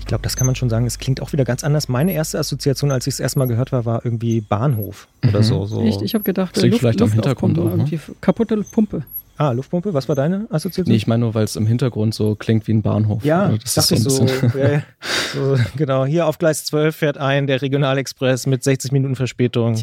Ich 0.00 0.06
glaube, 0.08 0.22
das 0.22 0.36
kann 0.36 0.46
man 0.46 0.56
schon 0.56 0.68
sagen. 0.68 0.86
Es 0.86 0.98
klingt 0.98 1.20
auch 1.20 1.32
wieder 1.32 1.44
ganz 1.44 1.62
anders. 1.62 1.88
Meine 1.88 2.12
erste 2.12 2.40
Assoziation, 2.40 2.90
als 2.90 3.06
ich 3.06 3.14
es 3.14 3.20
erstmal 3.20 3.46
gehört 3.46 3.70
habe, 3.70 3.84
war 3.84 4.04
irgendwie 4.04 4.40
Bahnhof 4.40 5.06
oder 5.22 5.38
mhm. 5.38 5.44
so. 5.44 5.66
so. 5.66 5.82
Echt? 5.82 6.02
Ich 6.02 6.14
habe 6.14 6.24
gedacht, 6.24 6.56
Luft, 6.56 6.78
vielleicht 6.78 6.98
Luft 6.98 7.12
am 7.12 7.14
Hintergrund 7.14 7.58
auch, 7.60 7.76
ne? 7.76 8.00
kaputte 8.20 8.56
Pumpe. 8.64 9.04
Ah, 9.38 9.52
Luftpumpe, 9.52 9.92
was 9.92 10.08
war 10.08 10.14
deine 10.14 10.46
Assoziation? 10.50 10.90
Nee, 10.90 10.96
ich 10.96 11.06
meine 11.06 11.20
nur, 11.20 11.34
weil 11.34 11.44
es 11.44 11.56
im 11.56 11.66
Hintergrund 11.66 12.14
so 12.14 12.34
klingt 12.34 12.66
wie 12.66 12.72
ein 12.72 12.82
Bahnhof. 12.82 13.24
Ja, 13.24 13.50
das 13.50 13.74
dachte 13.74 13.94
ist 13.94 14.04
so, 14.04 14.24
ich 14.24 14.30
so, 14.30 14.58
ja, 14.58 14.82
so, 15.34 15.56
Genau, 15.76 16.06
hier 16.06 16.26
auf 16.26 16.38
Gleis 16.38 16.64
12 16.64 16.96
fährt 16.96 17.18
ein 17.18 17.46
der 17.46 17.60
Regionalexpress 17.60 18.46
mit 18.46 18.64
60 18.64 18.92
Minuten 18.92 19.14
Verspätung. 19.14 19.74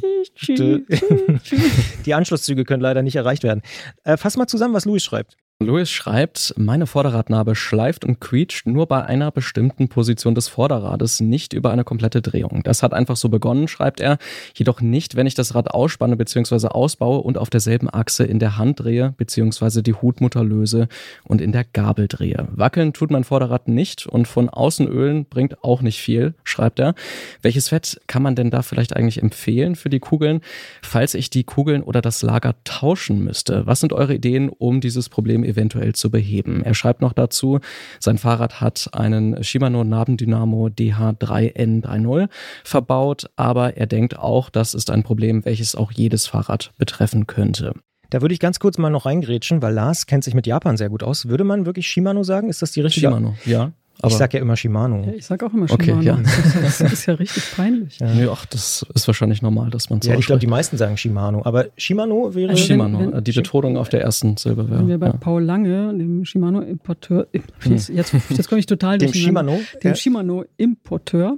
Die 2.05 2.13
Anschlusszüge 2.13 2.65
können 2.65 2.81
leider 2.81 3.03
nicht 3.03 3.15
erreicht 3.15 3.43
werden. 3.43 3.61
Äh, 4.03 4.17
fass 4.17 4.37
mal 4.37 4.47
zusammen, 4.47 4.73
was 4.73 4.85
Louis 4.85 5.03
schreibt. 5.03 5.37
Louis 5.59 5.89
schreibt, 5.89 6.53
meine 6.57 6.87
Vorderradnabe 6.87 7.55
schleift 7.55 8.03
und 8.03 8.19
quietscht 8.19 8.67
nur 8.67 8.85
bei 8.87 9.05
einer 9.05 9.31
bestimmten 9.31 9.87
Position 9.87 10.35
des 10.35 10.47
Vorderrades, 10.49 11.21
nicht 11.21 11.53
über 11.53 11.71
eine 11.71 11.83
komplette 11.83 12.21
Drehung. 12.21 12.63
Das 12.63 12.83
hat 12.83 12.93
einfach 12.93 13.15
so 13.15 13.29
begonnen, 13.29 13.67
schreibt 13.67 14.01
er, 14.01 14.17
jedoch 14.55 14.81
nicht, 14.81 15.15
wenn 15.15 15.27
ich 15.27 15.35
das 15.35 15.55
Rad 15.55 15.71
ausspanne 15.71 16.17
bzw. 16.17 16.67
ausbaue 16.67 17.19
und 17.19 17.37
auf 17.37 17.49
derselben 17.49 17.89
Achse 17.89 18.25
in 18.25 18.39
der 18.39 18.57
Hand 18.57 18.81
drehe 18.81 19.13
bzw. 19.15 19.81
die 19.81 19.93
Hutmutter 19.93 20.43
löse 20.43 20.89
und 21.23 21.39
in 21.39 21.53
der 21.53 21.63
Gabel 21.63 22.07
drehe. 22.07 22.47
Wackeln 22.51 22.91
tut 22.91 23.11
mein 23.11 23.23
Vorderrad 23.23 23.67
nicht 23.69 24.05
und 24.05 24.27
von 24.27 24.49
Außenölen 24.49 25.25
bringt 25.25 25.63
auch 25.63 25.81
nicht 25.81 26.01
viel, 26.01 26.33
schreibt 26.43 26.79
er. 26.79 26.93
Welches 27.41 27.69
Fett 27.69 28.01
kann 28.07 28.23
man 28.23 28.35
denn 28.35 28.51
da 28.51 28.63
vielleicht 28.63 28.95
eigentlich 28.95 29.21
empfehlen 29.21 29.75
für 29.75 29.89
die 29.89 29.99
Kugeln, 29.99 30.41
falls 30.81 31.13
ich 31.13 31.29
die 31.29 31.45
Kugeln 31.45 31.83
oder 31.83 32.01
das 32.01 32.21
Lager 32.21 32.55
tauschen 32.65 33.23
müsste? 33.23 33.65
Was 33.65 33.79
sind 33.79 33.93
eure 33.93 34.15
Ideen, 34.15 34.49
um 34.49 34.81
dieses 34.81 35.07
Problem 35.07 35.42
eventuell 35.43 35.93
zu 35.93 36.09
beheben. 36.09 36.63
Er 36.63 36.73
schreibt 36.73 37.01
noch 37.01 37.13
dazu, 37.13 37.59
sein 37.99 38.17
Fahrrad 38.17 38.61
hat 38.61 38.89
einen 38.93 39.43
Shimano 39.43 39.83
Nabendynamo 39.83 40.67
DH3N30 40.67 42.29
verbaut, 42.63 43.29
aber 43.35 43.77
er 43.77 43.87
denkt 43.87 44.17
auch, 44.17 44.49
das 44.49 44.73
ist 44.73 44.89
ein 44.89 45.03
Problem, 45.03 45.45
welches 45.45 45.75
auch 45.75 45.91
jedes 45.91 46.27
Fahrrad 46.27 46.71
betreffen 46.77 47.27
könnte. 47.27 47.73
Da 48.09 48.21
würde 48.21 48.33
ich 48.33 48.39
ganz 48.39 48.59
kurz 48.59 48.77
mal 48.77 48.91
noch 48.91 49.07
reingrätschen, 49.07 49.63
weil 49.63 49.73
Lars 49.73 50.05
kennt 50.05 50.23
sich 50.23 50.35
mit 50.35 50.45
Japan 50.45 50.77
sehr 50.77 50.89
gut 50.89 51.01
aus. 51.01 51.29
Würde 51.29 51.43
man 51.43 51.65
wirklich 51.65 51.87
Shimano 51.87 52.23
sagen? 52.23 52.47
Ist 52.47 52.61
das 52.61 52.71
die 52.71 52.81
richtige? 52.81 53.07
Shimano, 53.07 53.35
ja. 53.45 53.71
Aber 54.01 54.11
ich 54.11 54.17
sag 54.17 54.33
ja 54.33 54.41
immer 54.41 54.55
Shimano. 54.57 55.03
Ja, 55.05 55.13
ich 55.13 55.25
sag 55.25 55.41
auch 55.43 55.53
immer 55.53 55.67
Shimano. 55.67 55.99
Okay, 55.99 56.05
ja. 56.05 56.19
Das 56.61 56.81
ist 56.81 57.05
ja 57.05 57.13
richtig 57.13 57.43
peinlich. 57.55 57.99
Ja. 57.99 58.13
Nee, 58.13 58.27
ach, 58.29 58.45
das 58.45 58.85
ist 58.93 59.07
wahrscheinlich 59.07 59.41
normal, 59.41 59.69
dass 59.69 59.89
man 59.89 60.01
so 60.01 60.09
Ja, 60.09 60.17
ich 60.17 60.25
glaube, 60.25 60.39
die 60.39 60.47
meisten 60.47 60.77
sagen 60.77 60.97
Shimano. 60.97 61.41
Aber 61.45 61.67
Shimano 61.77 62.33
wäre. 62.35 62.51
Also 62.51 62.63
Shimano, 62.63 62.99
wenn, 62.99 63.13
wenn, 63.13 63.23
die 63.23 63.31
Betonung 63.31 63.77
auf 63.77 63.89
der 63.89 64.01
ersten 64.01 64.35
Silbe 64.37 64.69
wäre. 64.69 64.79
Wenn 64.79 64.87
wir 64.87 64.97
bei 64.97 65.07
ja. 65.07 65.13
Paul 65.13 65.43
Lange, 65.43 65.95
dem 65.97 66.25
Shimano-Importeur, 66.25 67.27
hm. 67.31 67.71
jetzt, 67.71 67.89
jetzt, 67.89 68.13
jetzt 68.29 68.49
komme 68.49 68.59
ich 68.59 68.65
total 68.65 68.97
Dem 68.97 69.13
Shimano? 69.13 69.59
Dem 69.83 69.95
Shimano-Importeur 69.95 71.37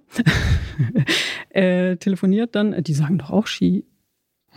äh, 1.49 1.97
telefoniert, 1.97 2.55
dann, 2.55 2.83
die 2.83 2.93
sagen 2.93 3.17
doch 3.17 3.31
auch 3.31 3.47
Shi. 3.47 3.85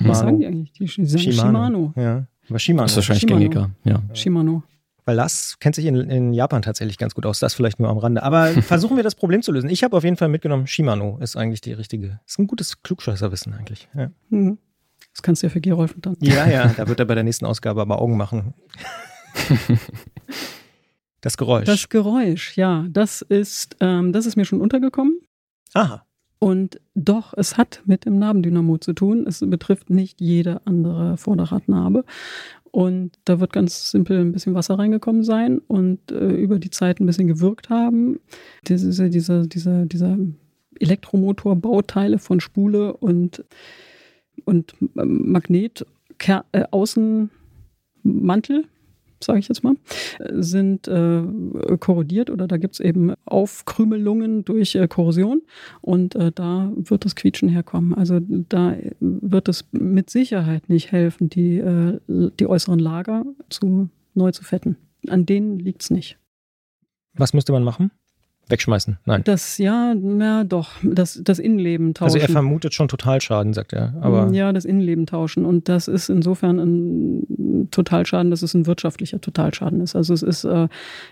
Was 0.00 0.20
sagen 0.20 0.38
die 0.38 0.46
eigentlich? 0.46 0.72
Die, 0.72 0.84
die 0.84 1.06
sagen 1.06 1.22
Shimano. 1.22 1.92
Shimano. 1.92 1.92
Ja, 1.96 2.26
aber 2.48 2.58
Shimano. 2.58 2.84
Das 2.84 2.92
ist 2.92 2.96
wahrscheinlich 2.96 3.22
Shimano. 3.22 3.38
gängiger. 3.40 3.70
Ja. 3.84 4.02
Shimano. 4.14 4.62
Weil 5.08 5.16
Lars 5.16 5.56
kennt 5.58 5.74
sich 5.74 5.86
in, 5.86 5.96
in, 5.96 6.34
Japan 6.34 6.60
tatsächlich 6.60 6.98
ganz 6.98 7.14
gut 7.14 7.24
aus. 7.24 7.38
Das 7.38 7.54
vielleicht 7.54 7.80
nur 7.80 7.88
am 7.88 7.96
Rande. 7.96 8.22
Aber 8.22 8.48
versuchen 8.62 8.94
wir 8.98 9.02
das 9.02 9.14
Problem 9.14 9.40
zu 9.40 9.52
lösen. 9.52 9.70
Ich 9.70 9.82
habe 9.82 9.96
auf 9.96 10.04
jeden 10.04 10.18
Fall 10.18 10.28
mitgenommen, 10.28 10.66
Shimano 10.66 11.16
ist 11.22 11.34
eigentlich 11.34 11.62
die 11.62 11.72
richtige. 11.72 12.20
Ist 12.26 12.38
ein 12.38 12.46
gutes 12.46 12.82
Klugscheißerwissen 12.82 13.54
eigentlich. 13.54 13.88
Ja. 13.96 14.10
Mhm. 14.28 14.58
Das 15.14 15.22
kannst 15.22 15.42
du 15.42 15.46
ja 15.46 15.50
für 15.50 15.62
Gerolfen 15.62 16.02
dann. 16.02 16.18
Ja, 16.20 16.46
ja, 16.46 16.66
da 16.76 16.86
wird 16.88 17.00
er 17.00 17.06
bei 17.06 17.14
der 17.14 17.24
nächsten 17.24 17.46
Ausgabe 17.46 17.80
aber 17.80 18.02
Augen 18.02 18.18
machen. 18.18 18.52
das 21.22 21.38
Geräusch. 21.38 21.64
Das 21.64 21.88
Geräusch, 21.88 22.58
ja. 22.58 22.84
Das 22.90 23.22
ist, 23.22 23.76
ähm, 23.80 24.12
das 24.12 24.26
ist 24.26 24.36
mir 24.36 24.44
schon 24.44 24.60
untergekommen. 24.60 25.22
Aha. 25.72 26.04
Und 26.40 26.80
doch, 26.94 27.34
es 27.36 27.56
hat 27.56 27.82
mit 27.84 28.04
dem 28.04 28.18
Nabendynamo 28.18 28.78
zu 28.78 28.92
tun. 28.92 29.26
Es 29.26 29.40
betrifft 29.40 29.90
nicht 29.90 30.20
jede 30.20 30.60
andere 30.66 31.16
Vorderradnarbe. 31.16 32.04
Und 32.70 33.18
da 33.24 33.40
wird 33.40 33.52
ganz 33.52 33.90
simpel 33.90 34.20
ein 34.20 34.32
bisschen 34.32 34.54
Wasser 34.54 34.78
reingekommen 34.78 35.22
sein 35.22 35.58
und 35.66 36.12
äh, 36.12 36.30
über 36.30 36.58
die 36.58 36.70
Zeit 36.70 37.00
ein 37.00 37.06
bisschen 37.06 37.26
gewirkt 37.26 37.70
haben. 37.70 38.20
Diese, 38.66 39.10
diese, 39.10 39.48
diese, 39.48 39.86
diese 39.86 40.18
Elektromotorbauteile 40.78 42.18
von 42.18 42.40
Spule 42.40 42.96
und, 42.96 43.44
und 44.44 44.74
Magnet 44.94 45.86
äh, 46.52 46.64
Außenmantel, 46.70 47.30
sage 49.22 49.38
ich 49.38 49.48
jetzt 49.48 49.62
mal, 49.62 49.74
sind 50.30 50.88
äh, 50.88 51.22
korrodiert 51.78 52.30
oder 52.30 52.46
da 52.46 52.56
gibt 52.56 52.74
es 52.74 52.80
eben 52.80 53.14
Aufkrümelungen 53.24 54.44
durch 54.44 54.74
äh, 54.74 54.88
Korrosion 54.88 55.42
und 55.80 56.14
äh, 56.14 56.32
da 56.32 56.72
wird 56.76 57.04
das 57.04 57.16
Quietschen 57.16 57.48
herkommen. 57.48 57.94
Also 57.94 58.20
da 58.20 58.76
wird 59.00 59.48
es 59.48 59.66
mit 59.72 60.10
Sicherheit 60.10 60.68
nicht 60.68 60.92
helfen, 60.92 61.28
die, 61.28 61.58
äh, 61.58 61.98
die 62.08 62.46
äußeren 62.46 62.78
Lager 62.78 63.24
zu, 63.50 63.88
neu 64.14 64.30
zu 64.32 64.44
fetten. 64.44 64.76
An 65.08 65.26
denen 65.26 65.58
liegt 65.58 65.82
es 65.82 65.90
nicht. 65.90 66.18
Was 67.14 67.32
müsste 67.32 67.52
man 67.52 67.64
machen? 67.64 67.90
Wegschmeißen? 68.48 68.98
Nein. 69.04 69.22
Das, 69.24 69.58
ja, 69.58 69.94
ja, 69.94 70.44
doch. 70.44 70.70
Das, 70.82 71.20
das 71.22 71.38
Innenleben 71.38 71.94
tauschen. 71.94 72.14
Also 72.14 72.18
er 72.18 72.28
vermutet 72.28 72.72
schon 72.72 72.88
Totalschaden, 72.88 73.52
sagt 73.52 73.72
er. 73.72 73.94
Aber 74.00 74.32
ja, 74.32 74.52
das 74.52 74.64
Innenleben 74.64 75.06
tauschen. 75.06 75.44
Und 75.44 75.68
das 75.68 75.86
ist 75.86 76.08
insofern 76.08 76.58
ein 76.58 77.68
Totalschaden, 77.70 78.30
dass 78.30 78.42
es 78.42 78.54
ein 78.54 78.66
wirtschaftlicher 78.66 79.20
Totalschaden 79.20 79.80
ist. 79.80 79.94
Also 79.94 80.14
es 80.14 80.22
ist, 80.22 80.44
äh, 80.44 80.68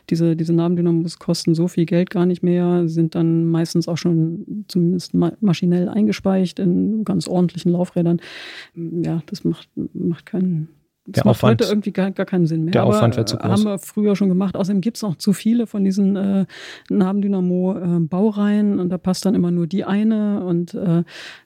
diese, 0.09 0.37
diese 0.37 0.55
Nabendynamos 0.55 1.19
kosten 1.19 1.55
so 1.55 1.69
viel 1.69 1.85
Geld 1.85 2.11
gar 2.11 2.25
nicht 2.25 2.43
mehr, 2.43 2.89
sind 2.89 3.15
dann 3.15 3.45
meistens 3.45 3.89
auch 3.89 3.99
schon 3.99 4.65
zumindest 4.69 5.15
ma 5.15 5.33
maschinell 5.41 5.89
eingespeicht 5.89 6.59
in 6.59 7.05
ganz 7.05 7.29
ordentlichen 7.29 7.73
Laufrädern. 7.73 8.21
Ja, 8.75 9.23
das 9.27 9.45
macht, 9.45 9.69
macht 9.93 10.27
keinen 10.27 10.69
das 11.07 11.23
Der 11.23 11.25
macht 11.25 11.37
Aufwand- 11.37 11.61
heute 11.63 11.65
irgendwie 11.73 11.93
gar, 11.93 12.11
gar 12.11 12.27
keinen 12.27 12.47
Sinn 12.47 12.65
mehr. 12.65 12.73
der 12.73 12.85
Aufwand 12.85 13.17
wäre 13.17 13.25
zu 13.27 13.37
äh, 13.37 13.41
groß. 13.41 13.51
Haben 13.51 13.65
wir 13.65 13.79
früher 13.79 14.17
schon 14.17 14.29
gemacht. 14.29 14.57
Außerdem 14.57 14.81
gibt 14.81 14.97
es 14.97 15.03
noch 15.03 15.17
zu 15.17 15.33
viele 15.33 15.67
von 15.67 15.85
diesen 15.85 16.17
äh, 16.17 16.47
Nabendynamo-Baureihen 16.91 18.79
und 18.79 18.89
da 18.91 18.99
passt 18.99 19.25
dann 19.27 19.35
immer 19.35 19.51
nur 19.51 19.67
die 19.67 19.85
eine 19.85 20.45
und 20.45 20.75
äh, 20.75 21.05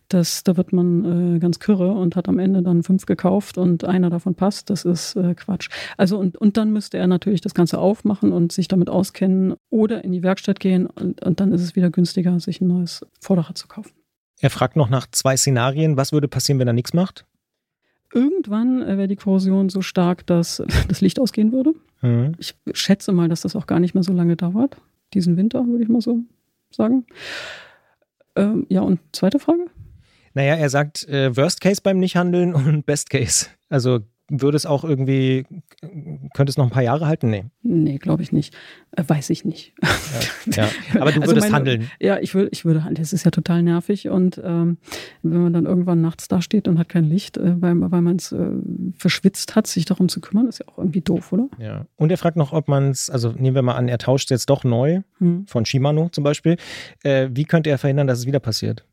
das, 0.08 0.42
da 0.42 0.56
wird 0.56 0.72
man 0.72 1.36
äh, 1.36 1.38
ganz 1.38 1.60
kürre 1.60 1.92
und 1.92 2.16
hat 2.16 2.28
am 2.28 2.38
Ende 2.40 2.62
dann 2.62 2.82
fünf 2.82 3.06
gekauft 3.06 3.58
und 3.58 3.84
einer 3.84 4.10
davon 4.10 4.34
passt. 4.34 4.68
Das 4.70 4.84
ist 4.84 5.14
äh, 5.16 5.34
Quatsch. 5.34 5.68
Also 5.96 6.18
und, 6.18 6.36
und 6.36 6.56
dann 6.56 6.72
müsste 6.72 6.98
er 6.98 7.06
natürlich 7.06 7.40
das 7.40 7.54
Ganze 7.54 7.78
aufmachen 7.78 8.32
und 8.32 8.50
sich 8.52 8.66
damit 8.66 8.90
auskennen 8.90 9.54
oder 9.70 10.02
in 10.04 10.10
die 10.12 10.22
Werkstatt 10.22 10.58
gehen 10.58 10.86
und, 10.86 11.22
und 11.24 11.38
dann 11.40 11.52
ist 11.52 11.62
es 11.62 11.76
wieder 11.76 11.90
günstiger, 11.90 12.40
sich 12.40 12.60
ein 12.60 12.66
neues 12.68 13.06
Vorderrad 13.20 13.56
zu 13.56 13.68
kaufen. 13.68 13.92
er 14.40 14.50
fragt 14.50 14.74
noch 14.76 14.88
nach 14.90 15.06
zwei 15.12 15.36
Szenarien. 15.36 15.96
Was 15.96 16.12
würde 16.12 16.26
passieren, 16.28 16.58
wenn 16.58 16.66
er 16.66 16.72
nichts 16.72 16.92
macht? 16.92 17.24
Irgendwann 18.12 18.82
äh, 18.82 18.96
wäre 18.96 19.08
die 19.08 19.16
Korrosion 19.16 19.68
so 19.68 19.82
stark, 19.82 20.26
dass 20.26 20.62
das 20.88 21.00
Licht 21.00 21.20
ausgehen 21.20 21.52
würde. 21.52 21.74
Mhm. 22.02 22.34
Ich 22.38 22.54
schätze 22.72 23.12
mal, 23.12 23.28
dass 23.28 23.42
das 23.42 23.56
auch 23.56 23.66
gar 23.66 23.80
nicht 23.80 23.94
mehr 23.94 24.02
so 24.02 24.12
lange 24.12 24.36
dauert. 24.36 24.76
Diesen 25.14 25.36
Winter, 25.36 25.66
würde 25.66 25.82
ich 25.82 25.88
mal 25.88 26.00
so 26.00 26.20
sagen. 26.70 27.06
Ähm, 28.36 28.66
ja, 28.68 28.80
und 28.80 29.00
zweite 29.12 29.38
Frage? 29.38 29.66
Naja, 30.34 30.54
er 30.54 30.70
sagt 30.70 31.08
äh, 31.08 31.36
Worst 31.36 31.60
Case 31.60 31.80
beim 31.82 31.98
Nichthandeln 31.98 32.54
und 32.54 32.86
Best 32.86 33.10
Case. 33.10 33.46
Also 33.68 34.00
würde 34.30 34.56
es 34.56 34.64
auch 34.66 34.84
irgendwie, 34.84 35.44
könnte 36.34 36.50
es 36.50 36.56
noch 36.56 36.64
ein 36.64 36.70
paar 36.70 36.82
Jahre 36.82 37.06
halten? 37.06 37.28
Nee. 37.30 37.44
Nee, 37.62 37.98
glaube 37.98 38.22
ich 38.22 38.32
nicht. 38.32 38.56
Äh, 38.96 39.04
weiß 39.06 39.30
ich 39.30 39.44
nicht. 39.44 39.74
Ja. 40.46 40.68
Aber 41.00 41.12
du 41.12 41.20
Also 41.20 41.32
würdest 41.32 41.46
meine- 41.50 41.54
handeln. 41.56 41.90
Ja, 42.00 42.18
ich, 42.20 42.34
will, 42.34 42.48
ich 42.52 42.64
würde 42.64 42.84
handeln. 42.84 43.02
Das 43.02 43.12
ist 43.12 43.24
ja 43.24 43.30
total 43.30 43.62
nervig. 43.62 44.08
Und 44.08 44.40
ähm, 44.44 44.78
wenn 45.22 45.42
man 45.42 45.52
dann 45.52 45.66
irgendwann 45.66 46.00
nachts 46.00 46.28
dasteht 46.28 46.68
und 46.68 46.78
hat 46.78 46.88
kein 46.88 47.04
Licht, 47.04 47.36
äh, 47.36 47.60
weil, 47.60 47.74
weil 47.90 48.00
man 48.02 48.16
es 48.16 48.32
äh, 48.32 48.50
verschwitzt 48.96 49.56
hat, 49.56 49.66
sich 49.66 49.84
darum 49.84 50.08
zu 50.08 50.20
kümmern, 50.20 50.46
ist 50.46 50.60
ja 50.60 50.68
auch 50.68 50.78
irgendwie 50.78 51.00
doof, 51.02 51.32
oder? 51.32 51.48
Ja. 51.58 51.86
Und 51.96 52.10
er 52.10 52.18
fragt 52.18 52.36
noch, 52.36 52.52
ob 52.52 52.68
man 52.68 52.90
es, 52.90 53.10
also 53.10 53.32
nehmen 53.32 53.54
wir 53.54 53.62
mal 53.62 53.74
an, 53.74 53.88
er 53.88 53.98
tauscht 53.98 54.30
jetzt 54.30 54.48
doch 54.50 54.64
neu, 54.64 55.00
Hm. 55.18 55.44
von 55.46 55.64
Shimano 55.66 56.08
zum 56.10 56.24
Beispiel. 56.24 56.56
Äh, 57.02 57.28
wie 57.32 57.44
könnte 57.44 57.68
er 57.70 57.78
verhindern, 57.78 58.06
dass 58.06 58.20
es 58.20 58.26
wieder 58.26 58.40
passiert? 58.40 58.86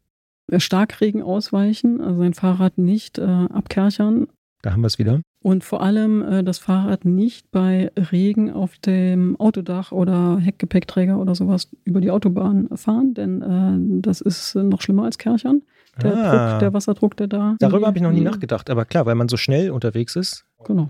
Starkregen 0.58 1.21
ausweichen, 1.21 2.00
also 2.02 2.19
sein 2.19 2.34
Fahrrad 2.34 2.78
nicht 2.78 3.17
äh, 3.17 3.23
abkerchern 3.23 4.28
Da 4.62 4.71
haben 4.71 4.82
wir 4.82 4.88
es 4.88 4.97
wieder. 4.97 5.21
Und 5.41 5.63
vor 5.63 5.82
allem 5.82 6.21
äh, 6.23 6.43
das 6.43 6.58
Fahrrad 6.58 7.06
nicht 7.06 7.52
bei 7.52 7.91
Regen 8.12 8.52
auf 8.52 8.78
dem 8.80 9.39
Autodach 9.39 9.91
oder 9.91 10.38
Heckgepäckträger 10.39 11.19
oder 11.19 11.36
sowas 11.36 11.69
über 11.86 12.02
die 12.02 12.12
Autobahn 12.12 12.67
fahren, 12.76 13.13
denn 13.13 13.41
äh, 13.41 14.02
das 14.02 14.19
ist 14.21 14.56
noch 14.56 14.82
schlimmer 14.82 15.04
als 15.06 15.17
Kerchern. 15.17 15.62
Der, 16.02 16.15
Ah. 16.17 16.50
Druck, 16.52 16.60
der 16.60 16.73
Wasserdruck, 16.73 17.17
der 17.17 17.28
da. 17.28 17.56
Darüber 17.60 17.88
habe 17.88 17.97
ich 17.97 18.04
noch 18.04 18.12
nie 18.12 18.19
Mhm. 18.19 18.26
nachgedacht, 18.26 18.69
aber 18.69 18.86
klar, 18.86 19.06
weil 19.06 19.15
man 19.15 19.30
so 19.30 19.38
schnell 19.38 19.71
unterwegs 19.71 20.15
ist. 20.15 20.45
Genau. 20.65 20.89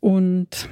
Und 0.00 0.68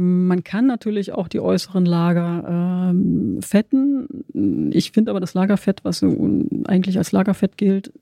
man 0.00 0.44
kann 0.44 0.66
natürlich 0.66 1.12
auch 1.12 1.26
die 1.26 1.40
äußeren 1.40 1.84
Lager 1.84 2.90
ähm, 2.92 3.40
fetten. 3.42 4.70
Ich 4.72 4.92
finde 4.92 5.10
aber 5.10 5.18
das 5.18 5.34
Lagerfett, 5.34 5.80
was 5.84 6.04
eigentlich 6.66 6.98
als 6.98 7.10
Lagerfett 7.10 7.56
gilt, 7.56 7.92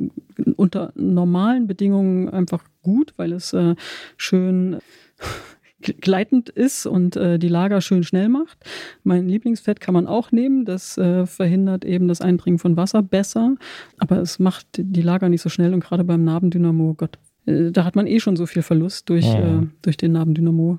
unter 0.57 0.93
normalen 0.95 1.67
Bedingungen 1.67 2.29
einfach 2.29 2.63
gut, 2.83 3.15
weil 3.17 3.33
es 3.33 3.55
äh, 3.55 3.77
schön 4.19 4.77
gleitend 5.81 6.51
ist 6.51 6.85
und 6.85 7.17
äh, 7.17 7.39
die 7.39 7.49
Lager 7.49 7.81
schön 7.81 8.03
schnell 8.05 8.29
macht. 8.29 8.59
Mein 9.03 9.27
Lieblingsfett 9.27 9.81
kann 9.81 9.95
man 9.95 10.07
auch 10.07 10.33
nehmen. 10.33 10.67
Das 10.67 10.99
äh, 10.99 11.25
verhindert 11.25 11.87
eben 11.87 12.09
das 12.09 12.21
Eindringen 12.21 12.59
von 12.59 12.77
Wasser 12.77 13.03
besser, 13.03 13.55
aber 13.97 14.19
es 14.19 14.39
macht 14.39 14.67
die 14.77 15.03
Lager 15.03 15.31
nicht 15.31 15.41
so 15.43 15.49
schnell 15.49 15.73
und 15.73 15.81
gerade 15.81 16.05
beim 16.05 16.25
Nabendynamo, 16.25 16.93
Gott, 16.93 17.19
äh, 17.47 17.71
da 17.71 17.85
hat 17.85 17.97
man 17.97 18.07
eh 18.07 18.21
schon 18.21 18.37
so 18.37 18.45
viel 18.45 18.61
Verlust 18.63 19.09
durch, 19.09 19.25
Ja. 19.25 19.61
äh, 19.61 19.67
durch 19.81 19.97
den 19.97 20.13
Nabendynamo. 20.13 20.79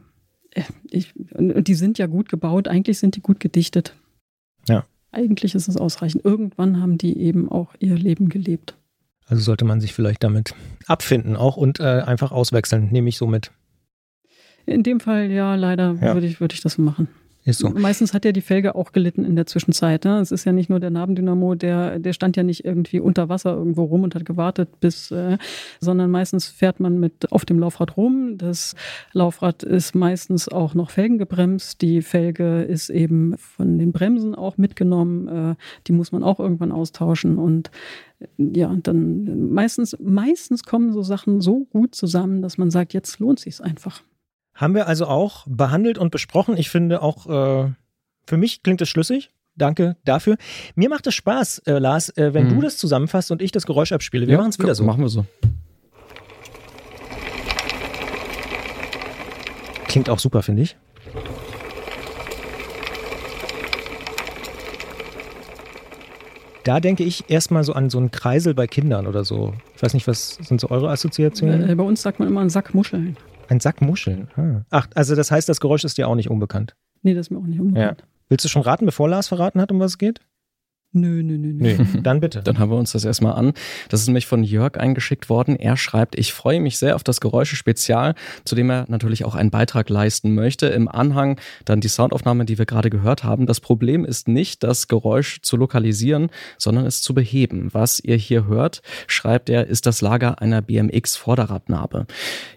Äh, 0.51 0.63
Ich, 0.89 1.13
und 1.33 1.67
die 1.67 1.75
sind 1.75 1.97
ja 1.97 2.07
gut 2.07 2.29
gebaut, 2.29 2.67
eigentlich 2.67 2.99
sind 2.99 3.15
die 3.15 3.21
gut 3.21 3.39
gedichtet. 3.39 3.93
Ja. 4.67 4.85
Eigentlich 5.11 5.55
ist 5.55 5.67
es 5.67 5.77
ausreichend. 5.77 6.25
Irgendwann 6.25 6.81
haben 6.81 6.97
die 6.97 7.17
eben 7.17 7.49
auch 7.49 7.73
ihr 7.79 7.95
Leben 7.95 8.29
gelebt. 8.29 8.75
Also 9.27 9.41
sollte 9.43 9.65
man 9.65 9.81
sich 9.81 9.93
vielleicht 9.93 10.23
damit 10.23 10.53
abfinden 10.85 11.35
auch 11.35 11.57
und 11.57 11.79
äh, 11.79 11.83
einfach 12.01 12.31
auswechseln, 12.31 12.89
nehme 12.91 13.09
ich 13.09 13.17
so 13.17 13.27
mit. 13.27 13.51
In 14.65 14.83
dem 14.83 14.99
Fall, 14.99 15.31
ja, 15.31 15.55
leider 15.55 15.93
Ja. 16.01 16.13
würde 16.13 16.27
ich, 16.27 16.39
würde 16.39 16.53
ich 16.55 16.61
das 16.61 16.77
machen. 16.77 17.07
Ist 17.47 17.59
so. 17.59 17.69
Meistens 17.69 18.13
hat 18.13 18.25
ja 18.25 18.33
die 18.33 18.41
Felge 18.41 18.75
auch 18.75 18.91
gelitten 18.91 19.23
in 19.23 19.37
der 19.37 19.45
Zwischenzeit. 19.45 20.03
Ne? 20.03 20.19
Es 20.19 20.33
ist 20.33 20.43
ja 20.43 20.51
nicht 20.51 20.69
nur 20.69 20.81
der 20.81 20.89
Nabendynamo, 20.89 21.55
der, 21.55 21.97
der 21.97 22.11
stand 22.11 22.35
ja 22.35 22.43
nicht 22.43 22.65
irgendwie 22.65 22.99
unter 22.99 23.29
Wasser 23.29 23.55
irgendwo 23.55 23.85
rum 23.85 24.03
und 24.03 24.15
hat 24.15 24.25
gewartet, 24.25 24.81
bis, 24.81 25.11
äh, 25.11 25.37
sondern 25.79 26.11
meistens 26.11 26.47
fährt 26.47 26.81
man 26.81 26.99
mit 26.99 27.31
auf 27.31 27.45
dem 27.45 27.57
Laufrad 27.57 27.95
rum. 27.95 28.37
Das 28.37 28.75
Laufrad 29.13 29.63
ist 29.63 29.95
meistens 29.95 30.49
auch 30.49 30.73
noch 30.73 30.89
felgengebremst. 30.89 31.81
Die 31.81 32.01
Felge 32.01 32.63
ist 32.63 32.89
eben 32.89 33.37
von 33.37 33.79
den 33.79 33.93
Bremsen 33.93 34.35
auch 34.35 34.57
mitgenommen. 34.57 35.27
Äh, 35.29 35.55
die 35.87 35.93
muss 35.93 36.11
man 36.11 36.23
auch 36.23 36.41
irgendwann 36.41 36.73
austauschen. 36.73 37.37
Und 37.37 37.71
äh, 38.19 38.27
ja, 38.37 38.75
dann 38.83 39.53
meistens, 39.53 39.95
meistens 40.01 40.63
kommen 40.63 40.91
so 40.91 41.01
Sachen 41.01 41.39
so 41.39 41.63
gut 41.71 41.95
zusammen, 41.95 42.41
dass 42.41 42.57
man 42.57 42.71
sagt, 42.71 42.93
jetzt 42.93 43.19
lohnt 43.19 43.39
sich 43.39 43.63
einfach. 43.63 44.03
Haben 44.57 44.73
wir 44.75 44.87
also 44.87 45.05
auch 45.05 45.45
behandelt 45.47 45.97
und 45.99 46.09
besprochen. 46.11 46.57
Ich 46.57 46.69
finde 46.69 47.01
auch, 47.03 47.27
äh, 47.27 47.71
für 48.25 48.37
mich 48.37 48.63
klingt 48.63 48.81
es 48.81 48.89
schlüssig. 48.89 49.29
Danke 49.55 49.95
dafür. 50.03 50.37
Mir 50.75 50.89
macht 50.89 51.07
es 51.07 51.15
Spaß, 51.15 51.59
äh, 51.65 51.77
Lars, 51.79 52.09
äh, 52.17 52.33
wenn 52.33 52.45
Mhm. 52.47 52.55
du 52.55 52.61
das 52.61 52.77
zusammenfasst 52.77 53.31
und 53.31 53.41
ich 53.41 53.51
das 53.51 53.65
Geräusch 53.65 53.91
abspiele. 53.91 54.27
Wir 54.27 54.37
machen 54.37 54.49
es 54.49 54.59
wieder 54.59 54.75
so. 54.75 54.83
Machen 54.83 55.01
wir 55.01 55.09
so. 55.09 55.25
Klingt 59.87 60.09
auch 60.09 60.19
super, 60.19 60.41
finde 60.43 60.63
ich. 60.63 60.75
Da 66.63 66.79
denke 66.81 67.03
ich 67.03 67.29
erstmal 67.29 67.63
so 67.63 67.73
an 67.73 67.89
so 67.89 67.97
einen 67.97 68.11
Kreisel 68.11 68.53
bei 68.53 68.67
Kindern 68.67 69.07
oder 69.07 69.23
so. 69.23 69.53
Ich 69.75 69.81
weiß 69.83 69.93
nicht, 69.93 70.05
was 70.07 70.35
sind 70.35 70.59
so 70.59 70.69
eure 70.69 70.89
Assoziationen? 70.89 71.69
Äh, 71.69 71.75
bei 71.75 71.83
uns 71.83 72.01
sagt 72.01 72.19
man 72.19 72.27
immer 72.27 72.41
einen 72.41 72.49
Sack 72.49 72.73
Muscheln. 72.73 73.15
Ein 73.49 73.59
Sack 73.59 73.81
Muscheln. 73.81 74.29
Ah. 74.35 74.65
Ach, 74.69 74.87
also 74.95 75.15
das 75.15 75.31
heißt, 75.31 75.47
das 75.47 75.59
Geräusch 75.59 75.83
ist 75.83 75.97
dir 75.97 76.07
auch 76.07 76.15
nicht 76.15 76.29
unbekannt. 76.29 76.75
Nee, 77.01 77.13
das 77.13 77.27
ist 77.27 77.31
mir 77.31 77.39
auch 77.39 77.45
nicht 77.45 77.59
unbekannt. 77.59 78.03
Willst 78.29 78.43
du 78.43 78.49
schon 78.49 78.61
raten, 78.61 78.85
bevor 78.85 79.07
Lars 79.07 79.27
verraten 79.27 79.61
hat, 79.61 79.71
um 79.71 79.79
was 79.79 79.91
es 79.91 79.97
geht? 79.97 80.19
Nö, 80.93 81.21
nö, 81.21 81.37
nö, 81.37 81.53
nö. 81.53 81.75
Nee, 81.77 81.77
dann 82.01 82.21
bitte. 82.21 82.41
Dann 82.41 82.57
hören 82.57 82.69
wir 82.69 82.77
uns 82.77 82.93
das 82.93 83.03
erstmal 83.03 83.33
an. 83.33 83.53
Das 83.89 83.99
ist 83.99 84.07
nämlich 84.07 84.25
von 84.25 84.43
Jörg 84.43 84.77
eingeschickt 84.77 85.29
worden. 85.29 85.57
Er 85.57 85.75
schreibt, 85.75 86.17
ich 86.17 86.33
freue 86.33 86.61
mich 86.61 86.77
sehr 86.77 86.95
auf 86.95 87.03
das 87.03 87.19
Geräusche-Spezial, 87.19 88.15
zu 88.45 88.55
dem 88.55 88.69
er 88.69 88.85
natürlich 88.87 89.25
auch 89.25 89.35
einen 89.35 89.51
Beitrag 89.51 89.89
leisten 89.89 90.33
möchte. 90.33 90.67
Im 90.67 90.87
Anhang 90.87 91.39
dann 91.65 91.81
die 91.81 91.89
Soundaufnahme, 91.89 92.45
die 92.45 92.57
wir 92.57 92.65
gerade 92.65 92.89
gehört 92.89 93.25
haben. 93.25 93.47
Das 93.47 93.59
Problem 93.59 94.05
ist 94.05 94.29
nicht, 94.29 94.63
das 94.63 94.87
Geräusch 94.87 95.41
zu 95.41 95.57
lokalisieren, 95.57 96.29
sondern 96.57 96.85
es 96.85 97.01
zu 97.01 97.13
beheben. 97.13 97.69
Was 97.73 97.99
ihr 97.99 98.15
hier 98.15 98.47
hört, 98.47 98.81
schreibt 99.07 99.49
er, 99.49 99.67
ist 99.67 99.85
das 99.85 99.99
Lager 99.99 100.41
einer 100.41 100.61
BMX-Vorderradnarbe. 100.61 102.07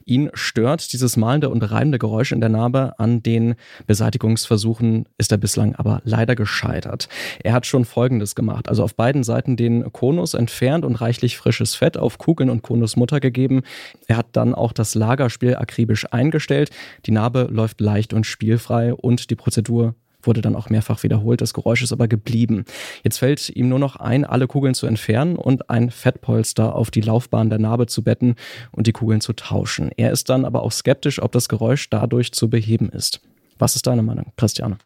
Ihn 0.05 0.31
stört 0.35 0.93
dieses 0.93 1.17
malende 1.17 1.51
und 1.51 1.63
reibende 1.63 1.99
Geräusch 1.99 2.33
in 2.33 2.41
der 2.41 2.49
Narbe. 2.49 2.95
An 2.99 3.23
den 3.23 3.57
Beseitigungsversuchen 3.87 5.07
ist 5.19 5.33
er 5.33 5.39
bislang 5.39 5.75
aber 5.75 6.01
leider 6.05 6.37
gescheitert. 6.37 7.09
Er 7.43 7.53
hat 7.53 7.67
schon 7.67 7.85
Folgendes 8.21 8.35
gemacht. 8.35 8.69
Also 8.69 8.85
auf 8.85 8.95
beiden 8.95 9.25
Seiten 9.25 9.57
den 9.57 9.93
Konus 9.93 10.35
entfernt 10.35 10.85
und 10.85 10.97
reichlich 10.97 11.39
frisches 11.39 11.75
Fett 11.75 11.97
auf 11.97 12.19
Kugeln 12.19 12.51
und 12.51 12.63
Konusmutter 12.63 13.21
gegeben. 13.21 13.63
Er 14.07 14.17
hat 14.17 14.27
dann 14.33 14.55
auch 14.55 14.73
das 14.73 14.95
Lagerspiel 14.95 15.57
akribisch 15.57 16.07
eingestellt. 16.13 16.71
Die 17.07 17.13
Narbe 17.13 17.49
läuft 17.51 17.81
leicht 17.81 18.13
und 18.13 18.27
spielfrei 18.27 18.93
und 18.95 19.31
die 19.31 19.37
Prozedur 19.37 19.95
wurde 20.23 20.43
dann 20.43 20.55
auch 20.55 20.69
mehrfach 20.69 21.03
wiederholt. 21.03 21.41
Das 21.41 21.55
Geräusch 21.55 21.83
ist 21.83 21.93
aber 21.93 22.07
geblieben. 22.07 22.67
Jetzt 23.03 23.19
fällt 23.19 23.49
ihm 23.49 23.71
nur 23.71 23.79
noch 23.79 23.97
ein, 23.97 24.27
alle 24.27 24.47
Kugeln 24.47 24.75
zu 24.75 24.87
entfernen 24.87 25.37
und 25.37 25.71
ein 25.71 25.91
Fettpolster 25.91 26.75
auf 26.75 26.91
die 26.91 27.01
Laufbahn 27.01 27.49
der 27.49 27.59
Narbe 27.59 27.87
zu 27.87 28.03
betten 28.05 28.35
und 28.71 28.87
die 28.87 28.93
Kugeln 28.93 29.23
zu 29.23 29.33
tauschen. 29.33 29.91
Er 29.97 30.11
ist 30.11 30.29
dann 30.29 30.45
aber 30.45 30.63
auch 30.63 30.73
skeptisch, 30.73 31.23
ob 31.23 31.33
das 31.33 31.49
Geräusch 31.49 31.89
dadurch 31.89 32.33
zu 32.33 32.51
beheben 32.51 32.91
ist. 32.91 33.23
Was 33.59 33.77
ist 33.77 33.87
deine 33.87 34.03
Meinung, 34.03 34.33
Christiane? 34.37 34.77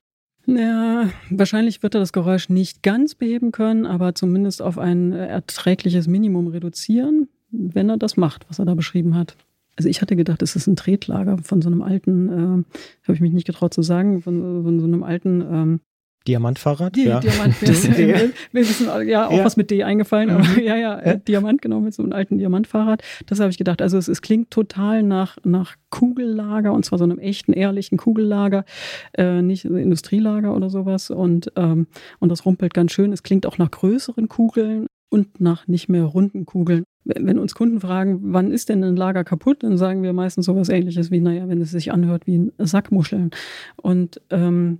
Ja, 0.46 1.08
wahrscheinlich 1.30 1.82
wird 1.82 1.94
er 1.94 2.00
das 2.00 2.12
Geräusch 2.12 2.48
nicht 2.48 2.82
ganz 2.82 3.14
beheben 3.14 3.50
können, 3.50 3.86
aber 3.86 4.14
zumindest 4.14 4.60
auf 4.60 4.78
ein 4.78 5.12
erträgliches 5.12 6.06
Minimum 6.06 6.48
reduzieren, 6.48 7.28
wenn 7.50 7.88
er 7.88 7.96
das 7.96 8.16
macht, 8.16 8.46
was 8.48 8.58
er 8.58 8.66
da 8.66 8.74
beschrieben 8.74 9.14
hat. 9.14 9.36
Also 9.76 9.88
ich 9.88 10.02
hatte 10.02 10.16
gedacht, 10.16 10.42
es 10.42 10.54
ist 10.54 10.66
ein 10.66 10.76
Tretlager 10.76 11.38
von 11.38 11.62
so 11.62 11.68
einem 11.68 11.82
alten, 11.82 12.28
äh, 12.28 12.64
habe 13.04 13.14
ich 13.14 13.20
mich 13.20 13.32
nicht 13.32 13.46
getraut 13.46 13.74
zu 13.74 13.82
sagen, 13.82 14.22
von, 14.22 14.62
von 14.62 14.78
so 14.78 14.86
einem 14.86 15.02
alten 15.02 15.40
ähm, 15.40 15.80
Diamantfahrrad? 16.26 16.96
Die, 16.96 17.04
ja. 17.04 17.20
Diamant, 17.20 17.60
wir, 17.62 18.32
wir, 18.52 18.62
wissen 18.62 18.88
ja 19.06 19.28
auch 19.28 19.32
ja. 19.32 19.44
was 19.44 19.56
mit 19.56 19.70
D 19.70 19.82
eingefallen, 19.82 20.30
aber 20.30 20.44
mhm. 20.44 20.60
ja, 20.60 20.76
ja, 20.76 21.04
ja, 21.04 21.14
Diamant, 21.16 21.60
genau, 21.62 21.80
mit 21.80 21.94
so 21.94 22.02
einem 22.02 22.12
alten 22.12 22.38
Diamantfahrrad. 22.38 23.02
Das 23.26 23.40
habe 23.40 23.50
ich 23.50 23.58
gedacht. 23.58 23.82
Also 23.82 23.98
es, 23.98 24.08
es, 24.08 24.22
klingt 24.22 24.50
total 24.50 25.02
nach, 25.02 25.36
nach 25.44 25.76
Kugellager 25.90 26.72
und 26.72 26.84
zwar 26.84 26.98
so 26.98 27.04
einem 27.04 27.18
echten, 27.18 27.52
ehrlichen 27.52 27.98
Kugellager, 27.98 28.64
äh, 29.12 29.42
nicht 29.42 29.64
Industrielager 29.64 30.54
oder 30.54 30.70
sowas. 30.70 31.10
Und, 31.10 31.52
ähm, 31.56 31.86
und 32.20 32.28
das 32.30 32.46
rumpelt 32.46 32.74
ganz 32.74 32.92
schön. 32.92 33.12
Es 33.12 33.22
klingt 33.22 33.46
auch 33.46 33.58
nach 33.58 33.70
größeren 33.70 34.28
Kugeln 34.28 34.86
und 35.10 35.40
nach 35.40 35.66
nicht 35.68 35.88
mehr 35.88 36.04
runden 36.04 36.46
Kugeln 36.46 36.84
wenn 37.04 37.38
uns 37.38 37.54
Kunden 37.54 37.80
fragen, 37.80 38.20
wann 38.22 38.50
ist 38.50 38.68
denn 38.68 38.82
ein 38.82 38.96
Lager 38.96 39.24
kaputt, 39.24 39.62
dann 39.62 39.76
sagen 39.76 40.02
wir 40.02 40.12
meistens 40.12 40.46
sowas 40.46 40.68
ähnliches 40.68 41.10
wie, 41.10 41.20
naja, 41.20 41.48
wenn 41.48 41.60
es 41.60 41.70
sich 41.70 41.92
anhört 41.92 42.26
wie 42.26 42.38
ein 42.38 42.52
Sackmuscheln. 42.58 43.30
Und 43.76 44.20
ähm, 44.30 44.78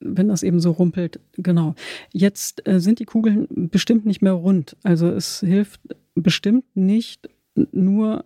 wenn 0.00 0.28
das 0.28 0.42
eben 0.42 0.60
so 0.60 0.70
rumpelt, 0.70 1.20
genau. 1.34 1.74
Jetzt 2.12 2.66
äh, 2.66 2.80
sind 2.80 3.00
die 3.00 3.04
Kugeln 3.04 3.46
bestimmt 3.70 4.06
nicht 4.06 4.22
mehr 4.22 4.32
rund. 4.32 4.76
Also 4.82 5.08
es 5.08 5.40
hilft 5.40 5.80
bestimmt 6.14 6.64
nicht 6.74 7.28
nur 7.72 8.24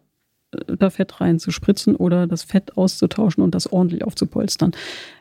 da 0.66 0.90
Fett 0.90 1.20
reinzuspritzen 1.20 1.96
oder 1.96 2.26
das 2.26 2.42
Fett 2.42 2.76
auszutauschen 2.76 3.42
und 3.42 3.54
das 3.54 3.72
ordentlich 3.72 4.04
aufzupolstern. 4.04 4.72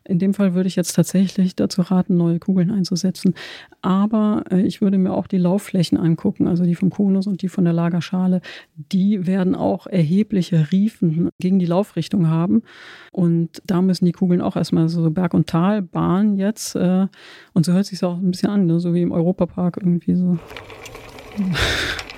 In 0.04 0.20
dem 0.20 0.34
Fall 0.34 0.54
würde 0.54 0.68
ich 0.68 0.76
jetzt 0.76 0.94
tatsächlich 0.94 1.56
dazu 1.56 1.82
raten, 1.82 2.18
neue 2.18 2.40
Kugeln 2.40 2.70
einzusetzen. 2.70 3.36
Aber 3.82 4.44
äh, 4.52 4.62
ich 4.62 4.82
würde 4.82 4.98
mir 4.98 5.14
auch 5.14 5.28
die 5.28 5.38
Laufflächen 5.38 5.98
angucken, 5.98 6.48
also 6.48 6.66
die 6.66 6.76
vom 6.76 6.90
Konus 6.90 7.28
und 7.28 7.42
die 7.42 7.50
von 7.50 7.64
der 7.64 7.74
Lagerschale. 7.74 8.42
Die 8.76 9.26
werden 9.26 9.56
auch 9.56 9.88
erhebliche 9.88 10.72
Riefen 10.72 11.30
gegen 11.40 11.60
die 11.60 11.66
Laufrichtung 11.66 12.28
haben. 12.28 12.64
Und 13.12 13.62
da 13.66 13.82
müssen 13.82 14.06
die 14.06 14.12
Kugeln 14.12 14.42
auch 14.42 14.56
erstmal 14.56 14.90
so 14.90 15.10
Berg- 15.12 15.34
und 15.34 15.48
Talbahn 15.48 16.36
jetzt. 16.36 16.76
Äh, 16.76 17.08
und 17.54 17.66
so 17.66 17.72
hört 17.72 17.86
sich 17.86 18.04
auch 18.04 18.18
ein 18.18 18.32
bisschen 18.32 18.50
an, 18.50 18.66
ne? 18.66 18.80
so 18.80 18.94
wie 18.94 19.02
im 19.02 19.12
Europapark 19.12 19.78
irgendwie 19.78 20.16
so. 20.16 20.38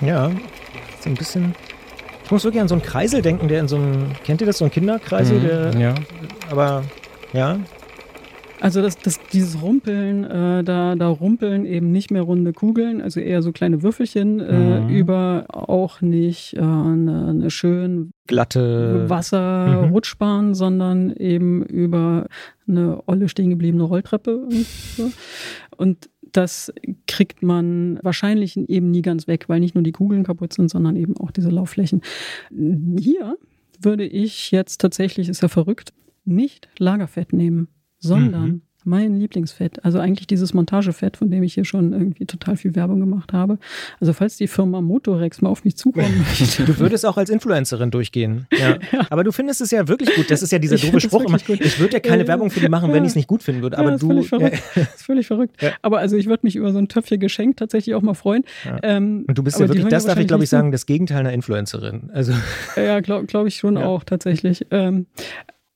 Ja, 0.00 0.30
so 1.00 1.10
ein 1.10 1.14
bisschen 1.14 1.54
ich 2.24 2.30
muss 2.30 2.44
wirklich 2.44 2.62
an 2.62 2.68
so 2.68 2.74
einen 2.74 2.82
Kreisel 2.82 3.22
denken, 3.22 3.48
der 3.48 3.60
in 3.60 3.68
so 3.68 3.76
einem, 3.76 4.12
kennt 4.24 4.40
ihr 4.40 4.46
das, 4.46 4.58
so 4.58 4.64
ein 4.64 4.70
Kinderkreisel? 4.70 5.38
Mhm, 5.38 5.42
der, 5.42 5.78
ja. 5.78 5.94
Aber, 6.50 6.84
ja. 7.32 7.58
Also 8.60 8.80
das, 8.80 8.96
das, 8.96 9.20
dieses 9.32 9.60
Rumpeln, 9.60 10.24
äh, 10.24 10.64
da, 10.64 10.94
da 10.94 11.08
rumpeln 11.08 11.66
eben 11.66 11.92
nicht 11.92 12.10
mehr 12.10 12.22
runde 12.22 12.54
Kugeln, 12.54 13.02
also 13.02 13.20
eher 13.20 13.42
so 13.42 13.52
kleine 13.52 13.82
Würfelchen, 13.82 14.40
äh, 14.40 14.80
mhm. 14.80 14.88
über 14.88 15.44
auch 15.48 16.00
nicht 16.00 16.54
äh, 16.56 16.60
eine, 16.60 17.26
eine 17.28 17.50
schön 17.50 18.12
glatte 18.26 19.04
Wasserrutschbahn, 19.06 20.48
mhm. 20.48 20.54
sondern 20.54 21.12
eben 21.12 21.62
über 21.62 22.26
eine 22.66 23.02
olle 23.06 23.28
stehen 23.28 23.50
gebliebene 23.50 23.82
Rolltreppe. 23.82 24.38
Und, 24.38 24.66
so. 24.96 25.12
und 25.76 26.08
das 26.36 26.72
kriegt 27.06 27.42
man 27.42 27.98
wahrscheinlich 28.02 28.56
eben 28.56 28.90
nie 28.90 29.02
ganz 29.02 29.26
weg, 29.26 29.48
weil 29.48 29.60
nicht 29.60 29.74
nur 29.74 29.84
die 29.84 29.92
Kugeln 29.92 30.24
kaputt 30.24 30.52
sind, 30.52 30.70
sondern 30.70 30.96
eben 30.96 31.16
auch 31.16 31.30
diese 31.30 31.50
Laufflächen. 31.50 32.02
Hier 32.50 33.36
würde 33.80 34.04
ich 34.04 34.50
jetzt 34.50 34.80
tatsächlich, 34.80 35.28
ist 35.28 35.42
ja 35.42 35.48
verrückt, 35.48 35.92
nicht 36.24 36.68
Lagerfett 36.78 37.32
nehmen, 37.32 37.68
sondern 37.98 38.48
mhm 38.48 38.62
mein 38.84 39.18
Lieblingsfett. 39.18 39.84
Also 39.84 39.98
eigentlich 39.98 40.26
dieses 40.26 40.54
Montagefett, 40.54 41.16
von 41.16 41.30
dem 41.30 41.42
ich 41.42 41.54
hier 41.54 41.64
schon 41.64 41.92
irgendwie 41.92 42.26
total 42.26 42.56
viel 42.56 42.74
Werbung 42.74 43.00
gemacht 43.00 43.32
habe. 43.32 43.58
Also 44.00 44.12
falls 44.12 44.36
die 44.36 44.46
Firma 44.46 44.80
Motorex 44.80 45.40
mal 45.40 45.48
auf 45.48 45.64
mich 45.64 45.76
zukommen 45.76 46.18
möchte. 46.38 46.64
Du 46.64 46.78
würdest 46.78 47.06
auch 47.06 47.16
als 47.16 47.30
Influencerin 47.30 47.90
durchgehen. 47.90 48.46
Ja. 48.52 48.78
ja. 48.92 49.06
Aber 49.10 49.24
du 49.24 49.32
findest 49.32 49.60
es 49.60 49.70
ja 49.70 49.88
wirklich 49.88 50.14
gut. 50.14 50.30
Das 50.30 50.42
ist 50.42 50.52
ja 50.52 50.58
dieser 50.58 50.76
doofe 50.76 51.00
Spruch 51.00 51.24
immer. 51.24 51.36
Ich 51.36 51.78
würde 51.78 51.94
ja 51.94 52.00
keine 52.00 52.26
Werbung 52.28 52.50
für 52.50 52.60
die 52.60 52.68
machen, 52.68 52.92
wenn 52.92 53.04
ich 53.04 53.10
es 53.10 53.16
nicht 53.16 53.28
gut 53.28 53.42
finden 53.42 53.62
würde. 53.62 53.78
Aber 53.78 53.90
ja, 53.90 53.94
ist 53.94 54.02
du. 54.02 54.08
Völlig 54.08 54.28
verrückt. 54.28 54.62
Das 54.74 54.94
ist 54.94 55.02
völlig 55.02 55.26
verrückt. 55.26 55.56
Aber 55.82 55.98
also 55.98 56.16
ich 56.16 56.26
würde 56.26 56.40
mich 56.42 56.56
über 56.56 56.72
so 56.72 56.78
ein 56.78 56.88
Töpfchen 56.88 57.20
geschenkt 57.20 57.58
tatsächlich 57.58 57.94
auch 57.94 58.02
mal 58.02 58.14
freuen. 58.14 58.44
Ähm, 58.82 59.24
Und 59.26 59.38
du 59.38 59.42
bist 59.42 59.58
ja 59.58 59.68
wirklich, 59.68 59.86
das 59.86 60.06
darf 60.06 60.18
ich 60.18 60.26
glaube 60.26 60.44
ich 60.44 60.50
sagen, 60.50 60.72
das 60.72 60.86
Gegenteil 60.86 61.18
einer 61.18 61.32
Influencerin. 61.32 62.10
Also. 62.12 62.32
Ja, 62.76 63.00
glaube 63.00 63.26
glaub 63.26 63.46
ich 63.46 63.56
schon 63.56 63.76
auch 63.76 64.04
tatsächlich. 64.04 64.66
Ähm, 64.70 65.06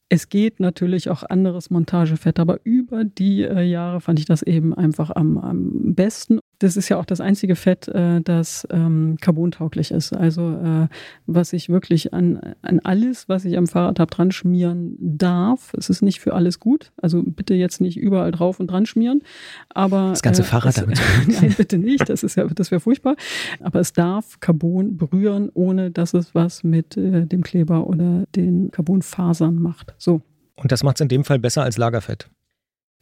es 0.08 0.28
geht 0.28 0.60
natürlich 0.60 1.10
auch 1.10 1.22
anderes 1.22 1.70
Montagefett, 1.70 2.38
aber 2.38 2.60
über 2.64 3.04
die 3.04 3.42
äh, 3.42 3.62
Jahre 3.62 4.00
fand 4.00 4.18
ich 4.18 4.24
das 4.24 4.42
eben 4.42 4.74
einfach 4.74 5.10
am, 5.14 5.38
am 5.38 5.94
besten. 5.94 6.40
Das 6.60 6.76
ist 6.76 6.88
ja 6.88 6.98
auch 6.98 7.04
das 7.04 7.20
einzige 7.20 7.54
Fett, 7.54 7.86
äh, 7.88 8.20
das 8.20 8.66
ähm, 8.70 9.16
carbontauglich 9.20 9.92
ist. 9.92 10.12
Also 10.12 10.50
äh, 10.52 10.88
was 11.26 11.52
ich 11.52 11.68
wirklich 11.68 12.12
an, 12.12 12.54
an 12.62 12.80
alles, 12.80 13.28
was 13.28 13.44
ich 13.44 13.56
am 13.56 13.66
Fahrrad 13.68 14.00
habe, 14.00 14.10
dran 14.10 14.32
schmieren 14.32 14.96
darf. 14.98 15.72
Es 15.74 15.88
ist 15.88 16.02
nicht 16.02 16.20
für 16.20 16.34
alles 16.34 16.58
gut. 16.58 16.92
Also 17.00 17.22
bitte 17.22 17.54
jetzt 17.54 17.80
nicht 17.80 17.96
überall 17.96 18.32
drauf 18.32 18.58
und 18.58 18.68
dran 18.68 18.86
schmieren. 18.86 19.22
Aber 19.68 20.10
das 20.10 20.22
ganze 20.22 20.42
äh, 20.42 20.46
Fahrrad 20.46 20.70
es, 20.70 20.80
damit. 20.80 21.00
nein, 21.26 21.54
bitte 21.56 21.78
nicht. 21.78 22.08
Das 22.08 22.24
ist 22.24 22.34
ja, 22.34 22.44
das 22.46 22.70
wäre 22.70 22.80
furchtbar. 22.80 23.14
Aber 23.60 23.78
es 23.78 23.92
darf 23.92 24.40
Carbon 24.40 24.96
berühren, 24.96 25.50
ohne 25.54 25.92
dass 25.92 26.12
es 26.12 26.34
was 26.34 26.64
mit 26.64 26.96
äh, 26.96 27.26
dem 27.26 27.42
Kleber 27.42 27.86
oder 27.86 28.24
den 28.34 28.70
Carbonfasern 28.72 29.54
macht. 29.56 29.94
So. 29.98 30.22
Und 30.56 30.72
das 30.72 30.82
macht 30.82 30.96
es 30.96 31.02
in 31.02 31.08
dem 31.08 31.24
Fall 31.24 31.38
besser 31.38 31.62
als 31.62 31.78
Lagerfett. 31.78 32.28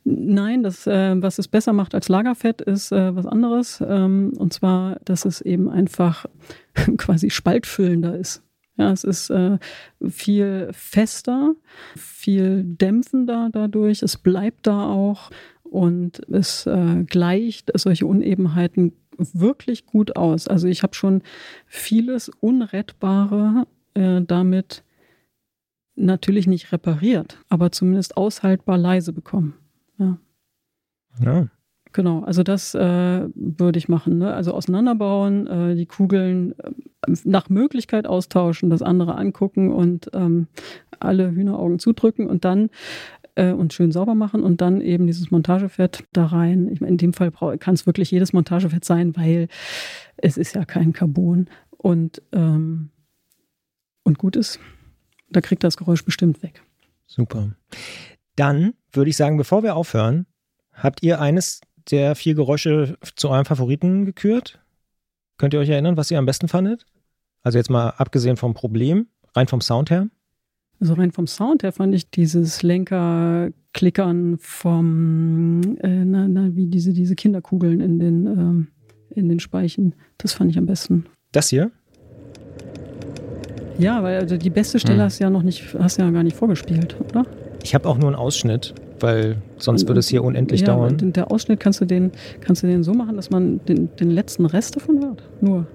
Nein, 0.08 0.62
das, 0.62 0.86
äh, 0.86 1.20
was 1.20 1.40
es 1.40 1.48
besser 1.48 1.72
macht 1.72 1.92
als 1.92 2.08
Lagerfett, 2.08 2.60
ist 2.60 2.92
äh, 2.92 3.16
was 3.16 3.26
anderes. 3.26 3.82
Ähm, 3.84 4.32
und 4.38 4.52
zwar, 4.52 5.00
dass 5.04 5.24
es 5.24 5.40
eben 5.40 5.68
einfach 5.68 6.26
quasi 6.96 7.28
spaltfüllender 7.30 8.16
ist. 8.16 8.40
Ja, 8.76 8.92
es 8.92 9.02
ist 9.02 9.30
äh, 9.30 9.58
viel 10.06 10.68
fester, 10.70 11.56
viel 11.96 12.62
dämpfender 12.62 13.48
dadurch. 13.50 14.02
Es 14.02 14.16
bleibt 14.16 14.68
da 14.68 14.86
auch 14.86 15.30
und 15.64 16.20
es 16.30 16.66
äh, 16.66 17.02
gleicht 17.08 17.72
solche 17.74 18.06
Unebenheiten 18.06 18.92
wirklich 19.18 19.86
gut 19.86 20.14
aus. 20.14 20.46
Also 20.46 20.68
ich 20.68 20.84
habe 20.84 20.94
schon 20.94 21.22
vieles 21.66 22.28
Unrettbare 22.38 23.66
äh, 23.94 24.20
damit 24.22 24.84
natürlich 25.96 26.46
nicht 26.46 26.70
repariert, 26.70 27.38
aber 27.48 27.72
zumindest 27.72 28.16
aushaltbar 28.16 28.78
leise 28.78 29.12
bekommen. 29.12 29.54
Ja. 29.98 30.18
ja. 31.20 31.48
Genau, 31.92 32.20
also 32.24 32.42
das 32.42 32.74
äh, 32.74 33.28
würde 33.34 33.78
ich 33.78 33.88
machen. 33.88 34.18
Ne? 34.18 34.34
Also 34.34 34.52
auseinanderbauen, 34.52 35.46
äh, 35.46 35.74
die 35.76 35.86
Kugeln 35.86 36.54
äh, 36.58 36.72
nach 37.24 37.48
Möglichkeit 37.48 38.06
austauschen, 38.06 38.68
das 38.68 38.82
andere 38.82 39.16
angucken 39.16 39.72
und 39.72 40.10
ähm, 40.12 40.48
alle 41.00 41.30
Hühneraugen 41.30 41.78
zudrücken 41.78 42.26
und 42.26 42.44
dann 42.44 42.68
äh, 43.36 43.52
und 43.52 43.72
schön 43.72 43.92
sauber 43.92 44.14
machen 44.14 44.42
und 44.42 44.60
dann 44.60 44.80
eben 44.80 45.06
dieses 45.06 45.30
Montagefett 45.30 46.04
da 46.12 46.26
rein. 46.26 46.68
Ich 46.70 46.80
meine, 46.80 46.92
in 46.92 46.98
dem 46.98 47.12
Fall 47.12 47.30
kann 47.30 47.74
es 47.74 47.86
wirklich 47.86 48.10
jedes 48.10 48.32
Montagefett 48.32 48.84
sein, 48.84 49.16
weil 49.16 49.48
es 50.16 50.36
ist 50.36 50.54
ja 50.54 50.64
kein 50.64 50.92
Carbon 50.92 51.48
und, 51.70 52.20
ähm, 52.32 52.90
und 54.02 54.18
gut 54.18 54.36
ist. 54.36 54.58
Da 55.30 55.40
kriegt 55.40 55.64
das 55.64 55.76
Geräusch 55.76 56.04
bestimmt 56.04 56.42
weg. 56.42 56.62
Super. 57.06 57.52
Dann 58.36 58.74
würde 58.96 59.10
ich 59.10 59.16
sagen, 59.16 59.36
bevor 59.36 59.62
wir 59.62 59.76
aufhören, 59.76 60.26
habt 60.72 61.02
ihr 61.02 61.20
eines 61.20 61.60
der 61.90 62.14
vier 62.14 62.34
Geräusche 62.34 62.96
zu 63.16 63.28
eurem 63.30 63.44
Favoriten 63.44 64.04
gekürt? 64.04 64.60
Könnt 65.38 65.54
ihr 65.54 65.60
euch 65.60 65.68
erinnern, 65.68 65.96
was 65.96 66.10
ihr 66.10 66.18
am 66.18 66.26
besten 66.26 66.48
fandet? 66.48 66.86
Also 67.42 67.58
jetzt 67.58 67.70
mal 67.70 67.90
abgesehen 67.90 68.36
vom 68.36 68.54
Problem, 68.54 69.06
rein 69.34 69.46
vom 69.46 69.60
Sound 69.60 69.90
her? 69.90 70.08
Also 70.80 70.94
rein 70.94 71.12
vom 71.12 71.26
Sound 71.26 71.62
her 71.62 71.72
fand 71.72 71.94
ich 71.94 72.10
dieses 72.10 72.62
Lenkerklickern 72.62 74.36
vom, 74.38 75.76
äh, 75.80 76.04
na, 76.04 76.28
na, 76.28 76.54
wie 76.54 76.66
diese, 76.66 76.92
diese 76.92 77.14
Kinderkugeln 77.14 77.80
in 77.80 77.98
den, 77.98 78.26
ähm, 78.26 78.68
in 79.10 79.28
den 79.28 79.40
Speichen, 79.40 79.94
das 80.18 80.32
fand 80.32 80.50
ich 80.50 80.58
am 80.58 80.66
besten. 80.66 81.06
Das 81.32 81.48
hier? 81.48 81.70
Ja, 83.78 84.02
weil 84.02 84.18
also 84.18 84.36
die 84.36 84.50
beste 84.50 84.78
Stelle 84.78 84.98
hm. 84.98 85.04
hast 85.04 85.20
du 85.20 85.24
ja 85.24 85.30
noch 85.30 85.42
nicht, 85.42 85.74
hast 85.78 85.98
du 85.98 86.02
ja 86.02 86.10
gar 86.10 86.22
nicht 86.22 86.36
vorgespielt, 86.36 86.96
oder? 87.00 87.26
Ich 87.62 87.74
habe 87.74 87.88
auch 87.88 87.98
nur 87.98 88.08
einen 88.08 88.16
Ausschnitt, 88.16 88.74
weil 89.00 89.36
sonst 89.58 89.86
würde 89.88 90.00
es 90.00 90.08
hier 90.08 90.24
unendlich 90.24 90.62
ja, 90.62 90.68
dauern. 90.68 91.12
Der 91.12 91.30
Ausschnitt 91.30 91.60
kannst 91.60 91.80
du 91.80 91.84
den, 91.84 92.12
kannst 92.40 92.62
du 92.62 92.66
den 92.66 92.82
so 92.82 92.94
machen, 92.94 93.16
dass 93.16 93.30
man 93.30 93.60
den, 93.66 93.94
den 93.96 94.10
letzten 94.10 94.46
Rest 94.46 94.76
davon 94.76 95.02
hört. 95.02 95.22
Nur. 95.40 95.66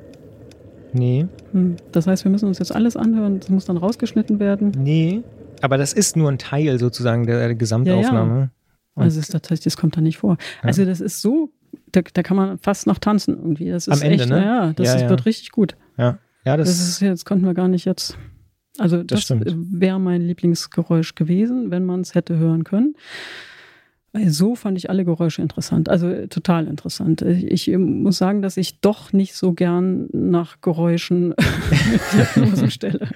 Nee. 0.93 1.27
Hm. 1.53 1.77
Das 1.91 2.07
heißt, 2.07 2.25
wir 2.25 2.31
müssen 2.31 2.47
uns 2.47 2.59
jetzt 2.59 2.73
alles 2.75 2.97
anhören, 2.97 3.39
das 3.39 3.49
muss 3.49 3.65
dann 3.65 3.77
rausgeschnitten 3.77 4.39
werden. 4.39 4.71
Nee, 4.77 5.23
aber 5.61 5.77
das 5.77 5.93
ist 5.93 6.17
nur 6.17 6.29
ein 6.29 6.37
Teil 6.37 6.79
sozusagen 6.79 7.25
der, 7.25 7.39
der 7.39 7.55
Gesamtaufnahme. 7.55 8.33
Ja, 8.33 8.41
ja. 8.41 8.49
Also 8.95 9.19
ist 9.19 9.31
tatsächlich, 9.31 9.63
das 9.63 9.77
kommt 9.77 9.95
da 9.95 10.01
nicht 10.01 10.17
vor. 10.17 10.37
Also 10.61 10.83
das 10.83 10.99
ist 10.99 11.21
so, 11.21 11.49
da, 11.91 12.01
da, 12.13 12.23
kann 12.23 12.35
man 12.35 12.57
fast 12.57 12.87
noch 12.87 12.97
tanzen 12.97 13.37
irgendwie. 13.37 13.69
Das 13.69 13.87
ist 13.87 13.93
Am 13.93 14.01
Ende, 14.01 14.23
echt, 14.23 14.29
ne? 14.29 14.43
ja, 14.43 14.73
das 14.73 14.95
ist, 14.95 15.09
wird 15.09 15.25
richtig 15.25 15.51
gut. 15.51 15.77
Ja, 15.97 16.17
ja 16.45 16.57
das, 16.57 16.67
Das 16.67 16.87
ist 16.87 16.99
jetzt 16.99 17.25
konnten 17.25 17.45
wir 17.45 17.53
gar 17.53 17.67
nicht 17.67 17.85
jetzt. 17.85 18.17
Also 18.81 19.03
das, 19.03 19.21
stimmt. 19.21 19.45
wäre 19.55 19.99
mein 19.99 20.21
Lieblingsgeräusch 20.21 21.13
gewesen, 21.13 21.69
wenn 21.69 21.85
man 21.85 22.01
es 22.01 22.15
hätte 22.15 22.37
hören 22.37 22.63
können. 22.63 22.95
So 24.27 24.55
fand 24.55 24.77
ich 24.77 24.89
alle 24.89 25.05
Geräusche 25.05 25.41
interessant, 25.41 25.87
also 25.87 26.25
total 26.27 26.67
interessant. 26.67 27.21
Ich, 27.21 27.69
ich 27.69 27.77
muss 27.77 28.17
sagen, 28.17 28.41
dass 28.41 28.57
ich 28.57 28.81
doch 28.81 29.13
nicht 29.13 29.35
so 29.35 29.53
gern 29.53 30.09
nach 30.11 30.59
Geräuschen 30.59 31.33
stelle. 32.67 33.07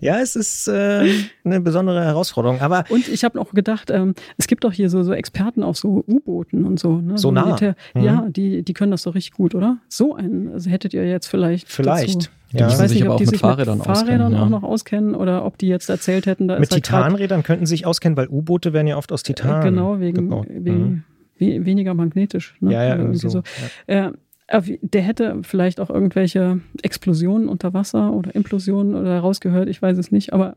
ja, 0.00 0.18
es 0.18 0.34
ist 0.34 0.66
äh, 0.66 1.08
eine 1.44 1.60
besondere 1.60 2.02
Herausforderung. 2.02 2.60
Aber 2.60 2.86
Und 2.88 3.06
ich 3.06 3.22
habe 3.22 3.40
auch 3.40 3.52
gedacht, 3.52 3.92
ähm, 3.92 4.14
es 4.36 4.48
gibt 4.48 4.64
doch 4.64 4.72
hier 4.72 4.90
so, 4.90 5.04
so 5.04 5.12
Experten 5.12 5.62
auf 5.62 5.76
so 5.76 6.02
U-Booten 6.08 6.64
und 6.64 6.80
so. 6.80 6.96
Ne? 6.96 7.18
Sonar. 7.18 7.46
Militär. 7.46 7.76
Mhm. 7.94 8.02
Ja, 8.02 8.26
die, 8.28 8.64
die 8.64 8.72
können 8.72 8.90
das 8.90 9.04
doch 9.04 9.14
richtig 9.14 9.34
gut, 9.34 9.54
oder? 9.54 9.78
So 9.88 10.16
einen 10.16 10.48
also 10.52 10.68
hättet 10.70 10.92
ihr 10.92 11.06
jetzt 11.06 11.28
vielleicht. 11.28 11.68
vielleicht. 11.70 12.16
Dazu. 12.16 12.30
Die 12.52 12.58
Ja. 12.58 12.68
Ich 12.68 12.78
weiß 12.78 12.90
sich 12.90 13.00
nicht, 13.00 13.10
ob 13.10 13.16
die 13.18 13.24
mit 13.24 13.30
sich 13.30 13.40
Fahrrädern 13.40 13.78
mit 13.78 13.86
Fahrrädern 13.86 14.32
ja. 14.32 14.42
auch 14.42 14.48
noch 14.48 14.62
auskennen 14.62 15.14
oder 15.14 15.44
ob 15.44 15.58
die 15.58 15.66
jetzt 15.68 15.88
erzählt 15.90 16.26
hätten, 16.26 16.48
da 16.48 16.58
Mit 16.58 16.70
halt 16.70 16.84
Titanrädern 16.84 17.42
könnten 17.42 17.66
sich 17.66 17.86
auskennen, 17.86 18.16
weil 18.16 18.28
U-Boote 18.28 18.72
werden 18.72 18.86
ja 18.86 18.96
oft 18.96 19.10
aus 19.12 19.22
Titan. 19.22 19.62
Genau, 19.62 19.98
wegen, 20.00 20.28
gebaut. 20.28 20.46
wegen 20.48 20.78
Mhm. 20.78 21.04
we 21.38 21.64
weniger 21.66 21.94
magnetisch. 21.94 22.54
Ne? 22.60 22.72
Ja, 22.72 22.84
ja, 22.84 22.96
irgendwie 22.96 23.18
so. 23.18 23.42
Äh, 23.86 24.10
aber 24.48 24.66
wie- 24.66 24.78
der 24.80 25.02
hätte 25.02 25.38
vielleicht 25.42 25.80
auch 25.80 25.90
irgendwelche 25.90 26.60
Explosionen 26.82 27.48
unter 27.48 27.74
Wasser 27.74 28.12
oder 28.12 28.34
Implosionen 28.36 28.94
oder 28.94 29.18
rausgehört, 29.18 29.68
ich 29.68 29.82
weiß 29.82 29.98
es 29.98 30.12
nicht, 30.12 30.32
aber 30.32 30.56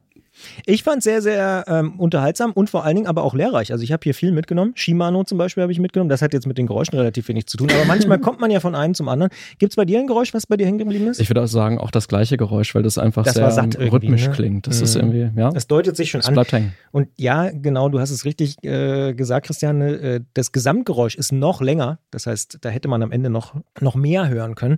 Ich 0.65 0.83
fand 0.83 1.03
sehr, 1.03 1.21
sehr 1.21 1.65
ähm, 1.67 1.99
unterhaltsam 1.99 2.51
und 2.51 2.69
vor 2.69 2.85
allen 2.85 2.95
Dingen 2.95 3.07
aber 3.07 3.23
auch 3.23 3.33
lehrreich. 3.33 3.71
Also 3.71 3.83
ich 3.83 3.91
habe 3.91 4.01
hier 4.03 4.13
viel 4.13 4.31
mitgenommen. 4.31 4.71
Shimano 4.75 5.23
zum 5.23 5.37
Beispiel 5.37 5.61
habe 5.63 5.71
ich 5.71 5.79
mitgenommen. 5.79 6.09
Das 6.09 6.21
hat 6.21 6.33
jetzt 6.33 6.47
mit 6.47 6.57
den 6.57 6.67
Geräuschen 6.67 6.97
relativ 6.97 7.27
wenig 7.27 7.47
zu 7.47 7.57
tun. 7.57 7.69
Aber 7.71 7.85
manchmal 7.85 8.19
kommt 8.19 8.39
man 8.39 8.51
ja 8.51 8.59
von 8.59 8.75
einem 8.75 8.93
zum 8.93 9.09
anderen. 9.09 9.31
Gibt 9.57 9.73
es 9.73 9.75
bei 9.75 9.85
dir 9.85 9.99
ein 9.99 10.07
Geräusch, 10.07 10.33
was 10.33 10.47
bei 10.47 10.57
dir 10.57 10.65
hängen 10.65 10.77
geblieben 10.79 11.07
ist? 11.07 11.19
Ich 11.19 11.29
würde 11.29 11.41
auch 11.43 11.47
sagen, 11.47 11.77
auch 11.79 11.91
das 11.91 12.07
gleiche 12.07 12.37
Geräusch, 12.37 12.73
weil 12.75 12.83
das 12.83 12.97
einfach 12.97 13.23
Das 13.23 13.33
sehr 13.35 13.51
satt 13.51 13.75
irgendwie, 13.75 13.89
rhythmisch 13.89 14.27
ne? 14.27 14.33
klingt. 14.33 14.67
Das 14.67 14.81
ist 14.81 14.95
Mhm. 14.95 15.01
irgendwie, 15.13 15.39
ja, 15.39 15.49
Das 15.51 15.67
deutet 15.67 15.95
sich 15.97 16.09
schon 16.11 16.19
es 16.21 16.27
an. 16.27 16.33
bleibt 16.33 16.51
hängen. 16.53 16.73
Und 16.91 17.07
ja, 17.17 17.49
genau, 17.51 17.89
du 17.89 17.99
hast 17.99 18.09
es 18.11 18.25
richtig 18.25 18.55
äh, 18.63 19.13
gesagt, 19.13 19.47
Christiane. 19.47 19.89
Äh, 19.93 20.19
das 20.33 20.51
Gesamtgeräusch 20.51 21.15
ist 21.15 21.31
noch 21.31 21.61
länger. 21.61 21.99
Das 22.11 22.27
heißt, 22.27 22.59
da 22.61 22.69
hätte 22.69 22.87
man 22.87 23.03
am 23.03 23.11
Ende 23.11 23.29
noch, 23.29 23.55
noch 23.81 23.95
mehr 23.95 24.29
hören 24.29 24.55
können. 24.55 24.77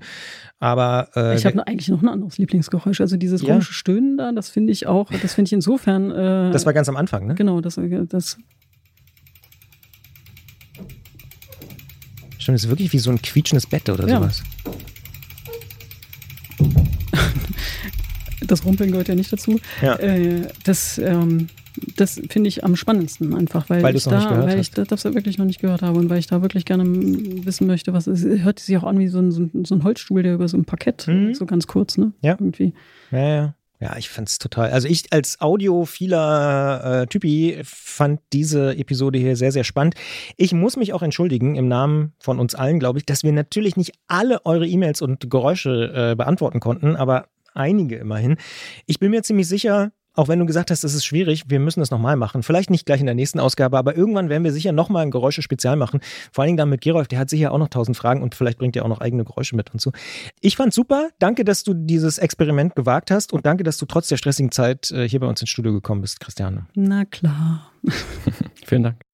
Aber 0.60 1.10
äh, 1.16 1.36
ich 1.36 1.46
habe 1.46 1.66
eigentlich 1.68 1.90
noch 1.90 2.02
ein 2.02 2.10
anderes 2.10 2.38
Lieblingsgeräusch. 2.38 3.02
Also 3.02 3.18
dieses 3.18 3.42
Ja. 3.42 3.50
komische 3.50 3.74
Stöhnen 3.74 4.18
da, 4.18 4.32
das 4.32 4.50
finde 4.50 4.72
ich 4.72 4.88
auch, 4.88 5.10
das 5.22 5.34
finde 5.34 5.50
ich 5.50 5.51
insofern. 5.54 6.12
Äh, 6.12 6.52
das 6.52 6.66
war 6.66 6.74
ganz 6.74 6.88
am 6.90 6.96
Anfang, 6.98 7.28
ne? 7.28 7.36
genau, 7.36 7.62
das, 7.62 7.80
das 8.10 8.38
Stimmt, 12.38 12.56
das 12.56 12.64
ist 12.64 12.70
wirklich 12.70 12.92
wie 12.92 12.98
so 13.00 13.12
ein 13.12 13.22
quietschendes 13.22 13.68
Bett 13.68 13.88
oder 13.90 14.08
Ja. 14.08 14.18
sowas. 14.20 14.42
das 18.48 18.66
Rumpeln 18.66 18.92
gehört 18.92 19.08
ja 19.08 19.16
nicht 19.16 19.32
dazu. 19.32 19.60
Ja. 19.82 19.96
Äh, 19.98 20.48
das 20.64 20.98
ähm, 20.98 21.48
das 21.96 22.20
finde 22.30 22.50
ich 22.50 22.66
am 22.66 22.76
spannendsten 22.76 23.34
einfach, 23.34 23.70
weil, 23.70 23.82
Weil 23.82 23.96
ich 23.96 24.04
da, 24.04 24.44
weil 24.46 24.60
ich 24.60 24.72
da- 24.72 24.84
das 24.84 25.06
wirklich 25.06 25.38
noch 25.38 25.46
nicht 25.46 25.62
gehört 25.62 25.82
habe 25.82 25.98
und 26.00 26.10
weil 26.10 26.20
ich 26.20 26.28
da 26.28 26.42
wirklich 26.42 26.66
gerne 26.66 26.84
wissen 26.86 27.66
möchte, 27.66 27.94
was 27.94 28.08
es 28.08 28.24
hört 28.44 28.60
sich 28.60 28.76
auch 28.78 28.84
an 28.84 29.00
wie 29.00 29.08
so 29.08 29.20
ein, 29.20 29.32
so 29.32 29.44
ein, 29.44 29.64
so 29.66 29.76
ein 29.76 29.84
Holzstuhl, 29.84 30.22
der 30.22 30.34
über 30.34 30.50
so 30.50 30.58
ein 30.58 30.66
Parkett, 30.66 31.08
Mhm. 31.08 31.34
so 31.34 31.46
ganz 31.46 31.68
kurz, 31.68 31.98
ne? 31.98 32.12
Ja. 32.22 32.32
Irgendwie. 32.34 32.74
Ja, 33.12 33.20
ja. 33.36 33.56
Ja, 33.82 33.98
ich 33.98 34.10
fand's 34.10 34.38
total. 34.38 34.70
Also 34.70 34.88
ich 34.88 35.12
als 35.12 35.42
audiophiler 35.42 37.02
äh, 37.02 37.08
Typi 37.08 37.62
fand 37.64 38.22
diese 38.32 38.78
Episode 38.78 39.18
hier 39.18 39.36
sehr, 39.36 39.52
sehr 39.52 39.64
spannend. 39.64 39.96
Ich 40.38 40.54
muss 40.54 40.78
mich 40.78 40.94
auch 40.94 41.02
entschuldigen 41.02 41.56
im 41.56 41.68
Namen 41.68 42.14
von 42.20 42.40
uns 42.40 42.54
allen, 42.54 42.80
glaube 42.80 43.00
ich, 43.00 43.08
dass 43.08 43.24
wir 43.24 43.32
natürlich 43.32 43.78
nicht 43.78 43.94
alle 44.08 44.46
eure 44.46 44.68
E-Mails 44.68 45.02
und 45.02 45.32
Geräusche 45.32 46.12
äh, 46.12 46.16
beantworten 46.16 46.60
konnten, 46.60 46.96
aber 46.96 47.30
einige 47.56 47.96
immerhin. 47.96 48.38
Ich 48.86 49.00
bin 49.00 49.10
mir 49.10 49.24
ziemlich 49.24 49.48
sicher, 49.48 49.92
auch 50.14 50.28
wenn 50.28 50.40
du 50.40 50.46
gesagt 50.46 50.72
hast, 50.72 50.84
das 50.84 50.94
ist 50.94 51.06
schwierig, 51.06 51.46
wir 51.48 51.60
müssen 51.60 51.80
das 51.80 51.92
nochmal 51.92 52.16
machen. 52.16 52.44
Vielleicht 52.44 52.70
nicht 52.70 52.86
gleich 52.86 53.00
in 53.00 53.06
der 53.06 53.16
nächsten 53.16 53.40
Ausgabe, 53.40 53.78
aber 53.78 53.96
irgendwann 53.96 54.30
werden 54.30 54.44
wir 54.44 54.52
sicher 54.52 54.72
nochmal 54.72 55.04
ein 55.04 55.12
Geräusche-Spezial 55.12 55.76
machen. 55.76 56.02
Vor 56.32 56.42
allen 56.42 56.50
Dingen 56.50 56.58
dann 56.58 56.70
mit 56.70 56.82
Gerolf, 56.82 57.08
der 57.08 57.20
hat 57.20 57.30
sicher 57.30 57.52
auch 57.52 57.58
noch 57.58 57.70
tausend 57.70 57.98
Fragen 57.98 58.22
und 58.22 58.36
vielleicht 58.36 58.58
bringt 58.58 58.76
er 58.76 58.84
auch 58.84 58.90
noch 58.90 59.02
eigene 59.02 59.24
Geräusche 59.24 59.56
mit 59.56 59.72
und 59.74 59.82
so. 59.82 59.92
Ich 60.42 60.56
fand's 60.56 60.76
super. 60.76 61.10
Danke, 61.20 61.46
dass 61.46 61.64
du 61.64 61.74
dieses 61.74 62.18
Experiment 62.18 62.76
gewagt 62.76 63.12
hast 63.12 63.34
und 63.34 63.46
danke, 63.46 63.64
dass 63.64 63.78
du 63.78 63.86
trotz 63.86 64.08
der 64.08 64.18
stressigen 64.18 64.52
Zeit 64.52 64.92
äh, 64.92 65.08
hier 65.08 65.20
bei 65.20 65.28
uns 65.28 65.42
ins 65.42 65.50
Studio 65.50 65.72
gekommen 65.74 66.02
bist, 66.02 66.20
Christiane. 66.20 66.68
Na 66.76 67.06
klar. 67.06 67.72
Vielen 68.66 68.84
Dank. 68.84 69.11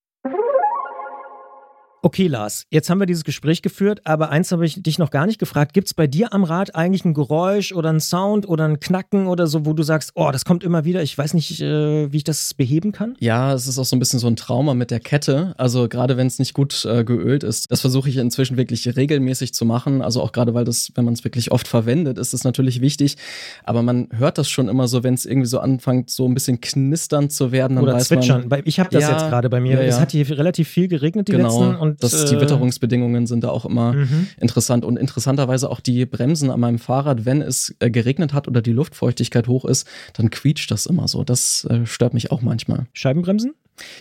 Okay, 2.08 2.28
Lars, 2.28 2.64
jetzt 2.72 2.90
haben 2.90 3.02
wir 3.02 3.06
dieses 3.06 3.26
Gespräch 3.26 3.62
geführt, 3.62 4.00
aber 4.06 4.30
eins 4.30 4.54
habe 4.54 4.66
ich 4.66 4.82
dich 4.82 4.98
noch 4.98 5.10
gar 5.12 5.26
nicht 5.26 5.40
gefragt. 5.40 5.74
Gibt 5.74 5.88
es 5.88 5.94
bei 5.94 6.08
dir 6.08 6.34
am 6.34 6.46
Rad 6.46 6.74
eigentlich 6.74 7.04
ein 7.04 7.14
Geräusch 7.14 7.74
oder 7.74 7.90
ein 7.90 8.00
Sound 8.00 8.48
oder 8.48 8.64
ein 8.64 8.80
Knacken 8.80 9.28
oder 9.28 9.46
so, 9.46 9.66
wo 9.66 9.74
du 9.74 9.84
sagst, 9.84 10.12
oh, 10.16 10.30
das 10.32 10.46
kommt 10.46 10.64
immer 10.64 10.86
wieder, 10.86 11.04
ich 11.04 11.18
weiß 11.18 11.34
nicht, 11.34 11.60
äh, 11.60 12.10
wie 12.10 12.16
ich 12.16 12.24
das 12.24 12.54
beheben 12.54 12.94
kann? 12.94 13.18
Ja, 13.20 13.54
es 13.54 13.68
ist 13.68 13.78
auch 13.78 13.84
so 13.84 13.94
ein 13.94 14.00
bisschen 14.00 14.20
so 14.20 14.28
ein 14.28 14.38
Trauma 14.38 14.74
mit 14.74 14.90
der 14.90 15.02
Kette. 15.02 15.54
Also 15.58 15.90
gerade 15.90 16.16
wenn 16.16 16.28
es 16.28 16.40
nicht 16.40 16.54
gut 16.54 16.86
äh, 16.86 17.04
geölt 17.04 17.44
ist, 17.44 17.70
das 17.70 17.82
versuche 17.82 18.08
ich 18.08 18.16
inzwischen 18.16 18.56
wirklich 18.56 18.96
regelmäßig 18.96 19.54
zu 19.54 19.66
machen. 19.66 20.02
Also 20.02 20.22
auch 20.22 20.32
gerade 20.32 20.54
weil 20.54 20.64
das, 20.64 20.94
wenn 20.96 21.04
man 21.04 21.14
es 21.14 21.26
wirklich 21.26 21.52
oft 21.52 21.68
verwendet, 21.68 22.18
ist 22.20 22.34
es 22.34 22.46
natürlich 22.46 22.80
wichtig. 22.80 23.18
Aber 23.66 23.82
man 23.82 24.08
hört 24.14 24.38
das 24.38 24.48
schon 24.50 24.70
immer 24.70 24.88
so, 24.88 25.04
wenn 25.04 25.16
es 25.16 25.26
irgendwie 25.26 25.50
so 25.50 25.60
anfängt, 25.60 26.10
so 26.10 26.26
ein 26.26 26.34
bisschen 26.34 26.62
knisternd 26.62 27.34
zu 27.34 27.52
werden, 27.52 27.76
dann 27.76 27.84
Oder 27.84 27.96
weiß 27.96 28.08
zwitschern. 28.08 28.48
man. 28.48 28.62
Ich 28.64 28.80
habe 28.80 28.92
das 28.92 29.02
Ja, 29.04 29.12
jetzt 29.12 29.28
gerade 29.28 29.50
bei 29.50 29.60
mir. 29.60 29.74
ja, 29.74 29.82
Es 29.82 29.96
ja. 29.96 30.02
hat 30.04 30.12
hier 30.14 30.30
relativ 30.38 30.70
viel 30.70 30.88
geregnet 30.88 31.28
die 31.28 31.34
Genau, 31.34 31.50
letzten 31.50 31.76
und 31.76 31.97
das, 32.00 32.26
die 32.26 32.36
äh, 32.36 32.42
Witterungsbedingungen 32.42 33.28
sind 33.28 33.44
da 33.44 33.50
auch 33.50 33.66
immer 33.66 33.94
Mhm. 33.94 34.28
interessant 34.40 34.86
und 34.86 34.98
interessanterweise 34.98 35.70
auch 35.70 35.80
die 35.80 36.06
Bremsen 36.06 36.50
an 36.50 36.60
meinem 36.60 36.80
Fahrrad, 36.80 37.26
wenn 37.26 37.42
es 37.42 37.76
äh, 37.80 37.90
geregnet 37.90 38.34
hat 38.34 38.48
oder 38.48 38.62
die 38.62 38.72
Luftfeuchtigkeit 38.74 39.48
hoch 39.48 39.66
ist, 39.66 39.88
dann 40.14 40.30
quietscht 40.30 40.72
das 40.72 40.86
immer 40.86 41.08
so. 41.08 41.24
Das 41.24 41.66
äh, 41.66 41.86
stört 41.86 42.14
mich 42.14 42.32
auch 42.32 42.42
manchmal. 42.42 42.88
Scheibenbremsen? 42.94 43.54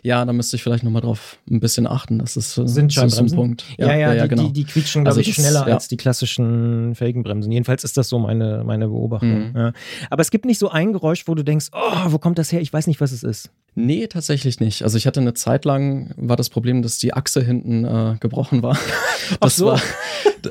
Ja, 0.02 0.24
da 0.24 0.32
müsste 0.32 0.56
ich 0.56 0.62
vielleicht 0.62 0.84
nochmal 0.84 1.02
drauf 1.02 1.38
ein 1.50 1.60
bisschen 1.60 1.86
achten. 1.86 2.18
Das 2.18 2.36
ist, 2.36 2.56
äh, 2.58 2.66
Sind 2.66 2.96
ist 2.96 3.14
so 3.14 3.22
ein? 3.22 3.30
Punkt. 3.30 3.64
Ja, 3.76 3.94
ja, 3.94 4.22
die, 4.22 4.28
genau. 4.28 4.42
die, 4.44 4.52
die 4.52 4.64
quietschen, 4.64 5.04
glaube 5.04 5.18
Also 5.18 5.28
ich, 5.28 5.34
schneller 5.34 5.66
ja. 5.68 5.74
als 5.74 5.88
die 5.88 5.96
klassischen 5.96 6.94
Felgenbremsen. 6.94 7.52
Jedenfalls 7.52 7.84
ist 7.84 7.96
das 7.96 8.08
so 8.08 8.18
meine, 8.18 8.62
meine 8.64 8.88
Beobachtung. 8.88 9.50
Mhm. 9.50 9.56
Ja. 9.56 9.72
Aber 10.10 10.22
es 10.22 10.30
gibt 10.30 10.44
nicht 10.44 10.58
so 10.58 10.70
ein 10.70 10.92
Geräusch, 10.92 11.26
wo 11.26 11.34
du 11.34 11.42
denkst, 11.42 11.68
oh, 11.72 12.06
wo 12.06 12.18
kommt 12.18 12.38
das 12.38 12.52
her? 12.52 12.60
Ich 12.60 12.72
weiß 12.72 12.86
nicht, 12.86 13.00
was 13.00 13.12
es 13.12 13.22
ist. 13.22 13.50
Nee, 13.74 14.06
tatsächlich 14.06 14.58
nicht. 14.58 14.82
Also 14.82 14.96
ich 14.96 15.06
hatte 15.06 15.20
eine 15.20 15.34
Zeit 15.34 15.66
lang, 15.66 16.14
war 16.16 16.36
das 16.36 16.48
Problem, 16.48 16.80
dass 16.80 16.96
die 16.96 17.12
Achse 17.12 17.42
hinten 17.42 17.84
äh, 17.84 18.16
gebrochen 18.20 18.62
war. 18.62 18.78
Das 19.40 19.56
so. 19.56 19.66
war, 19.66 19.82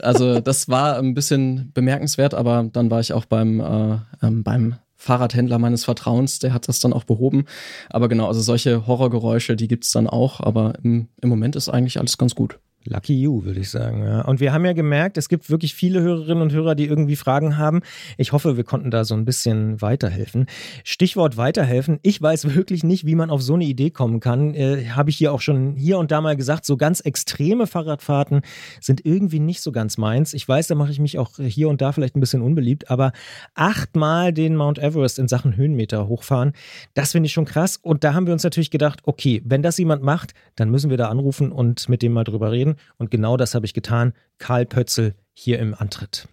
also 0.02 0.42
das 0.42 0.68
war 0.68 0.98
ein 0.98 1.14
bisschen 1.14 1.72
bemerkenswert, 1.74 2.34
aber 2.34 2.68
dann 2.74 2.92
war 2.92 3.00
ich 3.00 3.14
auch 3.14 3.24
beim, 3.24 3.62
äh, 3.62 3.98
ähm, 4.22 4.44
beim 4.44 4.76
Fahrradhändler 4.96 5.60
meines 5.60 5.86
Vertrauens, 5.86 6.40
der 6.40 6.54
hat 6.54 6.68
das 6.68 6.80
dann 6.80 6.94
auch 6.94 7.04
behoben. 7.04 7.46
Aber 7.90 8.08
genau, 8.08 8.28
also 8.28 8.42
solche 8.42 8.88
Horrorgeräusche, 8.88 9.56
die 9.56 9.68
gibt's 9.68 9.92
dann 9.92 10.08
auch, 10.08 10.40
aber 10.40 10.74
im, 10.84 11.10
im 11.22 11.30
Moment 11.30 11.56
ist 11.56 11.70
eigentlich 11.70 12.00
alles 12.00 12.18
ganz 12.18 12.36
gut. 12.36 12.60
Lucky 12.88 13.20
you, 13.20 13.44
würde 13.44 13.60
ich 13.60 13.70
sagen. 13.70 14.04
Ja. 14.04 14.22
Und 14.22 14.40
wir 14.40 14.54
haben 14.54 14.64
ja 14.64 14.74
gemerkt, 14.74 15.18
es 15.18 15.28
gibt 15.28 15.50
wirklich 15.50 15.74
viele 15.74 16.02
Hörerinnen 16.02 16.44
und 16.44 16.54
Hörer, 16.54 16.76
die 16.76 16.86
irgendwie 16.86 17.16
Fragen 17.16 17.58
haben. 17.58 17.82
Ich 18.18 18.32
hoffe, 18.32 18.58
wir 18.58 18.64
konnten 18.64 18.92
da 18.92 19.04
so 19.04 19.16
ein 19.16 19.26
bisschen 19.26 19.82
weiterhelfen. 19.82 20.46
Stichwort 20.84 21.36
weiterhelfen. 21.36 22.00
Ich 22.04 22.22
weiß 22.22 22.56
wirklich 22.56 22.84
nicht, 22.84 23.06
wie 23.06 23.16
man 23.16 23.32
auf 23.32 23.42
so 23.42 23.56
eine 23.56 23.66
Idee 23.66 23.90
kommen 23.90 24.20
kann. 24.20 24.54
Äh, 24.54 24.90
Habe 24.90 25.10
ich 25.10 25.18
hier 25.18 25.34
auch 25.34 25.42
schon 25.42 25.76
hier 25.76 25.98
und 25.98 26.12
da 26.12 26.22
mal 26.22 26.36
gesagt, 26.36 26.66
so 26.66 26.78
ganz 26.78 27.00
extreme 27.00 27.66
Fahrradfahrten 27.66 28.42
sind 28.80 29.04
irgendwie 29.04 29.40
nicht 29.40 29.62
so 29.62 29.72
ganz 29.72 29.98
meins. 29.98 30.34
Ich 30.34 30.48
weiß, 30.48 30.68
da 30.68 30.76
mache 30.76 30.92
ich 30.92 31.00
mich 31.00 31.18
auch 31.18 31.32
hier 31.38 31.70
und 31.70 31.82
da 31.82 31.92
vielleicht 31.92 32.16
ein 32.16 32.20
bisschen 32.20 32.44
unbeliebt, 32.44 32.92
aber 32.92 33.14
achtmal 33.56 34.32
den 34.32 34.56
Mount 34.56 34.78
Everest 34.78 35.18
in 35.18 35.28
Sachen 35.28 35.58
Höhenmeter 35.58 36.08
hochfahren, 36.08 36.54
das 36.94 37.14
finde 37.14 37.28
ich 37.28 37.34
schon 37.34 37.46
krass. 37.46 37.78
Und 37.82 38.04
da 38.04 38.14
haben 38.14 38.28
wir 38.28 38.34
uns 38.34 38.44
natürlich 38.44 38.72
gedacht, 38.72 39.00
okay, 39.06 39.42
wenn 39.46 39.64
das 39.64 39.78
jemand 39.78 40.04
macht, 40.04 40.34
dann 40.56 40.70
müssen 40.70 40.90
wir 40.90 40.98
da 40.98 41.10
anrufen 41.10 41.52
und 41.52 41.90
mit 41.90 42.02
dem 42.02 42.14
mal 42.14 42.24
drüber 42.24 42.52
reden. 42.52 42.75
Und 42.98 43.12
genau 43.12 43.38
das 43.38 43.56
habe 43.56 43.66
ich 43.66 43.74
getan. 43.74 44.14
Karl 44.38 44.66
Pötzel 44.66 45.16
hier 45.34 45.60
im 45.60 45.74
Antritt. 45.74 46.28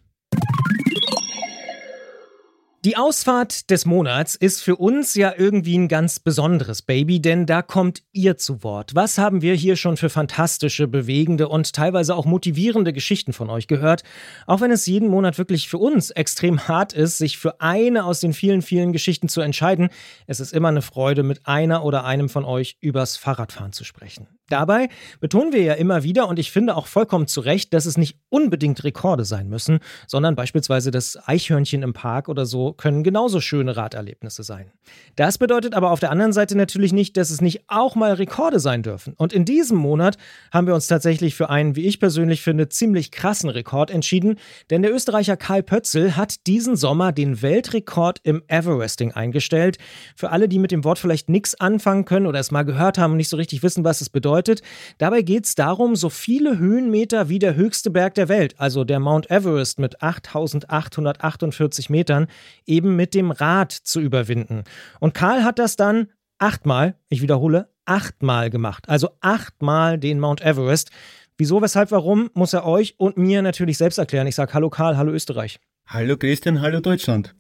Die 2.85 2.97
Ausfahrt 2.97 3.71
des 3.71 3.87
Monats 3.87 4.35
ist 4.35 4.61
für 4.61 4.75
uns 4.75 5.15
ja 5.15 5.33
irgendwie 5.37 5.79
ein 5.79 5.87
ganz 5.87 6.19
besonderes 6.19 6.83
Baby, 6.83 7.23
denn 7.23 7.47
da 7.47 7.63
kommt 7.63 8.03
ihr 8.11 8.39
zu 8.39 8.65
Wort. 8.65 8.97
Was 8.97 9.19
haben 9.19 9.41
wir 9.41 9.55
hier 9.55 9.77
schon 9.77 9.97
für 9.97 10.11
fantastische, 10.11 10.89
bewegende 10.89 11.49
und 11.49 11.75
teilweise 11.75 12.17
auch 12.17 12.25
motivierende 12.25 12.93
Geschichten 12.93 13.33
von 13.33 13.51
euch 13.51 13.69
gehört? 13.69 14.03
Auch 14.49 14.61
wenn 14.61 14.73
es 14.73 14.85
jeden 14.87 15.09
Monat 15.09 15.39
wirklich 15.39 15.69
für 15.69 15.79
uns 15.79 16.11
extrem 16.11 16.67
hart 16.67 16.93
ist, 16.93 17.19
sich 17.19 17.39
für 17.39 17.61
eine 17.61 18.05
aus 18.05 18.19
den 18.19 18.33
vielen, 18.33 18.63
vielen 18.63 18.93
Geschichten 18.93 19.29
zu 19.29 19.43
entscheiden, 19.43 19.91
es 20.27 20.41
ist 20.41 20.53
immer 20.53 20.67
eine 20.67 20.83
Freude, 20.83 21.23
mit 21.23 21.47
einer 21.47 21.85
oder 21.85 22.05
einem 22.05 22.29
von 22.29 22.45
euch 22.45 22.79
übers 22.81 23.17
Fahrradfahren 23.17 23.73
zu 23.73 23.85
sprechen. 23.85 24.27
Dabei 24.49 24.89
betonen 25.21 25.53
wir 25.53 25.63
ja 25.63 25.75
immer 25.75 26.03
wieder 26.03 26.29
und 26.29 26.39
ich 26.39 26.51
finde 26.51 26.77
auch 26.77 26.87
vollkommen 26.87 27.27
zu 27.27 27.41
Recht, 27.41 27.73
dass 27.73 27.87
es 27.87 27.97
nicht 27.97 28.19
unbedingt 28.29 28.85
Rekorde 28.85 29.25
sein 29.25 29.49
müssen, 29.49 29.79
sondern 30.07 30.35
beispielsweise 30.35 30.91
das 30.91 31.17
Eichhörnchen 31.27 31.83
im 31.83 31.95
Park 31.95 32.29
oder 32.29 32.45
so 32.45 32.72
können 32.73 33.03
genauso 33.03 33.41
schöne 33.41 33.77
Raderlebnisse 33.77 34.43
sein. 34.43 34.73
Das 35.17 35.39
bedeutet 35.39 35.75
aber 35.75 35.91
auf 35.91 36.01
der 36.01 36.11
anderen 36.11 36.33
Seite 36.33 36.57
natürlich 36.57 36.93
nicht, 36.93 37.17
dass 37.17 37.31
es 37.31 37.41
nicht 37.41 37.65
auch 37.69 37.95
mal 37.95 38.15
Rekorde 38.15 38.61
sein 38.61 38.83
dürfen. 38.83 39.15
Und 39.17 39.33
in 39.33 39.45
diesem 39.45 39.79
Monat 39.79 40.17
haben 40.51 40.67
wir 40.67 40.75
uns 40.75 40.87
tatsächlich 40.87 41.35
für 41.35 41.51
einen, 41.51 41.77
wie 41.77 41.87
ich 41.87 42.01
persönlich 42.01 42.43
finde, 42.43 42.69
ziemlich 42.69 43.11
krassen 43.11 43.51
Rekord 43.51 43.91
entschieden, 43.91 44.39
denn 44.71 44.83
der 44.83 44.93
Österreicher 44.93 45.37
Karl 45.37 45.63
Pötzl 45.63 46.17
hat 46.17 46.47
diesen 46.47 46.77
Sommer 46.77 47.13
den 47.13 47.43
Weltrekord 47.43 48.21
im 48.23 48.43
Everesting 48.49 49.13
eingestellt. 49.13 49.79
Für 50.17 50.31
alle, 50.31 50.49
die 50.49 50.59
mit 50.59 50.71
dem 50.71 50.85
Wort 50.85 50.99
vielleicht 50.99 51.29
nichts 51.29 51.59
anfangen 51.61 52.05
können 52.05 52.27
oder 52.27 52.41
es 52.41 52.51
mal 52.51 52.65
gehört 52.65 52.99
haben 52.99 53.13
und 53.13 53.17
nicht 53.19 53.29
so 53.29 53.37
richtig 53.37 53.63
wissen, 53.63 53.85
was 53.85 54.01
es 54.01 54.11
bedeutet, 54.11 54.63
dabei 54.99 55.23
geht 55.23 55.47
es 55.47 55.55
darum, 55.55 55.97
so 55.97 56.11
viele 56.11 56.59
Höhenmeter 56.59 57.29
wie 57.29 57.39
der 57.39 57.55
höchste 57.55 57.91
Berg 57.91 58.15
der 58.15 58.29
Welt, 58.29 58.55
also 58.59 58.85
der 58.85 59.01
Mount 59.01 59.31
Everest 59.31 59.79
mit 59.79 60.03
8848 60.03 61.91
Metern, 61.91 62.27
eben 62.67 62.97
mit 62.97 63.15
dem 63.15 63.31
Rad 63.31 63.73
zu 63.73 64.01
überwinden. 64.01 64.65
Und 65.01 65.15
Karl 65.15 65.45
hat 65.45 65.59
das 65.59 65.77
dann 65.77 66.09
achtmal, 66.39 66.97
ich 67.09 67.23
wiederhole, 67.23 67.69
achtmal 67.85 68.51
gemacht. 68.51 68.89
Also 68.89 69.11
achtmal 69.21 69.99
den 69.99 70.21
Mount 70.21 70.41
Everest. 70.41 70.91
Wieso, 71.39 71.63
weshalb, 71.63 71.91
warum, 71.91 72.31
muss 72.35 72.53
er 72.53 72.67
euch 72.67 72.95
und 72.99 73.17
mir 73.17 73.43
natürlich 73.43 73.79
selbst 73.79 73.99
erklären. 73.99 74.27
Ich 74.27 74.35
sage 74.35 74.55
Hallo 74.55 74.71
Karl, 74.71 74.97
hallo 74.97 75.13
Österreich. 75.13 75.59
Hallo 75.87 76.17
Christian, 76.17 76.61
hallo 76.61 76.81
Deutschland. 76.81 77.35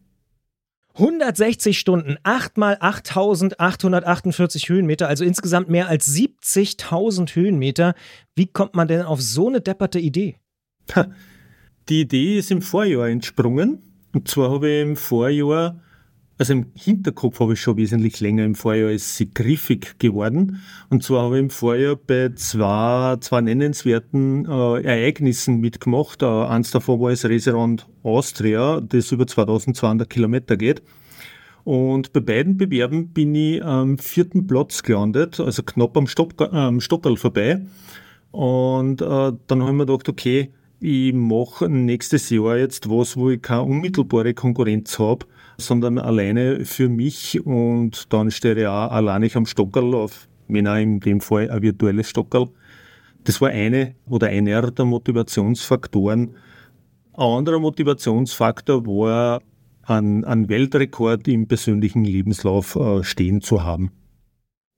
160 0.94 1.78
Stunden, 1.78 2.16
8 2.22 2.58
mal 2.58 2.76
8848 2.78 4.68
Höhenmeter, 4.68 5.08
also 5.08 5.24
insgesamt 5.24 5.70
mehr 5.70 5.88
als 5.88 6.08
70.000 6.08 7.34
Höhenmeter. 7.34 7.94
Wie 8.34 8.46
kommt 8.46 8.74
man 8.74 8.88
denn 8.88 9.02
auf 9.02 9.22
so 9.22 9.48
eine 9.48 9.60
depperte 9.60 9.98
Idee? 9.98 10.36
Die 11.88 12.02
Idee 12.02 12.38
ist 12.38 12.50
im 12.50 12.60
Vorjahr 12.60 13.08
entsprungen. 13.08 13.91
Und 14.14 14.28
zwar 14.28 14.50
habe 14.50 14.68
ich 14.68 14.82
im 14.82 14.96
Vorjahr, 14.96 15.80
also 16.38 16.52
im 16.52 16.66
Hinterkopf 16.74 17.40
habe 17.40 17.54
ich 17.54 17.60
schon 17.60 17.76
wesentlich 17.76 18.20
länger, 18.20 18.44
im 18.44 18.54
Vorjahr 18.54 18.90
ist 18.90 19.16
sie 19.16 19.32
griffig 19.32 19.98
geworden. 19.98 20.62
Und 20.90 21.02
zwar 21.02 21.24
habe 21.24 21.36
ich 21.36 21.42
im 21.42 21.50
Vorjahr 21.50 21.96
bei 21.96 22.30
zwei, 22.34 23.16
zwei 23.20 23.40
nennenswerten 23.40 24.44
äh, 24.46 24.82
Ereignissen 24.82 25.60
mitgemacht. 25.60 26.22
Äh, 26.22 26.26
eins 26.26 26.70
davon 26.70 27.00
war 27.00 27.10
das 27.10 27.24
Reserand 27.24 27.86
Austria, 28.02 28.80
das 28.80 29.12
über 29.12 29.26
2200 29.26 30.08
Kilometer 30.08 30.56
geht. 30.56 30.82
Und 31.64 32.12
bei 32.12 32.20
beiden 32.20 32.56
Bewerben 32.56 33.08
bin 33.08 33.34
ich 33.34 33.64
am 33.64 33.96
vierten 33.98 34.46
Platz 34.46 34.82
gelandet, 34.82 35.38
also 35.38 35.62
knapp 35.62 35.96
am, 35.96 36.06
Stock, 36.06 36.40
äh, 36.40 37.16
vorbei. 37.16 37.62
Und 38.32 39.00
äh, 39.00 39.32
dann 39.46 39.60
habe 39.60 39.70
ich 39.70 39.76
mir 39.76 39.86
gedacht, 39.86 40.08
okay, 40.08 40.52
ich 40.82 41.14
mache 41.14 41.68
nächstes 41.68 42.28
Jahr 42.30 42.56
jetzt 42.56 42.90
was, 42.90 43.16
wo 43.16 43.30
ich 43.30 43.40
keine 43.40 43.62
unmittelbare 43.62 44.34
Konkurrenz 44.34 44.98
habe, 44.98 45.26
sondern 45.56 45.96
alleine 45.96 46.64
für 46.64 46.88
mich 46.88 47.40
und 47.46 48.12
dann 48.12 48.32
stehe 48.32 48.60
ich 48.60 48.66
auch 48.66 48.90
alleine 48.90 49.28
am 49.34 49.46
Stockerl 49.46 49.94
auf, 49.94 50.26
wenn 50.48 50.66
auch 50.66 50.74
in 50.76 50.98
dem 50.98 51.20
Fall 51.20 51.48
ein 51.52 51.62
virtuelles 51.62 52.10
Stockerl. 52.10 52.48
Das 53.22 53.40
war 53.40 53.50
eine 53.50 53.94
oder 54.06 54.26
einer 54.26 54.72
der 54.72 54.84
Motivationsfaktoren. 54.84 56.34
Ein 57.12 57.22
anderer 57.22 57.60
Motivationsfaktor 57.60 58.84
war, 58.84 59.40
einen, 59.84 60.48
Weltrekord 60.48 61.28
im 61.28 61.46
persönlichen 61.46 62.04
Lebenslauf 62.04 62.74
äh, 62.74 63.04
stehen 63.04 63.40
zu 63.40 63.62
haben. 63.62 63.92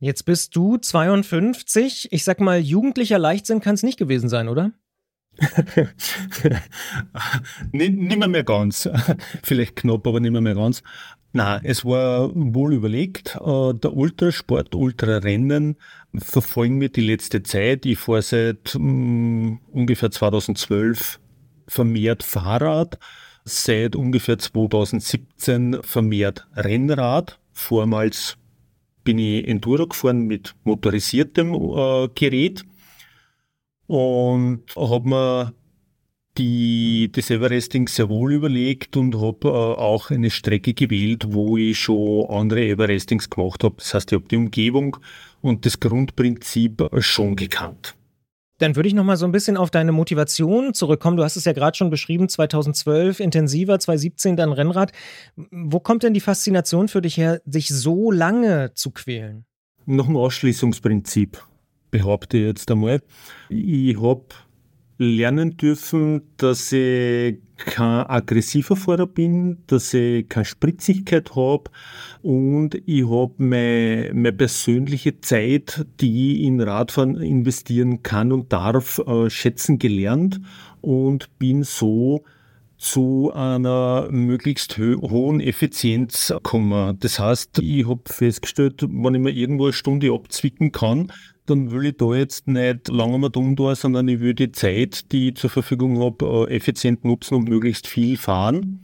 Jetzt 0.01 0.25
bist 0.25 0.55
du 0.55 0.77
52. 0.77 2.09
Ich 2.13 2.25
sag 2.25 2.41
mal, 2.41 2.59
jugendlicher 2.59 3.19
Leichtsinn 3.19 3.61
kann 3.61 3.75
es 3.75 3.83
nicht 3.83 3.99
gewesen 3.99 4.29
sein, 4.29 4.49
oder? 4.49 4.73
Nicht 7.73 8.29
mehr, 8.29 8.45
ganz. 8.45 8.89
Vielleicht 9.43 9.77
knapp, 9.77 10.07
aber 10.07 10.21
nicht 10.21 10.33
mehr, 10.33 10.55
ganz. 10.55 10.83
Na, 11.33 11.61
es 11.65 11.85
war 11.85 12.31
wohl 12.35 12.75
überlegt. 12.75 13.37
Äh, 13.45 13.75
der 13.75 13.97
Ultrasport, 13.97 14.75
Ultrarennen 14.75 15.77
verfolgen 16.17 16.81
wir 16.81 16.91
die 16.91 17.01
letzte 17.01 17.43
Zeit. 17.43 17.87
Ich 17.87 17.99
fahre 17.99 18.23
seit 18.23 18.77
um, 18.77 19.61
ungefähr 19.73 20.13
2012 20.13 21.19
vermehrt 21.67 22.23
Fahrrad, 22.23 22.99
seit 23.45 23.97
ungefähr 23.97 24.39
2017 24.39 25.79
vermehrt 25.83 26.47
Rennrad. 26.55 27.41
Vormals 27.53 28.37
bin 29.03 29.19
ich 29.19 29.49
Enduro 29.49 29.89
gefahren 29.89 30.27
mit 30.27 30.55
motorisiertem 30.63 31.53
äh, 31.53 32.09
Gerät 32.15 32.65
und 33.87 34.63
habe 34.77 35.09
mir 35.09 35.55
die, 36.39 37.11
das 37.13 37.31
Everesting 37.31 37.87
sehr 37.89 38.09
wohl 38.09 38.33
überlegt 38.33 38.97
und 38.97 39.21
habe 39.21 39.49
äh, 39.49 39.51
auch 39.51 40.11
eine 40.11 40.31
Strecke 40.31 40.75
gewählt, 40.75 41.27
wo 41.29 41.57
ich 41.57 41.79
schon 41.79 42.27
andere 42.29 42.67
Everestings 42.67 43.31
gemacht 43.31 43.63
habe. 43.63 43.77
Das 43.79 43.95
heißt, 43.95 44.13
ich 44.13 44.17
habe 44.17 44.29
die 44.29 44.37
Umgebung 44.37 44.97
und 45.43 45.65
das 45.65 45.79
Grundprinzip 45.79 46.89
schon 46.99 47.37
gekannt. 47.37 47.95
Dann 48.59 48.77
würde 48.77 48.89
ich 48.89 48.95
noch 48.95 49.05
mal 49.05 49.17
so 49.17 49.27
ein 49.27 49.33
bisschen 49.33 49.57
auf 49.57 49.71
deine 49.71 49.93
Motivation 49.93 50.75
zurückkommen. 50.75 51.17
Du 51.17 51.25
hast 51.25 51.37
es 51.37 51.45
ja 51.45 51.53
gerade 51.53 51.77
schon 51.77 51.91
beschrieben, 51.91 52.29
2012 52.29 53.19
intensiver, 53.21 53.79
2017 53.79 54.37
dann 54.37 54.53
Rennrad. 54.53 54.93
Wo 55.37 55.81
kommt 55.81 56.05
denn 56.05 56.15
die 56.15 56.21
Faszination 56.21 56.89
für 56.89 57.03
dich 57.03 57.17
her, 57.17 57.43
sich 57.47 57.69
so 57.69 58.13
lange 58.13 58.73
zu 58.75 58.91
quälen? 58.91 59.45
Noch 59.87 60.09
ein 60.09 60.17
Ausschließungsprinzip 60.17 61.43
behaupte 61.95 62.39
ich 62.39 62.45
jetzt 62.47 62.69
einmal. 62.73 63.01
Ich 63.49 63.97
habe 64.03 64.25
lernen 64.99 65.57
dürfen, 65.57 66.23
dass 66.39 66.73
ich 66.73 67.39
kein 67.57 68.05
aggressiver 68.07 68.75
Fahrer 68.75 69.07
bin, 69.07 69.59
dass 69.69 69.95
ich 69.95 70.29
keine 70.29 70.45
Spritzigkeit 70.45 71.37
habe 71.37 71.71
und 72.21 72.75
ich 72.87 73.09
habe 73.09 73.33
meine, 73.39 74.11
meine 74.13 74.33
persönliche 74.33 75.21
Zeit, 75.21 75.87
die 76.01 76.35
ich 76.35 76.43
in 76.43 76.61
Radfahren 76.61 77.17
investieren 77.21 78.03
kann 78.03 78.33
und 78.33 78.53
darf, 78.53 78.99
äh, 78.99 79.31
schätzen 79.31 79.79
gelernt 79.79 80.41
und 80.81 81.39
bin 81.39 81.63
so 81.63 82.25
zu 82.85 83.33
einer 83.35 84.09
möglichst 84.11 84.77
hohen 84.77 85.41
Effizienz 85.41 86.29
gekommen. 86.29 86.99
Das 87.01 87.19
heißt, 87.19 87.59
ich 87.61 87.89
habe 87.89 88.03
festgestellt, 88.05 88.83
wenn 88.83 89.15
ich 89.15 89.21
mir 89.21 89.31
irgendwo 89.31 89.65
eine 89.65 89.73
Stunde 89.73 90.13
abzwicken 90.13 90.71
kann, 90.71 91.11
dann 91.47 91.71
will 91.71 91.87
ich 91.87 91.97
da 91.97 92.15
jetzt 92.15 92.47
nicht 92.47 92.89
lange 92.89 93.19
mal 93.19 93.31
dumm 93.31 93.57
da, 93.57 93.75
sondern 93.75 94.07
ich 94.09 94.21
will 94.21 94.35
die 94.35 94.53
Zeit, 94.53 95.11
die 95.13 95.31
ich 95.31 95.37
zur 95.37 95.51
Verfügung 95.51 95.99
habe, 96.01 96.47
äh, 96.51 96.57
effizient 96.57 97.05
nutzen 97.05 97.37
und 97.37 97.49
möglichst 97.49 97.87
viel 97.87 98.19
fahren. 98.19 98.83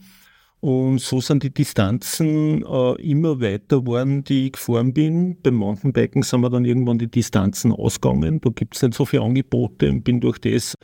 Und 0.61 0.99
so 0.99 1.21
sind 1.21 1.43
die 1.43 1.53
Distanzen 1.53 2.63
äh, 2.63 3.01
immer 3.01 3.39
weiter 3.39 3.81
geworden, 3.81 4.23
die 4.23 4.47
ich 4.47 4.53
gefahren 4.53 4.93
bin. 4.93 5.37
Beim 5.41 5.55
Mountainbiken 5.55 6.23
sind 6.23 6.41
wir 6.41 6.49
dann 6.49 6.65
irgendwann 6.65 6.99
die 6.99 7.09
Distanzen 7.09 7.71
ausgegangen. 7.71 8.41
Da 8.41 8.49
gibt 8.49 8.75
es 8.75 8.81
nicht 8.81 8.95
so 8.95 9.05
viele 9.05 9.23
Angebote 9.23 9.89
und 9.89 10.03
bin 10.03 10.21
durch 10.21 10.39
das 10.39 10.75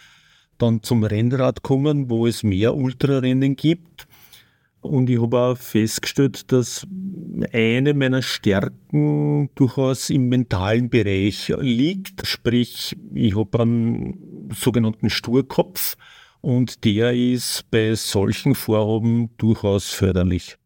dann 0.58 0.84
zum 0.84 1.03
Rennrad 1.03 1.64
gekommen, 1.64 2.10
wo 2.10 2.28
es 2.28 2.43
mehr 2.43 2.76
Ultrarennen 2.76 3.55
gibt. 3.55 4.08
Und 4.82 5.10
ich 5.10 5.22
habe 5.22 5.39
auch 5.39 5.58
festgestellt, 5.58 6.51
dass 6.51 6.88
eine 7.51 7.93
meiner 7.93 8.22
Stärken 8.22 9.49
durchaus 9.55 10.10
im 10.10 10.30
mentalen 10.30 10.89
Bereich 10.89 11.53
liegt. 11.60 12.26
Sprich, 12.26 12.95
ich 13.14 13.36
habe 13.36 13.60
einen 13.60 14.49
sogenannten 14.53 15.10
Sturkopf 15.10 15.97
und 16.41 16.84
der 16.86 17.14
ist 17.14 17.66
bei 17.72 17.95
solchen 17.95 18.55
Vorhaben 18.55 19.30
durchaus 19.38 19.89
förderlich. 19.89 20.58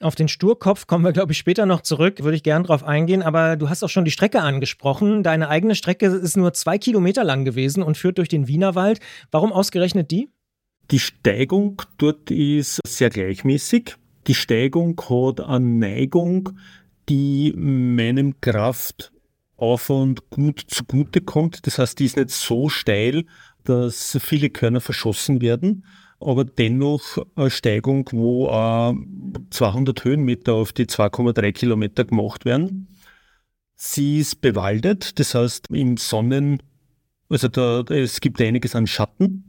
Auf 0.00 0.14
den 0.14 0.28
Sturkopf 0.28 0.86
kommen 0.86 1.04
wir, 1.04 1.12
glaube 1.12 1.32
ich, 1.32 1.38
später 1.38 1.66
noch 1.66 1.80
zurück, 1.80 2.22
würde 2.22 2.36
ich 2.36 2.44
gern 2.44 2.62
drauf 2.62 2.84
eingehen, 2.84 3.20
aber 3.20 3.56
du 3.56 3.68
hast 3.68 3.82
auch 3.82 3.88
schon 3.88 4.04
die 4.04 4.12
Strecke 4.12 4.40
angesprochen. 4.40 5.24
Deine 5.24 5.48
eigene 5.48 5.74
Strecke 5.74 6.06
ist 6.06 6.36
nur 6.36 6.52
zwei 6.52 6.78
Kilometer 6.78 7.24
lang 7.24 7.44
gewesen 7.44 7.82
und 7.82 7.96
führt 7.96 8.18
durch 8.18 8.28
den 8.28 8.46
Wienerwald. 8.46 9.00
Warum 9.32 9.52
ausgerechnet 9.52 10.12
die? 10.12 10.28
Die 10.92 11.00
Steigung 11.00 11.82
dort 11.98 12.30
ist 12.30 12.78
sehr 12.86 13.10
gleichmäßig. 13.10 13.96
Die 14.28 14.34
Steigung 14.34 15.00
hat 15.10 15.40
eine 15.40 15.64
Neigung, 15.66 16.50
die 17.08 17.52
meinem 17.56 18.40
Kraftaufwand 18.40 20.30
gut 20.30 20.62
zugute 20.68 21.22
kommt. 21.22 21.66
Das 21.66 21.80
heißt, 21.80 21.98
die 21.98 22.04
ist 22.04 22.16
nicht 22.16 22.30
so 22.30 22.68
steil, 22.68 23.24
dass 23.64 24.16
viele 24.20 24.50
Körner 24.50 24.80
verschossen 24.80 25.40
werden, 25.40 25.84
aber 26.20 26.44
dennoch 26.44 27.18
eine 27.36 27.50
Steigung, 27.50 28.08
wo 28.12 28.48
200 29.50 30.04
Höhenmeter 30.04 30.54
auf 30.54 30.72
die 30.72 30.86
2,3 30.86 31.52
Kilometer 31.52 32.04
gemacht 32.04 32.44
werden. 32.44 32.88
Sie 33.74 34.18
ist 34.18 34.40
bewaldet, 34.40 35.18
das 35.20 35.34
heißt 35.34 35.70
im 35.70 35.96
Sonnen, 35.96 36.62
also 37.28 37.48
da, 37.48 37.80
es 37.90 38.20
gibt 38.20 38.40
einiges 38.40 38.74
an 38.74 38.86
Schatten 38.86 39.48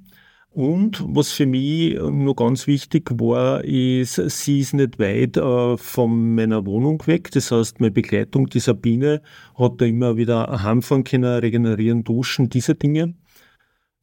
und 0.52 1.04
was 1.08 1.32
für 1.32 1.46
mich 1.46 1.94
nur 1.94 2.36
ganz 2.36 2.66
wichtig 2.66 3.12
war, 3.14 3.64
ist, 3.64 4.16
sie 4.16 4.60
ist 4.60 4.74
nicht 4.74 4.98
weit 4.98 5.38
äh, 5.38 5.78
von 5.78 6.36
meiner 6.36 6.66
Wohnung 6.66 7.06
weg. 7.06 7.30
Das 7.32 7.52
heißt, 7.52 7.80
meine 7.80 7.92
Begleitung, 7.92 8.48
die 8.48 8.60
Sabine, 8.60 9.22
hat 9.56 9.80
da 9.80 9.86
immer 9.86 10.18
wieder 10.18 10.64
heimfahren 10.64 11.04
können, 11.04 11.40
regenerieren, 11.40 12.04
duschen, 12.04 12.50
diese 12.50 12.74
Dinge. 12.74 13.14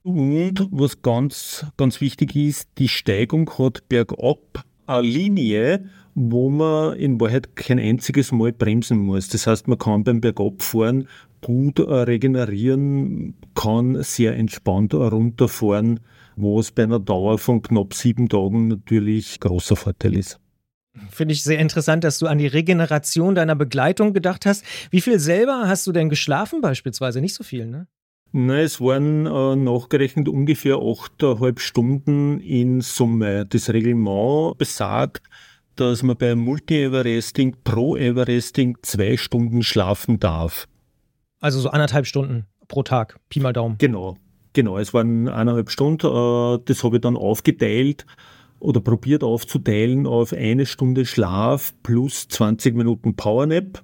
Und 0.07 0.69
was 0.71 1.03
ganz, 1.03 1.67
ganz 1.77 2.01
wichtig 2.01 2.37
ist, 2.37 2.69
die 2.79 2.87
Steigung 2.87 3.51
hat 3.59 3.89
bergab 3.89 4.65
eine 4.87 5.03
Linie, 5.03 5.91
wo 6.15 6.49
man 6.49 6.97
in 6.97 7.21
Wahrheit 7.21 7.57
kein 7.57 7.81
einziges 7.81 8.31
Mal 8.31 8.53
bremsen 8.53 8.99
muss. 8.99 9.29
Das 9.31 9.49
heißt, 9.49 9.67
man 9.67 9.79
kann 9.79 10.05
beim 10.05 10.21
Bergabfahren 10.21 11.09
gut 11.41 11.81
regenerieren, 11.81 13.35
kann 13.57 14.01
sehr 14.05 14.37
entspannt 14.37 14.95
runterfahren, 14.95 15.99
was 16.37 16.71
bei 16.71 16.85
einer 16.85 17.01
Dauer 17.01 17.37
von 17.39 17.61
knapp 17.61 17.93
sieben 17.93 18.29
Tagen 18.29 18.69
natürlich 18.69 19.41
großer 19.41 19.75
Vorteil 19.75 20.15
ist. 20.15 20.39
Finde 21.11 21.33
ich 21.33 21.43
sehr 21.43 21.59
interessant, 21.59 22.05
dass 22.05 22.21
du 22.21 22.29
an 22.29 22.39
die 22.39 22.47
Regeneration 22.47 23.35
deiner 23.35 23.57
Begleitung 23.57 24.13
gedacht 24.13 24.47
hast. 24.47 24.65
Wie 24.93 25.01
viel 25.01 25.19
selber 25.19 25.65
hast 25.67 25.85
du 25.89 25.91
denn 25.91 26.11
geschlafen 26.11 26.61
beispielsweise? 26.61 27.21
Nicht 27.21 27.35
so 27.35 27.43
viel, 27.43 27.67
ne? 27.67 27.89
Nein, 28.39 28.65
es 28.65 28.83
waren 28.83 29.25
äh, 29.25 29.57
nachgerechnet 29.57 30.29
ungefähr 30.29 30.75
8,5 30.75 31.59
Stunden 31.59 32.39
in 32.41 32.83
Summe. 32.83 33.47
Das 33.47 33.71
Reglement 33.71 34.59
besagt, 34.59 35.23
dass 35.75 36.03
man 36.03 36.19
bei 36.19 36.35
Multi-Everesting 36.35 37.57
pro 37.65 37.97
Everesting 37.97 38.77
zwei 38.83 39.17
Stunden 39.17 39.63
schlafen 39.63 40.21
darf. 40.21 40.69
Also 41.41 41.61
so 41.61 41.71
anderthalb 41.71 42.05
Stunden 42.05 42.45
pro 42.69 42.83
Tag, 42.83 43.19
Pi 43.31 43.41
mal 43.41 43.55
Daumen. 43.55 43.77
Genau, 43.79 44.19
genau. 44.53 44.77
Es 44.77 44.93
waren 44.93 45.29
eineinhalb 45.31 45.71
Stunden. 45.71 46.07
Äh, 46.07 46.59
das 46.63 46.85
habe 46.85 46.97
ich 46.97 47.01
dann 47.01 47.17
aufgeteilt 47.17 48.05
oder 48.61 48.83
probiert 48.83 49.25
aufzuteilen 49.25 50.07
auf 50.07 50.35
eine 50.35 50.67
Stunde 50.67 51.07
Schlaf 51.07 51.73
plus 51.83 52.29
20 52.29 52.77
Minuten 52.77 53.17
Powernap. 53.17 53.83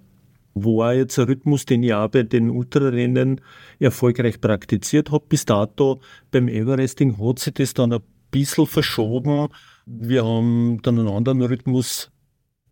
War 0.55 0.95
jetzt 0.95 1.19
ein 1.19 1.27
Rhythmus, 1.27 1.65
den 1.65 1.83
ich 1.83 1.95
auch 1.95 2.09
bei 2.09 2.23
den 2.23 2.51
Ultrarennen 2.51 3.41
erfolgreich 3.79 4.41
praktiziert 4.41 5.11
habe 5.11 5.25
bis 5.29 5.45
dato. 5.45 6.01
Beim 6.31 6.49
Everesting 6.49 7.19
hat 7.19 7.39
sich 7.39 7.55
das 7.55 7.75
dann 7.75 7.93
ein 7.93 8.01
bisschen 8.31 8.67
verschoben. 8.67 9.49
Wir 9.87 10.25
haben 10.25 10.81
dann 10.83 10.99
einen 10.99 11.09
anderen 11.09 11.43
Rhythmus 11.43 12.11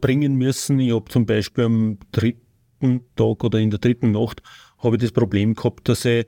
bringen 0.01 0.35
müssen. 0.35 0.79
Ich 0.81 0.93
habe 0.93 1.11
zum 1.11 1.27
Beispiel 1.27 1.65
am 1.65 1.99
dritten 2.13 3.05
Tag 3.17 3.45
oder 3.45 3.59
in 3.59 3.71
der 3.71 3.79
dritten 3.79 4.13
Nacht 4.13 4.43
habe 4.79 4.97
ich 4.97 5.03
das 5.03 5.13
Problem 5.13 5.55
gehabt, 5.55 5.89
dass 5.89 6.05
ich 6.05 6.27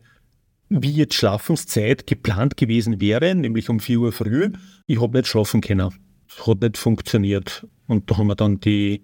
wie 0.69 0.93
jetzt 0.93 1.15
Schlafenszeit 1.15 2.07
geplant 2.07 2.57
gewesen 2.57 3.01
wäre, 3.01 3.35
nämlich 3.35 3.69
um 3.69 3.81
4 3.81 4.01
Uhr 4.01 4.13
früh. 4.13 4.51
Ich 4.87 5.01
habe 5.01 5.19
nicht 5.19 5.29
schlafen 5.29 5.61
können. 5.61 5.91
Das 6.29 6.47
hat 6.47 6.61
nicht 6.63 6.79
funktioniert. 6.79 7.67
Und 7.87 8.11
da 8.11 8.17
haben 8.17 8.29
wir 8.29 8.37
dann 8.37 8.61
die, 8.61 9.03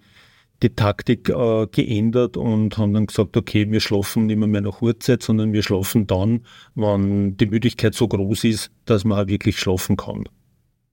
die 0.62 0.74
Taktik 0.74 1.28
äh, 1.28 1.66
geändert 1.70 2.36
und 2.36 2.76
haben 2.78 2.92
dann 2.92 3.06
gesagt, 3.06 3.36
okay, 3.36 3.70
wir 3.70 3.80
schlafen 3.80 4.26
nicht 4.26 4.38
mehr, 4.38 4.48
mehr 4.48 4.60
nach 4.60 4.82
Uhrzeit, 4.82 5.22
sondern 5.22 5.52
wir 5.52 5.62
schlafen 5.62 6.06
dann, 6.06 6.44
wenn 6.74 7.36
die 7.36 7.46
Müdigkeit 7.46 7.94
so 7.94 8.08
groß 8.08 8.44
ist, 8.44 8.70
dass 8.84 9.04
man 9.04 9.18
auch 9.18 9.28
wirklich 9.28 9.58
schlafen 9.58 9.96
kann. 9.96 10.24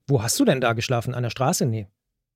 Wo 0.06 0.22
hast 0.22 0.38
du 0.38 0.44
denn 0.44 0.60
da 0.60 0.72
geschlafen? 0.72 1.14
An 1.14 1.24
der 1.24 1.30
Straße? 1.30 1.66
Nee. 1.66 1.88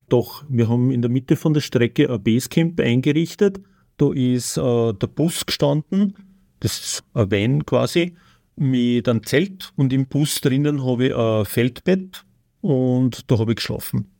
Doch, 0.08 0.44
wir 0.48 0.68
haben 0.68 0.90
in 0.90 1.02
der 1.02 1.10
Mitte 1.10 1.36
von 1.36 1.54
der 1.54 1.60
Strecke 1.60 2.12
ein 2.12 2.22
Basecamp 2.22 2.80
eingerichtet. 2.80 3.60
Da 3.96 4.12
ist 4.12 4.56
äh, 4.56 4.92
der 4.92 5.06
Bus 5.06 5.46
gestanden, 5.46 6.16
das 6.58 6.78
ist 6.80 7.04
ein 7.14 7.30
Van 7.30 7.64
quasi 7.64 8.16
mit 8.56 9.08
einem 9.08 9.24
Zelt 9.24 9.72
und 9.76 9.92
im 9.92 10.06
Bus 10.06 10.40
drinnen 10.40 10.84
habe 10.84 11.08
ich 11.08 11.14
ein 11.14 11.44
Feldbett 11.44 12.24
und 12.60 13.30
da 13.30 13.38
habe 13.38 13.52
ich 13.52 13.56
geschlafen. 13.56 14.10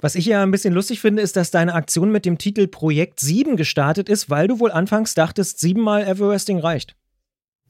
Was 0.00 0.14
ich 0.14 0.26
ja 0.26 0.42
ein 0.42 0.52
bisschen 0.52 0.74
lustig 0.74 1.00
finde, 1.00 1.22
ist, 1.22 1.36
dass 1.36 1.50
deine 1.50 1.74
Aktion 1.74 2.12
mit 2.12 2.24
dem 2.24 2.38
Titel 2.38 2.68
Projekt 2.68 3.18
7 3.18 3.56
gestartet 3.56 4.08
ist, 4.08 4.30
weil 4.30 4.46
du 4.46 4.60
wohl 4.60 4.70
anfangs 4.70 5.14
dachtest, 5.14 5.58
siebenmal 5.58 6.06
Everesting 6.06 6.60
reicht. 6.60 6.96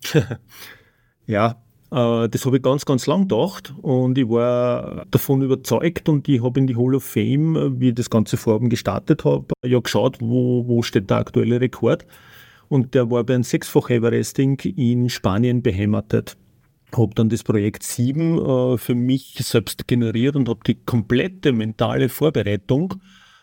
ja, 1.26 1.62
äh, 1.90 2.28
das 2.28 2.44
habe 2.44 2.58
ich 2.58 2.62
ganz, 2.62 2.84
ganz 2.84 3.06
lang 3.06 3.28
gedacht 3.28 3.74
und 3.80 4.18
ich 4.18 4.28
war 4.28 5.06
davon 5.10 5.40
überzeugt 5.40 6.08
und 6.08 6.28
ich 6.28 6.42
habe 6.42 6.60
in 6.60 6.66
die 6.66 6.76
Hall 6.76 6.94
of 6.94 7.04
Fame, 7.04 7.80
wie 7.80 7.88
ich 7.88 7.94
das 7.94 8.10
ganze 8.10 8.36
Vorhaben 8.36 8.68
gestartet 8.68 9.24
habe, 9.24 9.46
ja 9.64 9.80
geschaut, 9.80 10.18
wo, 10.20 10.66
wo 10.66 10.82
steht 10.82 11.08
der 11.08 11.16
aktuelle 11.16 11.60
Rekord 11.60 12.06
und 12.68 12.94
der 12.94 13.10
war 13.10 13.24
bei 13.24 13.34
einem 13.34 13.42
sechsfach 13.42 13.88
Everesting 13.88 14.58
in 14.76 15.08
Spanien 15.08 15.62
beheimatet. 15.62 16.36
Habe 16.96 17.14
dann 17.14 17.28
das 17.28 17.42
Projekt 17.42 17.82
7 17.82 18.38
äh, 18.38 18.78
für 18.78 18.94
mich 18.94 19.36
selbst 19.40 19.86
generiert 19.86 20.36
und 20.36 20.48
habe 20.48 20.60
die 20.66 20.74
komplette 20.74 21.52
mentale 21.52 22.08
Vorbereitung 22.08 22.94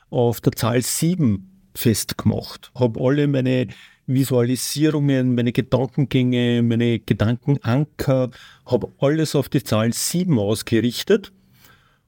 auf 0.10 0.42
der 0.42 0.54
Zahl 0.54 0.82
7 0.82 1.70
festgemacht. 1.76 2.72
Habe 2.74 3.00
alle 3.02 3.28
meine 3.28 3.68
Visualisierungen, 4.08 5.36
meine 5.36 5.52
Gedankengänge, 5.52 6.64
meine 6.64 7.00
Gedankenanker, 7.00 8.32
habe 8.66 8.92
alles 9.00 9.36
auf 9.36 9.50
die 9.50 9.64
Zahl 9.64 9.94
7 9.94 10.38
ausgerichtet 10.40 11.32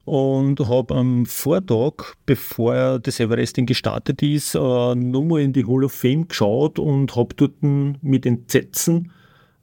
und 0.06 0.60
habe 0.62 0.96
am 0.96 1.26
Vortag, 1.26 2.16
bevor 2.26 3.00
das 3.00 3.20
Everesting 3.20 3.66
gestartet 3.66 4.22
ist, 4.24 4.56
äh, 4.56 4.60
nochmal 4.96 5.42
in 5.42 5.54
die 5.54 5.66
Hall 5.66 5.84
of 5.84 5.92
Fame 5.92 6.28
geschaut 6.28 6.80
und 6.80 7.16
habe 7.16 7.36
dort 7.36 7.62
mit 7.62 8.26
Entsetzen 8.26 9.12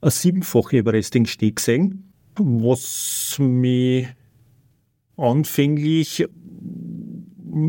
ein 0.05 0.11
siebenfache 0.11 0.77
Everesting-Steg 0.79 1.57
gesehen, 1.57 2.13
was 2.39 3.37
mich 3.39 4.07
anfänglich 5.17 6.27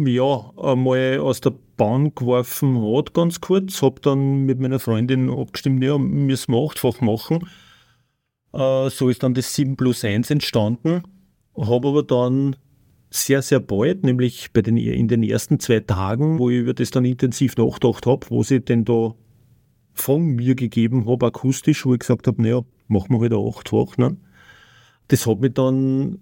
ja, 0.05 0.51
einmal 0.57 1.19
aus 1.19 1.41
der 1.41 1.53
Bahn 1.77 2.13
geworfen 2.13 2.81
hat, 2.81 3.13
ganz 3.13 3.39
kurz. 3.39 3.81
Habe 3.81 4.01
dann 4.01 4.45
mit 4.45 4.59
meiner 4.59 4.79
Freundin 4.79 5.29
abgestimmt, 5.29 5.83
ja, 5.83 5.97
müssen 5.97 6.53
wir 6.53 6.65
achtfach 6.65 7.01
machen. 7.01 7.47
Äh, 8.53 8.89
so 8.89 9.09
ist 9.09 9.23
dann 9.23 9.33
das 9.33 9.53
7 9.53 9.77
plus 9.77 10.03
1 10.03 10.31
entstanden. 10.31 11.03
Habe 11.55 11.87
aber 11.87 12.03
dann 12.03 12.55
sehr, 13.11 13.41
sehr 13.41 13.59
bald, 13.59 14.03
nämlich 14.03 14.51
bei 14.51 14.61
den, 14.61 14.75
in 14.75 15.07
den 15.07 15.23
ersten 15.23 15.59
zwei 15.59 15.79
Tagen, 15.79 16.39
wo 16.39 16.49
ich 16.49 16.57
über 16.57 16.73
das 16.73 16.91
dann 16.91 17.05
intensiv 17.05 17.55
nachgedacht 17.55 18.05
habe, 18.05 18.25
was 18.29 18.51
ich 18.51 18.65
denn 18.65 18.83
da 18.83 19.15
von 19.95 20.21
mir 20.21 20.55
gegeben 20.55 21.07
habe, 21.07 21.27
akustisch, 21.27 21.85
wo 21.85 21.93
ich 21.93 21.99
gesagt 21.99 22.27
habe, 22.27 22.41
naja, 22.41 22.61
machen 22.87 23.09
wir 23.09 23.21
halt 23.21 23.33
acht 23.33 23.71
Wochen. 23.71 24.01
Ne? 24.01 24.17
Das 25.07 25.25
hat 25.25 25.39
mich 25.39 25.53
dann 25.53 26.19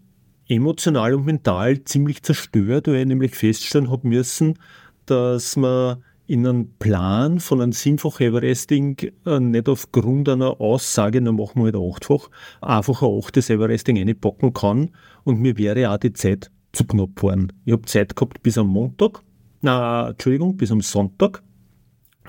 emotional 0.47 1.13
und 1.15 1.25
mental 1.25 1.83
ziemlich 1.83 2.23
zerstört, 2.23 2.87
weil 2.87 2.95
ich 2.95 3.05
nämlich 3.05 3.35
feststellen 3.35 3.89
habe 3.89 4.07
müssen, 4.07 4.59
dass 5.05 5.55
man 5.55 6.03
in 6.25 6.47
einem 6.47 6.69
Plan 6.79 7.39
von 7.39 7.61
einem 7.61 7.73
siebenfach 7.73 8.19
Everesting 8.21 8.97
äh, 9.25 9.39
nicht 9.39 9.67
aufgrund 9.67 10.29
einer 10.29 10.61
Aussage, 10.61 11.21
dann 11.21 11.35
machen 11.35 11.63
wir 11.63 11.65
halt 11.65 11.75
achtfach, 11.75 12.29
einfach 12.61 13.01
ein 13.01 13.19
achtes 13.19 13.49
Everesting 13.49 13.97
einpacken 13.97 14.53
kann 14.53 14.91
und 15.25 15.39
mir 15.39 15.57
wäre 15.57 15.91
auch 15.91 15.97
die 15.97 16.13
Zeit 16.13 16.49
zu 16.71 16.85
knapp 16.85 17.21
waren. 17.21 17.51
Ich 17.65 17.73
habe 17.73 17.83
Zeit 17.83 18.15
gehabt 18.15 18.41
bis 18.41 18.57
am 18.57 18.67
Montag, 18.67 19.21
na, 19.61 20.09
Entschuldigung, 20.09 20.55
bis 20.57 20.71
am 20.71 20.81
Sonntag. 20.81 21.43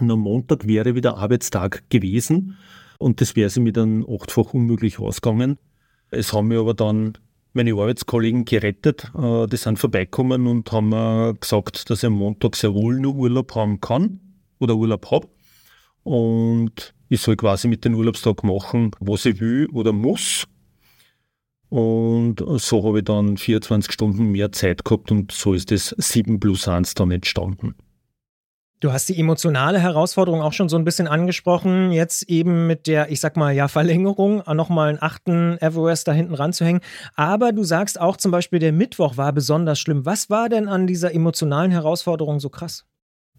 Und 0.01 0.11
am 0.11 0.21
Montag 0.21 0.67
wäre 0.67 0.95
wieder 0.95 1.17
Arbeitstag 1.17 1.89
gewesen 1.91 2.57
und 2.99 3.21
das 3.21 3.37
wäre 3.37 3.51
sie 3.51 3.61
mir 3.61 3.73
dann 3.73 4.05
achtfach 4.09 4.55
unmöglich 4.55 4.99
ausgegangen. 4.99 5.59
Es 6.11 6.33
haben 6.33 6.49
mir 6.49 6.61
aber 6.61 6.75
dann 6.75 7.19
meine 7.53 7.73
Arbeitskollegen 7.73 8.45
gerettet. 8.45 9.13
Äh, 9.17 9.47
die 9.47 9.57
sind 9.57 9.79
vorbeigekommen 9.79 10.47
und 10.47 10.71
haben 10.73 10.91
mir 10.91 11.35
gesagt, 11.35 11.89
dass 11.91 12.03
ich 12.03 12.07
am 12.07 12.15
Montag 12.15 12.57
sehr 12.57 12.75
wohl 12.75 12.99
nur 12.99 13.15
Urlaub 13.15 13.55
haben 13.55 13.81
kann 13.81 14.21
oder 14.59 14.75
Urlaub 14.75 15.11
habe. 15.11 15.29
Und 16.03 16.95
ich 17.09 17.21
soll 17.21 17.37
quasi 17.37 17.69
mit 17.69 17.85
dem 17.85 17.95
Urlaubstag 17.95 18.45
machen, 18.45 18.91
was 19.01 19.25
ich 19.25 19.41
will 19.41 19.69
oder 19.73 19.93
muss. 19.93 20.47
Und 21.69 22.45
so 22.61 22.85
habe 22.85 22.99
ich 22.99 23.05
dann 23.05 23.37
24 23.37 23.93
Stunden 23.93 24.31
mehr 24.31 24.53
Zeit 24.53 24.85
gehabt 24.85 25.11
und 25.11 25.33
so 25.33 25.55
ist 25.55 25.71
das 25.71 25.95
7 25.99 26.39
plus 26.39 26.69
1 26.69 26.95
dann 26.95 27.11
entstanden. 27.11 27.75
Du 28.85 28.93
hast 28.93 29.09
die 29.09 29.19
emotionale 29.19 29.81
Herausforderung 29.81 30.43
auch 30.43 30.53
schon 30.53 30.69
so 30.69 30.77
ein 30.77 30.85
bisschen 30.85 31.09
angesprochen, 31.09 31.91
jetzt 31.91 32.29
eben 32.29 32.67
mit 32.67 32.87
der, 32.87 33.11
ich 33.11 33.19
sag 33.19 33.35
mal, 33.35 33.51
ja, 33.51 33.67
Verlängerung, 33.67 34.43
nochmal 34.53 34.91
einen 34.91 34.99
achten 35.01 35.57
Everest 35.63 36.07
da 36.07 36.13
hinten 36.13 36.35
ranzuhängen. 36.35 36.83
Aber 37.15 37.53
du 37.53 37.65
sagst 37.65 37.99
auch 37.99 38.19
zum 38.19 38.31
Beispiel, 38.31 38.59
der 38.59 38.73
Mittwoch 38.73 39.17
war 39.17 39.33
besonders 39.33 39.81
schlimm. 39.81 40.05
Was 40.05 40.29
war 40.29 40.51
denn 40.51 40.69
an 40.69 40.87
dieser 40.87 41.15
emotionalen 41.15 41.71
Herausforderung 41.71 42.41
so 42.41 42.51
krass? 42.51 42.85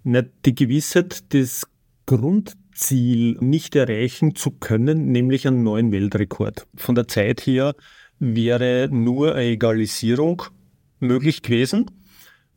Na, 0.04 0.24
die 0.24 0.56
Gewissheit, 0.56 1.32
das 1.32 1.68
Grundziel 2.08 3.38
nicht 3.40 3.76
erreichen 3.76 4.34
zu 4.34 4.50
können, 4.50 5.12
nämlich 5.12 5.48
einen 5.48 5.62
neuen 5.62 5.92
Weltrekord. 5.92 6.66
Von 6.76 6.96
der 6.96 7.08
Zeit 7.08 7.42
her 7.42 7.76
wäre 8.18 8.90
nur 8.92 9.36
eine 9.36 9.44
Egalisierung 9.50 10.42
möglich 11.00 11.44
gewesen, 11.44 11.92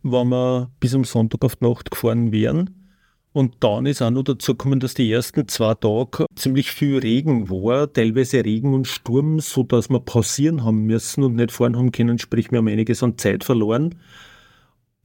wenn 0.02 0.28
wir 0.28 0.70
bis 0.80 0.94
am 0.94 1.04
Sonntag 1.04 1.44
auf 1.44 1.56
die 1.56 1.64
Nacht 1.64 1.90
gefahren 1.90 2.32
wären. 2.32 2.70
Und 3.32 3.56
dann 3.60 3.86
ist 3.86 4.02
auch 4.02 4.10
noch 4.10 4.24
dazu 4.24 4.52
gekommen, 4.52 4.80
dass 4.80 4.94
die 4.94 5.12
ersten 5.12 5.46
zwei 5.48 5.74
Tage 5.74 6.26
ziemlich 6.34 6.70
viel 6.70 6.98
Regen 6.98 7.50
war, 7.50 7.92
teilweise 7.92 8.44
Regen 8.44 8.74
und 8.74 8.86
Sturm, 8.86 9.38
so 9.40 9.62
dass 9.62 9.90
wir 9.90 10.00
pausieren 10.00 10.64
haben 10.64 10.86
müssen 10.86 11.22
und 11.22 11.36
nicht 11.36 11.52
fahren 11.52 11.76
haben 11.76 11.92
können, 11.92 12.18
sprich 12.18 12.50
wir 12.50 12.58
haben 12.58 12.68
einiges 12.68 13.02
an 13.02 13.18
Zeit 13.18 13.44
verloren. 13.44 13.94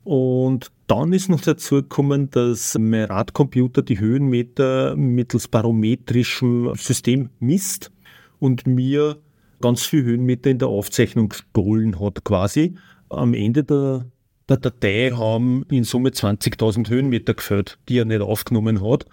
Und 0.04 0.72
dann 0.88 1.14
ist 1.14 1.30
noch 1.30 1.42
dazu 1.42 1.76
gekommen, 1.76 2.30
dass 2.30 2.78
mein 2.78 3.06
Radcomputer 3.06 3.82
die 3.82 4.00
Höhenmeter 4.00 4.96
mittels 4.96 5.48
barometrischem 5.48 6.74
System 6.76 7.30
misst 7.40 7.92
und 8.40 8.68
mir 8.68 9.18
ganz 9.62 9.86
viel 9.86 10.04
Höhenmeter 10.04 10.50
in 10.50 10.60
der 10.60 10.68
Aufzeichnung 10.68 11.30
gestohlen 11.30 12.00
hat 12.00 12.24
quasi. 12.26 12.76
Am 13.10 13.34
Ende 13.34 13.64
der 13.64 14.06
der 14.50 14.58
Datei 14.58 15.12
haben 15.12 15.66
in 15.70 15.84
Summe 15.84 16.10
20.000 16.10 16.90
Höhenmeter 16.90 17.34
gefällt, 17.34 17.80
die 17.88 17.98
er 17.98 18.06
nicht 18.06 18.22
aufgenommen 18.22 18.84
hat. 18.84 19.06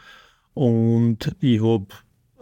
Und 0.55 1.37
ich 1.41 1.63
habe 1.63 1.87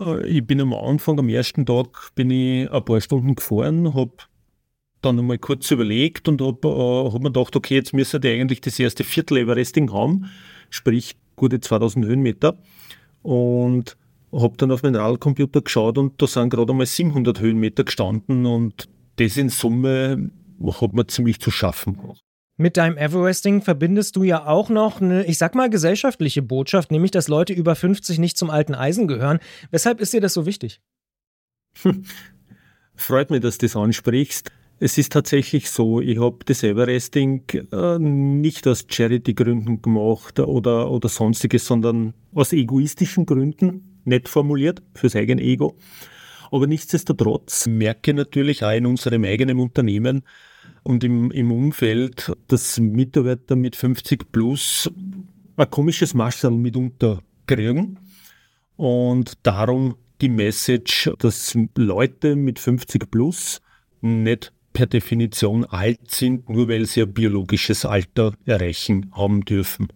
äh, 0.01 0.27
ich 0.27 0.47
bin 0.47 0.61
am 0.61 0.73
Anfang, 0.75 1.19
am 1.19 1.29
ersten 1.29 1.67
Tag, 1.67 2.15
bin 2.15 2.31
ich 2.31 2.71
ein 2.71 2.85
paar 2.85 3.01
Stunden 3.01 3.35
gefahren, 3.35 3.95
habe 3.95 4.13
dann 5.03 5.19
einmal 5.19 5.39
kurz 5.39 5.71
überlegt 5.71 6.29
und 6.29 6.41
habe 6.41 6.69
äh, 6.69 7.13
hab 7.13 7.23
mir 7.23 7.31
gedacht, 7.31 7.55
okay, 7.57 7.77
jetzt 7.77 7.95
müsste 7.95 8.21
der 8.21 8.35
eigentlich 8.35 8.61
das 8.61 8.79
erste 8.79 9.05
Viertel 9.05 9.39
Everesting 9.39 9.93
haben, 9.93 10.31
sprich 10.71 11.17
gute 11.37 11.61
2000 11.61 12.07
Höhenmeter. 12.07 12.59
Und 13.23 13.97
habe 14.33 14.57
dann 14.57 14.71
auf 14.71 14.83
meinen 14.83 14.97
Radcomputer 14.97 15.63
geschaut 15.63 15.99
und 15.99 16.21
da 16.21 16.27
sind 16.27 16.51
gerade 16.51 16.73
einmal 16.73 16.87
700 16.87 17.41
Höhenmeter 17.41 17.85
gestanden 17.85 18.45
und 18.47 18.89
das 19.17 19.37
in 19.37 19.49
Summe 19.49 20.31
hat 20.63 20.93
mir 20.93 21.07
ziemlich 21.07 21.41
zu 21.41 21.51
schaffen. 21.51 21.99
Mit 22.61 22.77
deinem 22.77 22.99
Everesting 22.99 23.63
verbindest 23.63 24.17
du 24.17 24.25
ja 24.25 24.45
auch 24.45 24.69
noch 24.69 25.01
eine, 25.01 25.25
ich 25.27 25.39
sag 25.39 25.55
mal, 25.55 25.71
gesellschaftliche 25.71 26.43
Botschaft, 26.43 26.91
nämlich, 26.91 27.13
dass 27.13 27.29
Leute 27.29 27.53
über 27.53 27.77
50 27.77 28.19
nicht 28.19 28.37
zum 28.37 28.51
alten 28.51 28.75
Eisen 28.75 29.07
gehören. 29.07 29.39
Weshalb 29.71 30.01
ist 30.01 30.13
dir 30.13 30.21
das 30.21 30.35
so 30.35 30.45
wichtig? 30.45 30.81
Freut 32.97 33.31
mich, 33.31 33.43
dass 33.43 33.59
du 33.59 33.67
das 33.67 33.77
ansprichst. 33.77 34.51
Es 34.81 34.99
ist 34.99 35.13
tatsächlich 35.13 35.71
so, 35.71 36.01
ich 36.01 36.21
habe 36.21 36.39
das 36.47 36.65
Everesting 36.65 37.45
äh, 37.71 37.99
nicht 38.01 38.67
aus 38.67 38.87
Charity-Gründen 38.89 39.81
gemacht 39.81 40.41
oder, 40.41 40.91
oder 40.91 41.09
sonstiges, 41.09 41.65
sondern 41.65 42.13
aus 42.35 42.53
egoistischen 42.53 43.25
Gründen, 43.25 44.01
nett 44.05 44.29
formuliert, 44.29 44.83
fürs 44.95 45.15
eigene 45.15 45.43
Ego. 45.43 45.77
Aber 46.51 46.67
nichtsdestotrotz 46.67 47.69
merke 47.69 48.11
ich 48.11 48.17
natürlich 48.17 48.65
auch 48.65 48.73
in 48.73 48.87
unserem 48.87 49.23
eigenen 49.23 49.61
Unternehmen, 49.61 50.25
und 50.89 51.05
im, 51.05 51.31
im 51.31 51.53
Umfeld, 51.53 52.33
dass 52.47 52.81
Mitarbeiter 52.81 53.57
mit 53.57 53.77
50 53.77 54.33
plus 54.33 54.91
ein 55.59 55.71
komisches 55.71 56.15
Maschsal 56.15 56.51
mitunter 56.51 57.21
kriegen. 57.47 57.99
Und 58.77 59.35
darum 59.43 59.97
die 60.23 60.31
Message, 60.31 61.11
dass 61.19 61.57
Leute 61.77 62.37
mit 62.37 62.59
50 62.59 63.11
plus 63.11 63.61
nicht 64.01 64.55
per 64.73 64.87
Definition 64.87 65.67
alt 65.67 66.11
sind, 66.11 66.49
nur 66.49 66.69
weil 66.69 66.87
sie 66.87 67.03
ein 67.03 67.13
biologisches 67.13 67.85
Alter 67.85 68.33
erreichen 68.47 69.11
haben 69.13 69.45
dürfen. 69.45 69.89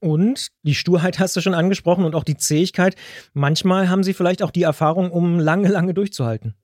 Und 0.00 0.48
die 0.62 0.74
Sturheit 0.74 1.18
hast 1.18 1.36
du 1.36 1.40
schon 1.40 1.54
angesprochen 1.54 2.04
und 2.04 2.14
auch 2.14 2.24
die 2.24 2.36
Zähigkeit. 2.36 2.96
Manchmal 3.32 3.88
haben 3.88 4.02
sie 4.02 4.12
vielleicht 4.12 4.42
auch 4.42 4.50
die 4.50 4.62
Erfahrung, 4.62 5.10
um 5.10 5.38
lange, 5.40 5.68
lange 5.68 5.94
durchzuhalten. 5.94 6.54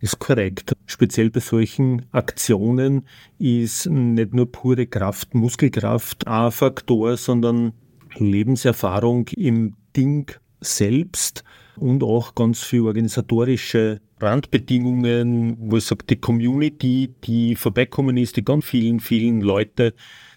Ist 0.00 0.20
korrekt. 0.20 0.74
Speziell 0.86 1.30
bei 1.30 1.40
solchen 1.40 2.06
Aktionen 2.12 3.06
ist 3.38 3.86
nicht 3.86 4.32
nur 4.32 4.50
pure 4.50 4.86
Kraft, 4.86 5.34
Muskelkraft 5.34 6.26
ein 6.28 6.52
Faktor, 6.52 7.16
sondern 7.16 7.72
Lebenserfahrung 8.16 9.26
im 9.36 9.74
Ding 9.96 10.30
selbst 10.60 11.42
und 11.76 12.04
auch 12.04 12.36
ganz 12.36 12.62
viel 12.62 12.82
organisatorische 12.82 14.00
Randbedingungen, 14.20 15.56
wo 15.58 15.76
ich 15.76 15.84
sage, 15.84 16.04
die 16.08 16.16
Community, 16.16 17.14
die 17.24 17.56
vorbeikommen 17.56 18.16
ist, 18.16 18.36
die 18.36 18.44
ganz 18.44 18.64
vielen, 18.64 19.00
vielen 19.00 19.40
Leute, 19.40 19.94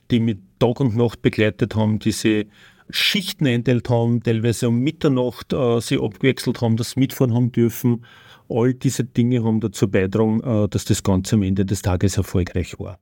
die 0.10 0.20
mit 0.20 0.40
Tag 0.60 0.80
und 0.80 0.96
Nacht 0.96 1.22
begleitet 1.22 1.76
haben, 1.76 2.00
diese 2.00 2.46
Schichten 2.90 3.48
einteilt 3.48 3.90
haben, 3.90 4.22
teilweise 4.22 4.70
um 4.70 4.80
Mitternacht 4.80 5.54
äh, 5.54 5.80
sie 5.82 6.00
abgewechselt 6.00 6.62
haben, 6.62 6.78
das 6.78 6.96
mitfahren 6.96 7.34
haben 7.34 7.52
dürfen 7.52 8.06
all 8.52 8.74
diese 8.74 9.04
Dinge 9.04 9.44
haben 9.44 9.60
dazu 9.60 9.90
beigetragen, 9.90 10.42
äh, 10.42 10.68
dass 10.70 10.86
das 10.86 11.04
Ganze 11.04 11.36
am 11.36 11.44
Ende 11.44 11.66
des 11.66 11.82
Tages 11.82 12.18
erfolgreich 12.18 12.80
war. 12.80 13.00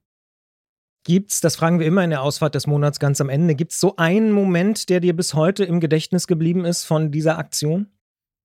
Gibt's, 1.06 1.42
das 1.42 1.56
fragen 1.56 1.80
wir 1.80 1.88
immer 1.88 2.04
in 2.04 2.10
der 2.10 2.22
Ausfahrt 2.22 2.56
des 2.56 2.68
Monats 2.68 3.00
ganz 3.00 3.22
am 3.22 3.30
Ende, 3.30 3.56
gibt 3.56 3.72
es 3.72 3.80
so 3.80 3.96
einen 3.96 4.32
Moment, 4.32 4.90
der 4.90 5.00
dir 5.00 5.16
bis 5.16 5.34
heute 5.34 5.64
im 5.64 5.80
Gedächtnis 5.80 6.28
geblieben 6.28 6.66
ist 6.66 6.84
von 6.84 7.12
dieser 7.12 7.38
Aktion? 7.38 7.88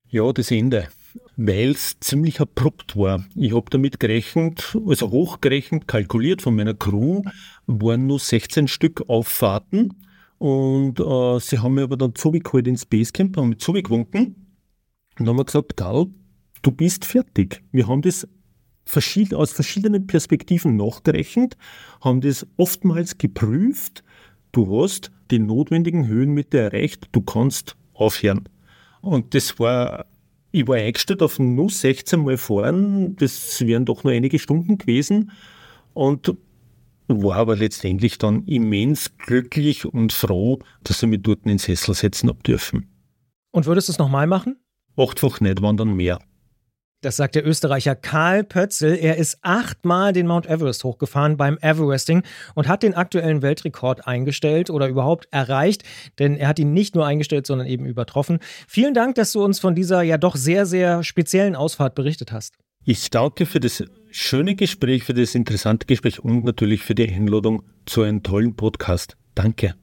Ja, 0.09 0.33
das 0.33 0.53
Ende, 0.53 0.89
weil 1.37 1.73
es 1.73 1.99
ziemlich 1.99 2.41
abrupt 2.41 2.97
war. 2.97 3.25
Ich 3.35 3.53
habe 3.53 3.69
damit 3.71 3.99
gerechnet, 3.99 4.77
also 4.87 5.11
hochgerechnet, 5.11 5.89
kalkuliert 5.89 6.43
von 6.43 6.55
meiner 6.55 6.75
Crew, 6.75 7.23
waren 7.67 8.07
nur 8.07 8.21
16 8.21 8.69
Stück 8.69 9.09
Auffahrten 9.09 9.95
und 10.39 11.01
äh, 11.01 11.41
sie 11.41 11.59
haben 11.59 11.75
mir 11.75 11.83
aber 11.83 11.97
dann 11.97 12.15
zugeholt 12.15 12.69
ins 12.69 12.87
Basecamp, 12.87 13.37
haben 13.37 13.49
mich 13.51 13.59
zugewunken 13.59 14.57
und 15.19 15.29
haben 15.29 15.45
gesagt, 15.45 15.77
Karl, 15.77 16.07
du 16.65 16.73
bist 16.73 17.05
fertig. 17.05 17.63
Wir 17.71 17.87
haben 17.87 18.03
das 18.03 18.27
aus 19.33 19.53
verschiedenen 19.53 20.07
Perspektiven 20.07 20.77
nachgerechnet, 20.77 21.57
haben 22.01 22.21
das 22.21 22.47
oftmals 22.57 23.17
geprüft. 23.17 24.05
Du 24.53 24.83
hast 24.83 25.11
die 25.31 25.39
notwendigen 25.39 26.07
Höhenmeter 26.07 26.59
erreicht, 26.59 27.09
du 27.13 27.23
kannst 27.23 27.77
aufhören. 27.95 28.49
Und 29.01 29.35
das 29.35 29.59
war, 29.59 30.07
ich 30.53 30.69
war 30.69 30.77
eingestellt 30.77 31.23
auf 31.23 31.39
nur 31.39 31.71
16 31.71 32.21
Mal 32.21 32.37
fahren, 32.37 33.17
das 33.17 33.61
wären 33.67 33.85
doch 33.85 34.05
nur 34.05 34.13
einige 34.13 34.39
Stunden 34.39 34.79
gewesen 34.79 35.33
und 35.95 36.35
war 37.09 37.37
aber 37.37 37.57
letztendlich 37.57 38.19
dann 38.19 38.45
immens 38.47 39.17
glücklich 39.19 39.85
und 39.85 40.13
froh, 40.13 40.59
dass 40.83 41.03
ich 41.03 41.09
mich 41.09 41.23
dort 41.23 41.45
ins 41.47 41.65
Sessel 41.65 41.95
setzen 41.95 42.29
habe 42.29 42.43
dürfen. 42.43 42.89
Und 43.51 43.67
würdest 43.67 43.89
du 43.89 43.93
es 43.93 43.99
nochmal 43.99 44.27
machen? 44.27 44.57
Achtfach 44.97 45.41
nicht, 45.41 45.61
waren 45.63 45.77
dann 45.77 45.95
mehr. 45.95 46.19
Das 47.05 47.17
sagt 47.17 47.35
der 47.35 47.47
Österreicher 47.47 47.95
Karl 47.95 48.45
Pötzl. 48.45 48.97
Er 48.99 49.19
ist 49.19 49.39
achtmal 49.43 50.15
den 50.15 50.27
Mount 50.27 50.47
Everest 50.47 50.85
hochgefahren 50.85 51.37
beim 51.37 51.59
Everesting 51.61 52.23
und 52.55 52.67
hat 52.67 52.83
den 52.83 52.95
aktuellen 52.95 53.43
Weltrekord 53.43 54.07
eingestellt 54.07 54.71
oder 54.71 54.89
überhaupt 54.89 55.29
erreicht, 55.31 55.83
denn 56.19 56.35
er 56.37 56.49
hat 56.49 56.59
ihn 56.59 56.73
nicht 56.73 56.95
nur 56.95 57.05
eingestellt, 57.05 57.47
sondern 57.47 57.67
eben 57.67 57.85
übertroffen. 57.85 58.39
Vielen 58.67 58.95
Dank, 58.95 59.17
dass 59.17 59.33
du 59.33 59.45
uns 59.45 59.61
von 59.61 59.75
dieser 59.75 60.01
ja 60.01 60.17
doch 60.17 60.35
sehr, 60.35 60.65
sehr 60.65 61.05
speziellen 61.05 61.57
Ausfahrt 61.57 61.95
berichtet 61.95 62.33
hast. 62.33 62.55
Ich 62.87 63.11
danke 63.11 63.45
für 63.45 63.61
das 63.61 63.85
schöne 64.11 64.55
Gespräch, 64.55 65.05
für 65.05 65.15
das 65.15 65.35
interessante 65.35 65.87
Gespräch 65.87 66.21
und 66.21 66.45
natürlich 66.45 66.81
für 66.81 66.95
die 66.95 67.07
Einladung 67.07 67.65
zu 67.85 68.01
einem 68.01 68.23
tollen 68.23 68.57
Podcast. 68.57 69.19
Danke 69.35 69.75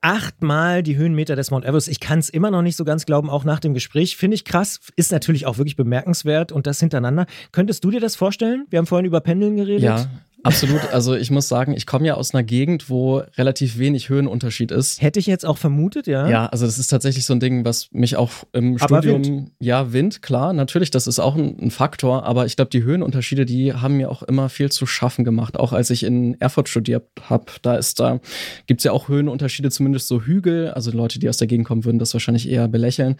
achtmal 0.00 0.82
die 0.82 0.96
Höhenmeter 0.96 1.36
des 1.36 1.50
Mount 1.50 1.64
Everest. 1.64 1.88
Ich 1.88 2.00
kann 2.00 2.18
es 2.18 2.28
immer 2.28 2.50
noch 2.50 2.62
nicht 2.62 2.76
so 2.76 2.84
ganz 2.84 3.06
glauben, 3.06 3.30
auch 3.30 3.44
nach 3.44 3.60
dem 3.60 3.74
Gespräch. 3.74 4.16
Finde 4.16 4.34
ich 4.34 4.44
krass, 4.44 4.80
ist 4.96 5.12
natürlich 5.12 5.46
auch 5.46 5.58
wirklich 5.58 5.76
bemerkenswert 5.76 6.52
und 6.52 6.66
das 6.66 6.80
hintereinander. 6.80 7.26
Könntest 7.52 7.84
du 7.84 7.90
dir 7.90 8.00
das 8.00 8.16
vorstellen? 8.16 8.66
Wir 8.70 8.78
haben 8.78 8.86
vorhin 8.86 9.06
über 9.06 9.20
Pendeln 9.20 9.56
geredet. 9.56 9.82
Ja, 9.82 10.06
Absolut. 10.44 10.92
Also 10.92 11.16
ich 11.16 11.30
muss 11.30 11.48
sagen, 11.48 11.74
ich 11.76 11.86
komme 11.86 12.06
ja 12.06 12.14
aus 12.14 12.32
einer 12.32 12.44
Gegend, 12.44 12.88
wo 12.88 13.22
relativ 13.36 13.78
wenig 13.78 14.08
Höhenunterschied 14.08 14.70
ist. 14.70 15.02
Hätte 15.02 15.18
ich 15.18 15.26
jetzt 15.26 15.44
auch 15.44 15.58
vermutet, 15.58 16.06
ja. 16.06 16.28
Ja, 16.28 16.46
also 16.46 16.64
das 16.64 16.78
ist 16.78 16.88
tatsächlich 16.88 17.24
so 17.24 17.34
ein 17.34 17.40
Ding, 17.40 17.64
was 17.64 17.88
mich 17.90 18.16
auch 18.16 18.30
im 18.52 18.76
aber 18.80 18.98
Studium, 18.98 19.24
Wind. 19.24 19.50
ja, 19.58 19.92
Wind, 19.92 20.22
klar, 20.22 20.52
natürlich, 20.52 20.90
das 20.90 21.08
ist 21.08 21.18
auch 21.18 21.34
ein, 21.34 21.58
ein 21.60 21.70
Faktor, 21.72 22.24
aber 22.24 22.46
ich 22.46 22.54
glaube, 22.54 22.70
die 22.70 22.84
Höhenunterschiede, 22.84 23.46
die 23.46 23.72
haben 23.72 23.96
mir 23.96 24.10
auch 24.10 24.22
immer 24.22 24.48
viel 24.48 24.70
zu 24.70 24.86
schaffen 24.86 25.24
gemacht. 25.24 25.58
Auch 25.58 25.72
als 25.72 25.90
ich 25.90 26.04
in 26.04 26.40
Erfurt 26.40 26.68
studiert 26.68 27.04
habe, 27.28 27.46
da 27.62 27.74
ist 27.74 27.98
da, 27.98 28.20
gibt's 28.66 28.84
ja 28.84 28.92
auch 28.92 29.08
Höhenunterschiede, 29.08 29.70
zumindest 29.70 30.06
so 30.06 30.22
Hügel. 30.22 30.70
Also 30.70 30.92
Leute, 30.92 31.18
die 31.18 31.28
aus 31.28 31.38
der 31.38 31.48
Gegend 31.48 31.66
kommen, 31.66 31.84
würden 31.84 31.98
das 31.98 32.12
wahrscheinlich 32.14 32.48
eher 32.48 32.68
belächeln. 32.68 33.16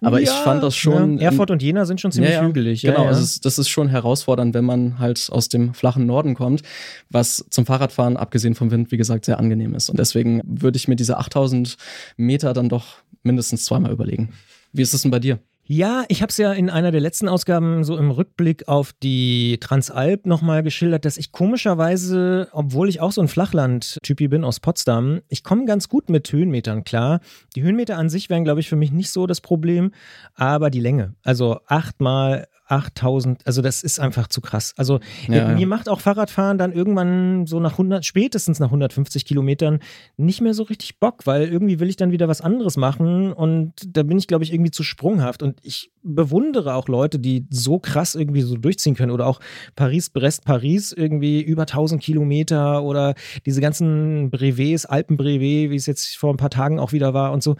Aber 0.00 0.20
ja, 0.20 0.24
ich 0.24 0.30
fand 0.30 0.62
das 0.62 0.74
schon. 0.74 1.18
Ja. 1.18 1.26
Erfurt 1.26 1.50
und 1.50 1.62
Jena 1.62 1.84
sind 1.84 2.00
schon 2.00 2.12
ziemlich 2.12 2.32
ja, 2.32 2.42
hügelig. 2.42 2.82
Genau, 2.82 3.06
also 3.06 3.40
das 3.42 3.58
ist 3.58 3.68
schon 3.68 3.88
herausfordernd, 3.88 4.54
wenn 4.54 4.64
man 4.64 4.98
halt 4.98 5.28
aus 5.30 5.50
dem 5.50 5.74
flachen 5.74 6.06
Norden 6.06 6.34
kommt 6.34 6.61
was 7.10 7.44
zum 7.50 7.66
Fahrradfahren, 7.66 8.16
abgesehen 8.16 8.54
vom 8.54 8.70
Wind, 8.70 8.92
wie 8.92 8.96
gesagt, 8.96 9.24
sehr 9.24 9.38
angenehm 9.38 9.74
ist. 9.74 9.90
Und 9.90 9.98
deswegen 9.98 10.42
würde 10.44 10.76
ich 10.76 10.88
mir 10.88 10.96
diese 10.96 11.18
8000 11.18 11.76
Meter 12.16 12.52
dann 12.52 12.68
doch 12.68 12.96
mindestens 13.22 13.64
zweimal 13.64 13.92
überlegen. 13.92 14.30
Wie 14.72 14.82
ist 14.82 14.94
es 14.94 15.02
denn 15.02 15.10
bei 15.10 15.18
dir? 15.18 15.38
Ja, 15.64 16.04
ich 16.08 16.22
habe 16.22 16.30
es 16.30 16.38
ja 16.38 16.52
in 16.52 16.70
einer 16.70 16.90
der 16.90 17.00
letzten 17.00 17.28
Ausgaben 17.28 17.84
so 17.84 17.96
im 17.96 18.10
Rückblick 18.10 18.66
auf 18.66 18.92
die 19.00 19.58
Transalp 19.60 20.26
nochmal 20.26 20.64
geschildert, 20.64 21.04
dass 21.04 21.16
ich 21.16 21.30
komischerweise, 21.30 22.48
obwohl 22.52 22.88
ich 22.88 23.00
auch 23.00 23.12
so 23.12 23.20
ein 23.20 23.28
Flachland-Typi 23.28 24.26
bin 24.26 24.42
aus 24.42 24.58
Potsdam, 24.58 25.20
ich 25.28 25.44
komme 25.44 25.64
ganz 25.64 25.88
gut 25.88 26.10
mit 26.10 26.30
Höhenmetern 26.32 26.82
klar. 26.82 27.20
Die 27.54 27.62
Höhenmeter 27.62 27.96
an 27.96 28.10
sich 28.10 28.28
wären, 28.28 28.42
glaube 28.42 28.58
ich, 28.58 28.68
für 28.68 28.76
mich 28.76 28.90
nicht 28.90 29.10
so 29.10 29.28
das 29.28 29.40
Problem, 29.40 29.92
aber 30.34 30.68
die 30.68 30.80
Länge. 30.80 31.14
Also 31.22 31.60
achtmal 31.66 32.48
8000, 32.72 33.46
also 33.46 33.60
das 33.60 33.82
ist 33.82 34.00
einfach 34.00 34.28
zu 34.28 34.40
krass. 34.40 34.72
Also 34.76 35.00
ja, 35.28 35.48
mir 35.48 35.66
macht 35.66 35.88
auch 35.88 36.00
Fahrradfahren 36.00 36.56
dann 36.56 36.72
irgendwann 36.72 37.46
so 37.46 37.60
nach 37.60 37.72
100, 37.72 38.04
spätestens 38.04 38.60
nach 38.60 38.68
150 38.68 39.26
Kilometern 39.26 39.80
nicht 40.16 40.40
mehr 40.40 40.54
so 40.54 40.62
richtig 40.62 40.98
Bock, 40.98 41.26
weil 41.26 41.48
irgendwie 41.48 41.80
will 41.80 41.90
ich 41.90 41.96
dann 41.96 42.12
wieder 42.12 42.28
was 42.28 42.40
anderes 42.40 42.76
machen 42.76 43.32
und 43.32 43.74
da 43.86 44.02
bin 44.02 44.16
ich, 44.16 44.26
glaube 44.26 44.44
ich, 44.44 44.52
irgendwie 44.52 44.70
zu 44.70 44.82
sprunghaft 44.82 45.42
und 45.42 45.58
ich 45.62 45.92
bewundere 46.02 46.74
auch 46.74 46.88
Leute, 46.88 47.18
die 47.18 47.46
so 47.50 47.78
krass 47.78 48.14
irgendwie 48.14 48.42
so 48.42 48.56
durchziehen 48.56 48.94
können 48.94 49.12
oder 49.12 49.26
auch 49.26 49.40
Paris, 49.76 50.10
Brest, 50.10 50.44
Paris 50.44 50.92
irgendwie 50.92 51.42
über 51.42 51.62
1000 51.62 52.02
Kilometer 52.02 52.82
oder 52.82 53.14
diese 53.44 53.60
ganzen 53.60 54.30
Brevets, 54.30 54.86
Alpenbrevet, 54.86 55.70
wie 55.70 55.76
es 55.76 55.86
jetzt 55.86 56.16
vor 56.16 56.32
ein 56.32 56.38
paar 56.38 56.50
Tagen 56.50 56.78
auch 56.78 56.92
wieder 56.92 57.12
war 57.12 57.32
und 57.32 57.42
so. 57.42 57.56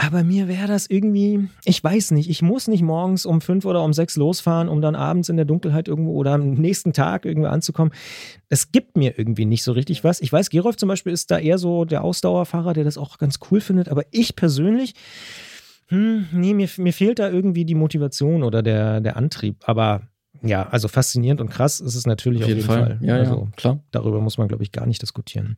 Aber 0.00 0.22
mir 0.22 0.46
wäre 0.46 0.68
das 0.68 0.88
irgendwie, 0.88 1.48
ich 1.64 1.82
weiß 1.82 2.12
nicht, 2.12 2.30
ich 2.30 2.40
muss 2.40 2.68
nicht 2.68 2.82
morgens 2.82 3.26
um 3.26 3.40
fünf 3.40 3.64
oder 3.64 3.82
um 3.82 3.92
sechs 3.92 4.14
losfahren, 4.14 4.68
um 4.68 4.80
dann 4.80 4.94
abends 4.94 5.28
in 5.28 5.34
der 5.34 5.44
Dunkelheit 5.44 5.88
irgendwo 5.88 6.12
oder 6.12 6.34
am 6.34 6.52
nächsten 6.52 6.92
Tag 6.92 7.24
irgendwie 7.24 7.48
anzukommen. 7.48 7.92
Es 8.48 8.70
gibt 8.70 8.96
mir 8.96 9.18
irgendwie 9.18 9.44
nicht 9.44 9.64
so 9.64 9.72
richtig 9.72 10.04
was. 10.04 10.20
Ich 10.20 10.32
weiß, 10.32 10.50
Gerolf 10.50 10.76
zum 10.76 10.88
Beispiel 10.88 11.12
ist 11.12 11.32
da 11.32 11.40
eher 11.40 11.58
so 11.58 11.84
der 11.84 12.04
Ausdauerfahrer, 12.04 12.74
der 12.74 12.84
das 12.84 12.96
auch 12.96 13.18
ganz 13.18 13.40
cool 13.50 13.60
findet. 13.60 13.88
Aber 13.88 14.04
ich 14.12 14.36
persönlich, 14.36 14.94
hm, 15.88 16.28
nee, 16.30 16.54
mir, 16.54 16.68
mir 16.76 16.92
fehlt 16.92 17.18
da 17.18 17.28
irgendwie 17.28 17.64
die 17.64 17.74
Motivation 17.74 18.44
oder 18.44 18.62
der, 18.62 19.00
der 19.00 19.16
Antrieb. 19.16 19.64
Aber 19.66 20.02
ja, 20.42 20.68
also 20.68 20.86
faszinierend 20.86 21.40
und 21.40 21.50
krass 21.50 21.80
ist 21.80 21.96
es 21.96 22.06
natürlich 22.06 22.44
auf 22.44 22.48
jeden, 22.48 22.60
auf 22.60 22.68
jeden 22.68 22.84
Fall. 22.84 22.98
Fall. 22.98 23.08
Ja, 23.08 23.16
also, 23.16 23.48
ja, 23.50 23.56
klar. 23.56 23.80
Darüber 23.90 24.20
muss 24.20 24.38
man, 24.38 24.46
glaube 24.46 24.62
ich, 24.62 24.70
gar 24.70 24.86
nicht 24.86 25.02
diskutieren. 25.02 25.56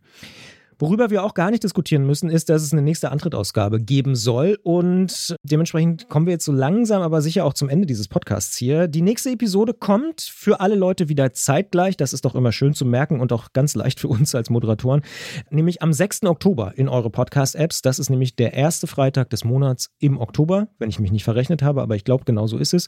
Worüber 0.80 1.10
wir 1.10 1.22
auch 1.22 1.34
gar 1.34 1.50
nicht 1.50 1.62
diskutieren 1.62 2.06
müssen, 2.06 2.30
ist, 2.30 2.48
dass 2.48 2.62
es 2.62 2.72
eine 2.72 2.80
nächste 2.80 3.10
Antrittausgabe 3.10 3.80
geben 3.80 4.14
soll. 4.14 4.58
Und 4.62 5.36
dementsprechend 5.42 6.08
kommen 6.08 6.24
wir 6.24 6.32
jetzt 6.32 6.46
so 6.46 6.52
langsam, 6.52 7.02
aber 7.02 7.20
sicher 7.20 7.44
auch 7.44 7.52
zum 7.52 7.68
Ende 7.68 7.84
dieses 7.84 8.08
Podcasts 8.08 8.56
hier. 8.56 8.88
Die 8.88 9.02
nächste 9.02 9.28
Episode 9.28 9.74
kommt 9.74 10.22
für 10.22 10.60
alle 10.60 10.76
Leute 10.76 11.10
wieder 11.10 11.34
zeitgleich. 11.34 11.98
Das 11.98 12.14
ist 12.14 12.24
doch 12.24 12.34
immer 12.34 12.50
schön 12.50 12.72
zu 12.72 12.86
merken 12.86 13.20
und 13.20 13.30
auch 13.30 13.52
ganz 13.52 13.74
leicht 13.74 14.00
für 14.00 14.08
uns 14.08 14.34
als 14.34 14.48
Moderatoren. 14.48 15.02
Nämlich 15.50 15.82
am 15.82 15.92
6. 15.92 16.22
Oktober 16.22 16.72
in 16.76 16.88
eure 16.88 17.10
Podcast-Apps. 17.10 17.82
Das 17.82 17.98
ist 17.98 18.08
nämlich 18.08 18.34
der 18.36 18.54
erste 18.54 18.86
Freitag 18.86 19.28
des 19.28 19.44
Monats 19.44 19.90
im 19.98 20.18
Oktober, 20.18 20.68
wenn 20.78 20.88
ich 20.88 20.98
mich 20.98 21.12
nicht 21.12 21.24
verrechnet 21.24 21.62
habe, 21.62 21.82
aber 21.82 21.94
ich 21.94 22.04
glaube, 22.04 22.24
genau 22.24 22.46
so 22.46 22.56
ist 22.56 22.72
es. 22.72 22.86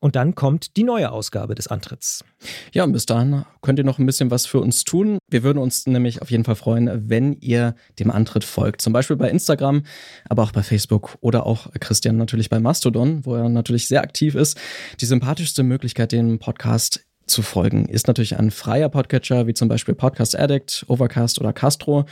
Und 0.00 0.16
dann 0.16 0.34
kommt 0.34 0.78
die 0.78 0.84
neue 0.84 1.12
Ausgabe 1.12 1.54
des 1.54 1.66
Antritts. 1.66 2.24
Ja, 2.72 2.84
und 2.84 2.92
bis 2.92 3.04
dahin 3.04 3.44
könnt 3.60 3.78
ihr 3.78 3.84
noch 3.84 3.98
ein 3.98 4.06
bisschen 4.06 4.30
was 4.30 4.46
für 4.46 4.60
uns 4.60 4.84
tun. 4.84 5.18
Wir 5.28 5.42
würden 5.42 5.58
uns 5.58 5.86
nämlich 5.86 6.22
auf 6.22 6.30
jeden 6.30 6.44
Fall 6.44 6.56
freuen, 6.56 7.10
wenn 7.10 7.33
ihr 7.40 7.74
dem 7.98 8.10
Antritt 8.10 8.44
folgt. 8.44 8.80
Zum 8.80 8.92
Beispiel 8.92 9.16
bei 9.16 9.30
Instagram, 9.30 9.82
aber 10.28 10.42
auch 10.42 10.52
bei 10.52 10.62
Facebook 10.62 11.16
oder 11.20 11.46
auch 11.46 11.70
Christian 11.80 12.16
natürlich 12.16 12.50
bei 12.50 12.60
Mastodon, 12.60 13.24
wo 13.24 13.34
er 13.34 13.48
natürlich 13.48 13.88
sehr 13.88 14.02
aktiv 14.02 14.34
ist. 14.34 14.58
Die 15.00 15.06
sympathischste 15.06 15.62
Möglichkeit, 15.62 16.12
dem 16.12 16.38
Podcast 16.38 17.04
zu 17.26 17.42
folgen, 17.42 17.86
ist 17.86 18.06
natürlich 18.06 18.38
ein 18.38 18.50
freier 18.50 18.88
Podcatcher, 18.88 19.46
wie 19.46 19.54
zum 19.54 19.68
Beispiel 19.68 19.94
Podcast 19.94 20.38
Addict, 20.38 20.84
Overcast 20.88 21.40
oder 21.40 21.52
Castro. 21.52 22.04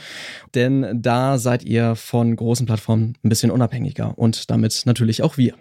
Denn 0.55 1.01
da 1.01 1.37
seid 1.37 1.63
ihr 1.63 1.95
von 1.95 2.35
großen 2.35 2.65
Plattformen 2.65 3.15
ein 3.23 3.29
bisschen 3.29 3.51
unabhängiger 3.51 4.17
und 4.17 4.49
damit 4.49 4.83
natürlich 4.85 5.21
auch 5.21 5.37
wir. 5.37 5.53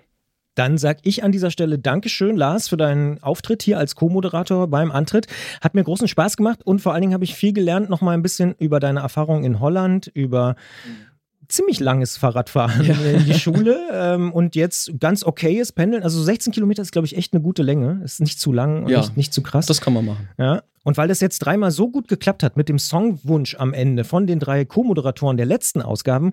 Dann 0.54 0.76
sag 0.76 0.98
ich 1.02 1.24
an 1.24 1.32
dieser 1.32 1.50
Stelle 1.50 1.78
Dankeschön, 1.78 2.36
Lars, 2.36 2.68
für 2.68 2.76
deinen 2.76 3.22
Auftritt 3.22 3.62
hier 3.62 3.78
als 3.78 3.94
Co-Moderator 3.94 4.68
beim 4.68 4.90
Antritt. 4.90 5.26
Hat 5.60 5.74
mir 5.74 5.82
großen 5.82 6.08
Spaß 6.08 6.36
gemacht 6.36 6.60
und 6.64 6.80
vor 6.80 6.92
allen 6.92 7.00
Dingen 7.02 7.14
habe 7.14 7.24
ich 7.24 7.34
viel 7.34 7.52
gelernt, 7.52 7.88
noch 7.88 8.02
mal 8.02 8.12
ein 8.12 8.22
bisschen 8.22 8.54
über 8.58 8.78
deine 8.78 9.00
Erfahrungen 9.00 9.44
in 9.44 9.60
Holland, 9.60 10.10
über 10.12 10.56
ziemlich 11.52 11.80
langes 11.80 12.16
Fahrradfahren 12.16 12.84
ja. 12.84 12.94
in 12.94 13.24
die 13.24 13.34
Schule 13.34 13.78
ähm, 13.92 14.32
und 14.32 14.56
jetzt 14.56 14.98
ganz 14.98 15.24
okayes 15.24 15.72
Pendeln. 15.72 16.02
Also 16.02 16.22
16 16.22 16.52
Kilometer 16.52 16.82
ist, 16.82 16.92
glaube 16.92 17.06
ich, 17.06 17.16
echt 17.16 17.32
eine 17.32 17.42
gute 17.42 17.62
Länge. 17.62 18.00
Ist 18.04 18.20
nicht 18.20 18.40
zu 18.40 18.52
lang 18.52 18.84
und 18.84 18.90
ja, 18.90 19.00
nicht, 19.00 19.16
nicht 19.16 19.34
zu 19.34 19.42
krass. 19.42 19.66
Das 19.66 19.80
kann 19.80 19.92
man 19.92 20.06
machen. 20.06 20.28
Ja. 20.38 20.62
Und 20.84 20.96
weil 20.96 21.08
das 21.08 21.20
jetzt 21.20 21.38
dreimal 21.40 21.70
so 21.70 21.88
gut 21.88 22.08
geklappt 22.08 22.42
hat 22.42 22.56
mit 22.56 22.68
dem 22.68 22.78
Songwunsch 22.78 23.54
am 23.54 23.72
Ende 23.72 24.04
von 24.04 24.26
den 24.26 24.40
drei 24.40 24.64
Co-Moderatoren 24.64 25.36
der 25.36 25.46
letzten 25.46 25.80
Ausgaben, 25.80 26.32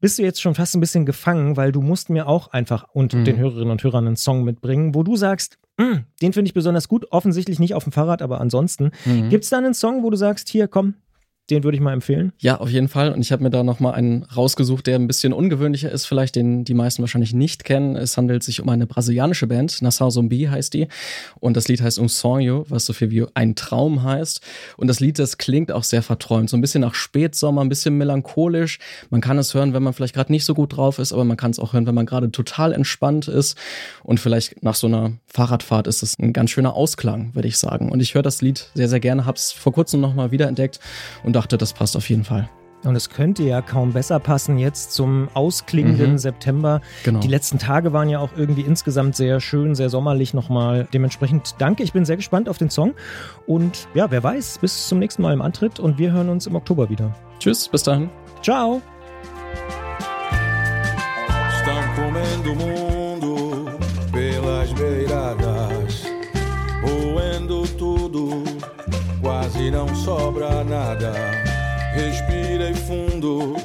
bist 0.00 0.18
du 0.18 0.22
jetzt 0.22 0.42
schon 0.42 0.54
fast 0.54 0.74
ein 0.74 0.80
bisschen 0.80 1.06
gefangen, 1.06 1.56
weil 1.56 1.72
du 1.72 1.80
musst 1.80 2.10
mir 2.10 2.28
auch 2.28 2.48
einfach 2.48 2.86
und 2.92 3.14
mhm. 3.14 3.24
den 3.24 3.38
Hörerinnen 3.38 3.70
und 3.70 3.82
Hörern 3.82 4.06
einen 4.06 4.16
Song 4.16 4.44
mitbringen, 4.44 4.94
wo 4.94 5.02
du 5.02 5.16
sagst, 5.16 5.58
hm, 5.80 6.04
den 6.20 6.32
finde 6.32 6.48
ich 6.48 6.54
besonders 6.54 6.88
gut, 6.88 7.06
offensichtlich 7.10 7.58
nicht 7.58 7.74
auf 7.74 7.84
dem 7.84 7.92
Fahrrad, 7.92 8.22
aber 8.22 8.40
ansonsten. 8.40 8.90
Mhm. 9.04 9.30
Gibt 9.30 9.44
es 9.44 9.50
da 9.50 9.58
einen 9.58 9.74
Song, 9.74 10.02
wo 10.02 10.10
du 10.10 10.16
sagst, 10.16 10.48
hier, 10.48 10.68
komm, 10.68 10.94
den 11.50 11.62
würde 11.62 11.76
ich 11.76 11.82
mal 11.82 11.92
empfehlen. 11.92 12.32
Ja, 12.38 12.56
auf 12.56 12.68
jeden 12.70 12.88
Fall. 12.88 13.12
Und 13.12 13.20
ich 13.20 13.30
habe 13.30 13.42
mir 13.42 13.50
da 13.50 13.62
nochmal 13.62 13.94
einen 13.94 14.24
rausgesucht, 14.24 14.86
der 14.86 14.96
ein 14.96 15.06
bisschen 15.06 15.32
ungewöhnlicher 15.32 15.90
ist, 15.90 16.04
vielleicht 16.04 16.34
den 16.34 16.64
die 16.64 16.74
meisten 16.74 17.02
wahrscheinlich 17.02 17.34
nicht 17.34 17.64
kennen. 17.64 17.94
Es 17.94 18.16
handelt 18.16 18.42
sich 18.42 18.60
um 18.60 18.68
eine 18.68 18.86
brasilianische 18.86 19.46
Band, 19.46 19.80
Nassau 19.80 20.10
Zombie 20.10 20.48
heißt 20.48 20.74
die. 20.74 20.88
Und 21.38 21.56
das 21.56 21.68
Lied 21.68 21.80
heißt 21.80 22.00
Un 22.00 22.08
Sonho, 22.08 22.66
was 22.68 22.84
so 22.84 22.92
viel 22.92 23.10
wie 23.10 23.24
ein 23.34 23.54
Traum 23.54 24.02
heißt. 24.02 24.40
Und 24.76 24.88
das 24.88 24.98
Lied, 24.98 25.20
das 25.20 25.38
klingt 25.38 25.70
auch 25.70 25.84
sehr 25.84 26.02
verträumt. 26.02 26.50
So 26.50 26.56
ein 26.56 26.60
bisschen 26.60 26.80
nach 26.80 26.94
Spätsommer, 26.94 27.60
ein 27.62 27.68
bisschen 27.68 27.96
melancholisch. 27.96 28.80
Man 29.10 29.20
kann 29.20 29.38
es 29.38 29.54
hören, 29.54 29.72
wenn 29.72 29.84
man 29.84 29.92
vielleicht 29.92 30.14
gerade 30.14 30.32
nicht 30.32 30.44
so 30.44 30.54
gut 30.54 30.76
drauf 30.76 30.98
ist, 30.98 31.12
aber 31.12 31.24
man 31.24 31.36
kann 31.36 31.52
es 31.52 31.60
auch 31.60 31.72
hören, 31.72 31.86
wenn 31.86 31.94
man 31.94 32.06
gerade 32.06 32.32
total 32.32 32.72
entspannt 32.72 33.28
ist. 33.28 33.56
Und 34.02 34.18
vielleicht 34.18 34.64
nach 34.64 34.74
so 34.74 34.88
einer 34.88 35.12
Fahrradfahrt 35.26 35.86
ist 35.86 36.02
es 36.02 36.18
ein 36.18 36.32
ganz 36.32 36.50
schöner 36.50 36.74
Ausklang, 36.74 37.34
würde 37.34 37.46
ich 37.46 37.56
sagen. 37.56 37.92
Und 37.92 38.00
ich 38.00 38.14
höre 38.14 38.22
das 38.22 38.42
Lied 38.42 38.68
sehr, 38.74 38.88
sehr 38.88 39.00
gerne, 39.00 39.26
habe 39.26 39.36
es 39.36 39.52
vor 39.52 39.72
kurzem 39.72 40.00
nochmal 40.00 40.32
wiederentdeckt 40.32 40.80
und 41.22 41.35
dachte, 41.36 41.58
das 41.58 41.72
passt 41.72 41.96
auf 41.96 42.08
jeden 42.08 42.24
Fall. 42.24 42.48
Und 42.84 42.94
es 42.94 43.10
könnte 43.10 43.42
ja 43.42 43.62
kaum 43.62 43.92
besser 43.92 44.18
passen 44.20 44.58
jetzt 44.58 44.92
zum 44.92 45.28
ausklingenden 45.34 46.12
mhm. 46.12 46.18
September. 46.18 46.80
Genau. 47.04 47.20
Die 47.20 47.28
letzten 47.28 47.58
Tage 47.58 47.92
waren 47.92 48.08
ja 48.08 48.20
auch 48.20 48.30
irgendwie 48.36 48.60
insgesamt 48.62 49.16
sehr 49.16 49.40
schön, 49.40 49.74
sehr 49.74 49.90
sommerlich 49.90 50.34
nochmal. 50.34 50.86
Dementsprechend 50.92 51.56
danke, 51.58 51.82
ich 51.82 51.92
bin 51.92 52.04
sehr 52.04 52.16
gespannt 52.16 52.48
auf 52.48 52.58
den 52.58 52.70
Song. 52.70 52.94
Und 53.46 53.88
ja, 53.94 54.10
wer 54.10 54.22
weiß, 54.22 54.58
bis 54.58 54.88
zum 54.88 54.98
nächsten 54.98 55.22
Mal 55.22 55.32
im 55.32 55.42
Antritt 55.42 55.80
und 55.80 55.98
wir 55.98 56.12
hören 56.12 56.28
uns 56.28 56.46
im 56.46 56.54
Oktober 56.54 56.88
wieder. 56.88 57.14
Tschüss, 57.38 57.68
bis 57.68 57.82
dahin. 57.82 58.08
Ciao. 58.42 58.80
Estão 61.58 61.96
quase 69.26 69.72
não 69.72 69.92
sobra 69.92 70.62
nada. 70.62 71.12
Respirei 71.94 72.72
fundo, 72.74 73.56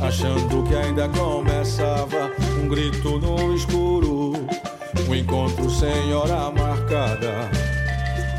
achando 0.00 0.62
que 0.68 0.76
ainda 0.76 1.08
começava 1.08 2.30
um 2.62 2.68
grito 2.68 3.18
no 3.18 3.52
escuro, 3.52 4.34
um 5.08 5.14
encontro 5.14 5.68
sem 5.68 6.14
hora 6.14 6.52
marcada. 6.52 7.50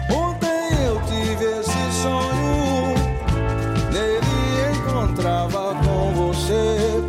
Ontem 0.10 0.86
eu 0.86 1.02
tive 1.02 1.44
esse 1.60 2.02
sonho, 2.02 2.96
nele 3.92 4.78
encontrava 4.78 5.76
com 5.76 6.14
você. 6.14 7.04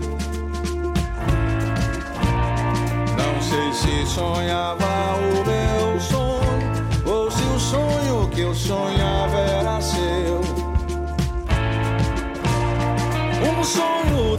Não 3.17 3.41
sei 3.41 3.73
se 3.73 4.13
sonhava 4.13 4.85
o 5.19 5.47
meu 5.47 6.01
sonho, 6.01 7.15
ou 7.15 7.31
se 7.31 7.43
o 7.45 7.61
sonho 7.61 8.29
que 8.31 8.41
eu 8.41 8.55
sonhava 8.55 9.39
era 9.39 9.52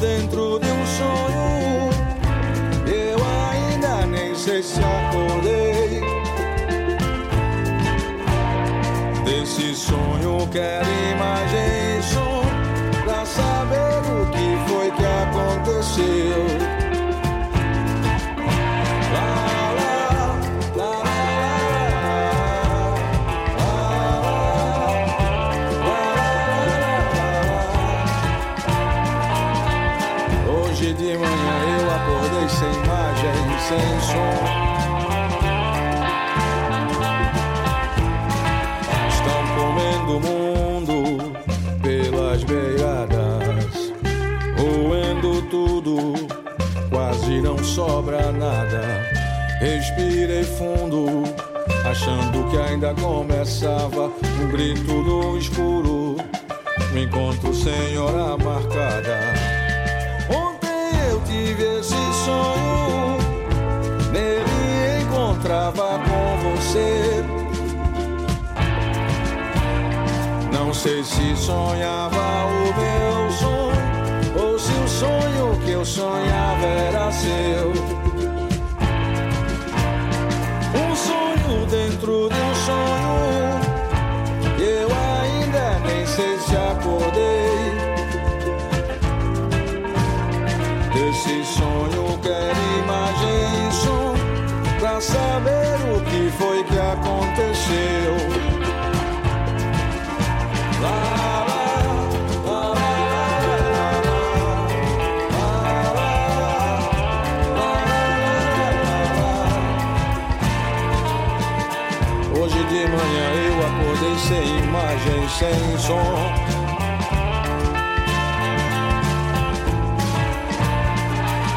dentro 0.03 0.59
de 0.59 0.69
um 0.69 0.85
sonho. 0.85 1.89
Eu 2.85 3.17
ainda 3.49 4.05
nem 4.05 4.35
sei 4.35 4.61
se 4.61 4.81
acordei. 4.81 6.01
Desse 9.23 9.73
sonho 9.73 10.45
quero 10.51 10.85
imagem 11.13 11.72
sobra 47.73 48.31
nada. 48.31 48.81
Respirei 49.59 50.43
fundo, 50.43 51.23
achando 51.83 52.49
que 52.51 52.57
ainda 52.57 52.93
começava 52.93 54.11
um 54.41 54.47
grito 54.51 54.93
no 54.93 55.37
escuro, 55.37 56.17
um 56.93 56.97
encontro 56.97 57.53
sem 57.53 57.97
hora 57.97 58.37
marcada. 58.37 59.19
Ontem 60.29 61.09
eu 61.09 61.19
tive 61.21 61.79
esse 61.79 61.95
sonho 62.25 63.17
Nele 64.11 65.01
encontrava 65.01 65.99
com 65.99 66.51
você. 66.51 67.23
Não 70.51 70.71
sei 70.73 71.03
se 71.03 71.35
sonhava 71.35 72.45
o 72.45 72.79
meu 72.79 73.31
sonho 73.31 73.52
sonho 74.99 75.59
que 75.65 75.71
eu 75.71 75.85
sonhava 75.85 76.65
era 76.65 77.11
seu. 77.11 77.71
Um 80.81 80.95
sonho 80.95 81.65
dentro 81.67 82.29
de 82.29 82.35
um 82.35 82.55
sonho. 82.67 83.53
Eu 84.59 84.87
ainda 85.11 85.79
nem 85.87 86.05
sei 86.05 86.37
se 86.39 86.55
acordei. 86.55 87.42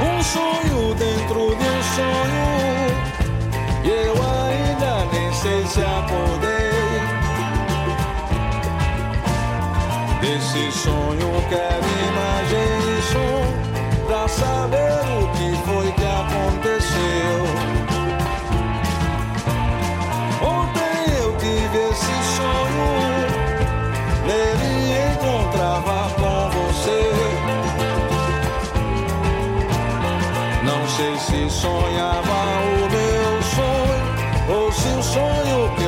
Um 0.01 0.22
sonho 0.22 0.95
dentro 0.97 1.55
de 1.55 1.64
um 1.64 1.82
sonho. 1.95 2.47
E 3.84 3.89
eu 3.89 4.14
ainda 4.14 5.07
nem 5.12 5.32
sei 5.34 5.64
se 5.66 5.80
acordei. 5.80 6.66
Desse 10.20 10.72
sonho 10.78 11.28
quero 11.49 11.87
imagem 12.09 12.70
e 12.91 13.03
som. 13.12 13.43
Pra 14.09 14.26
saber 14.26 15.01
o 15.20 15.28
que 15.32 15.49
foi 15.64 15.93
que 15.93 16.05
aconteceu. 16.05 16.76
sei 30.97 31.18
se 31.18 31.51
sonhava 31.51 32.38
o 32.62 32.88
meu 32.90 33.42
sonho 33.42 34.59
ou 34.61 34.72
se 34.72 34.88
o 34.88 35.03
sonho 35.03 35.74
que 35.76 35.86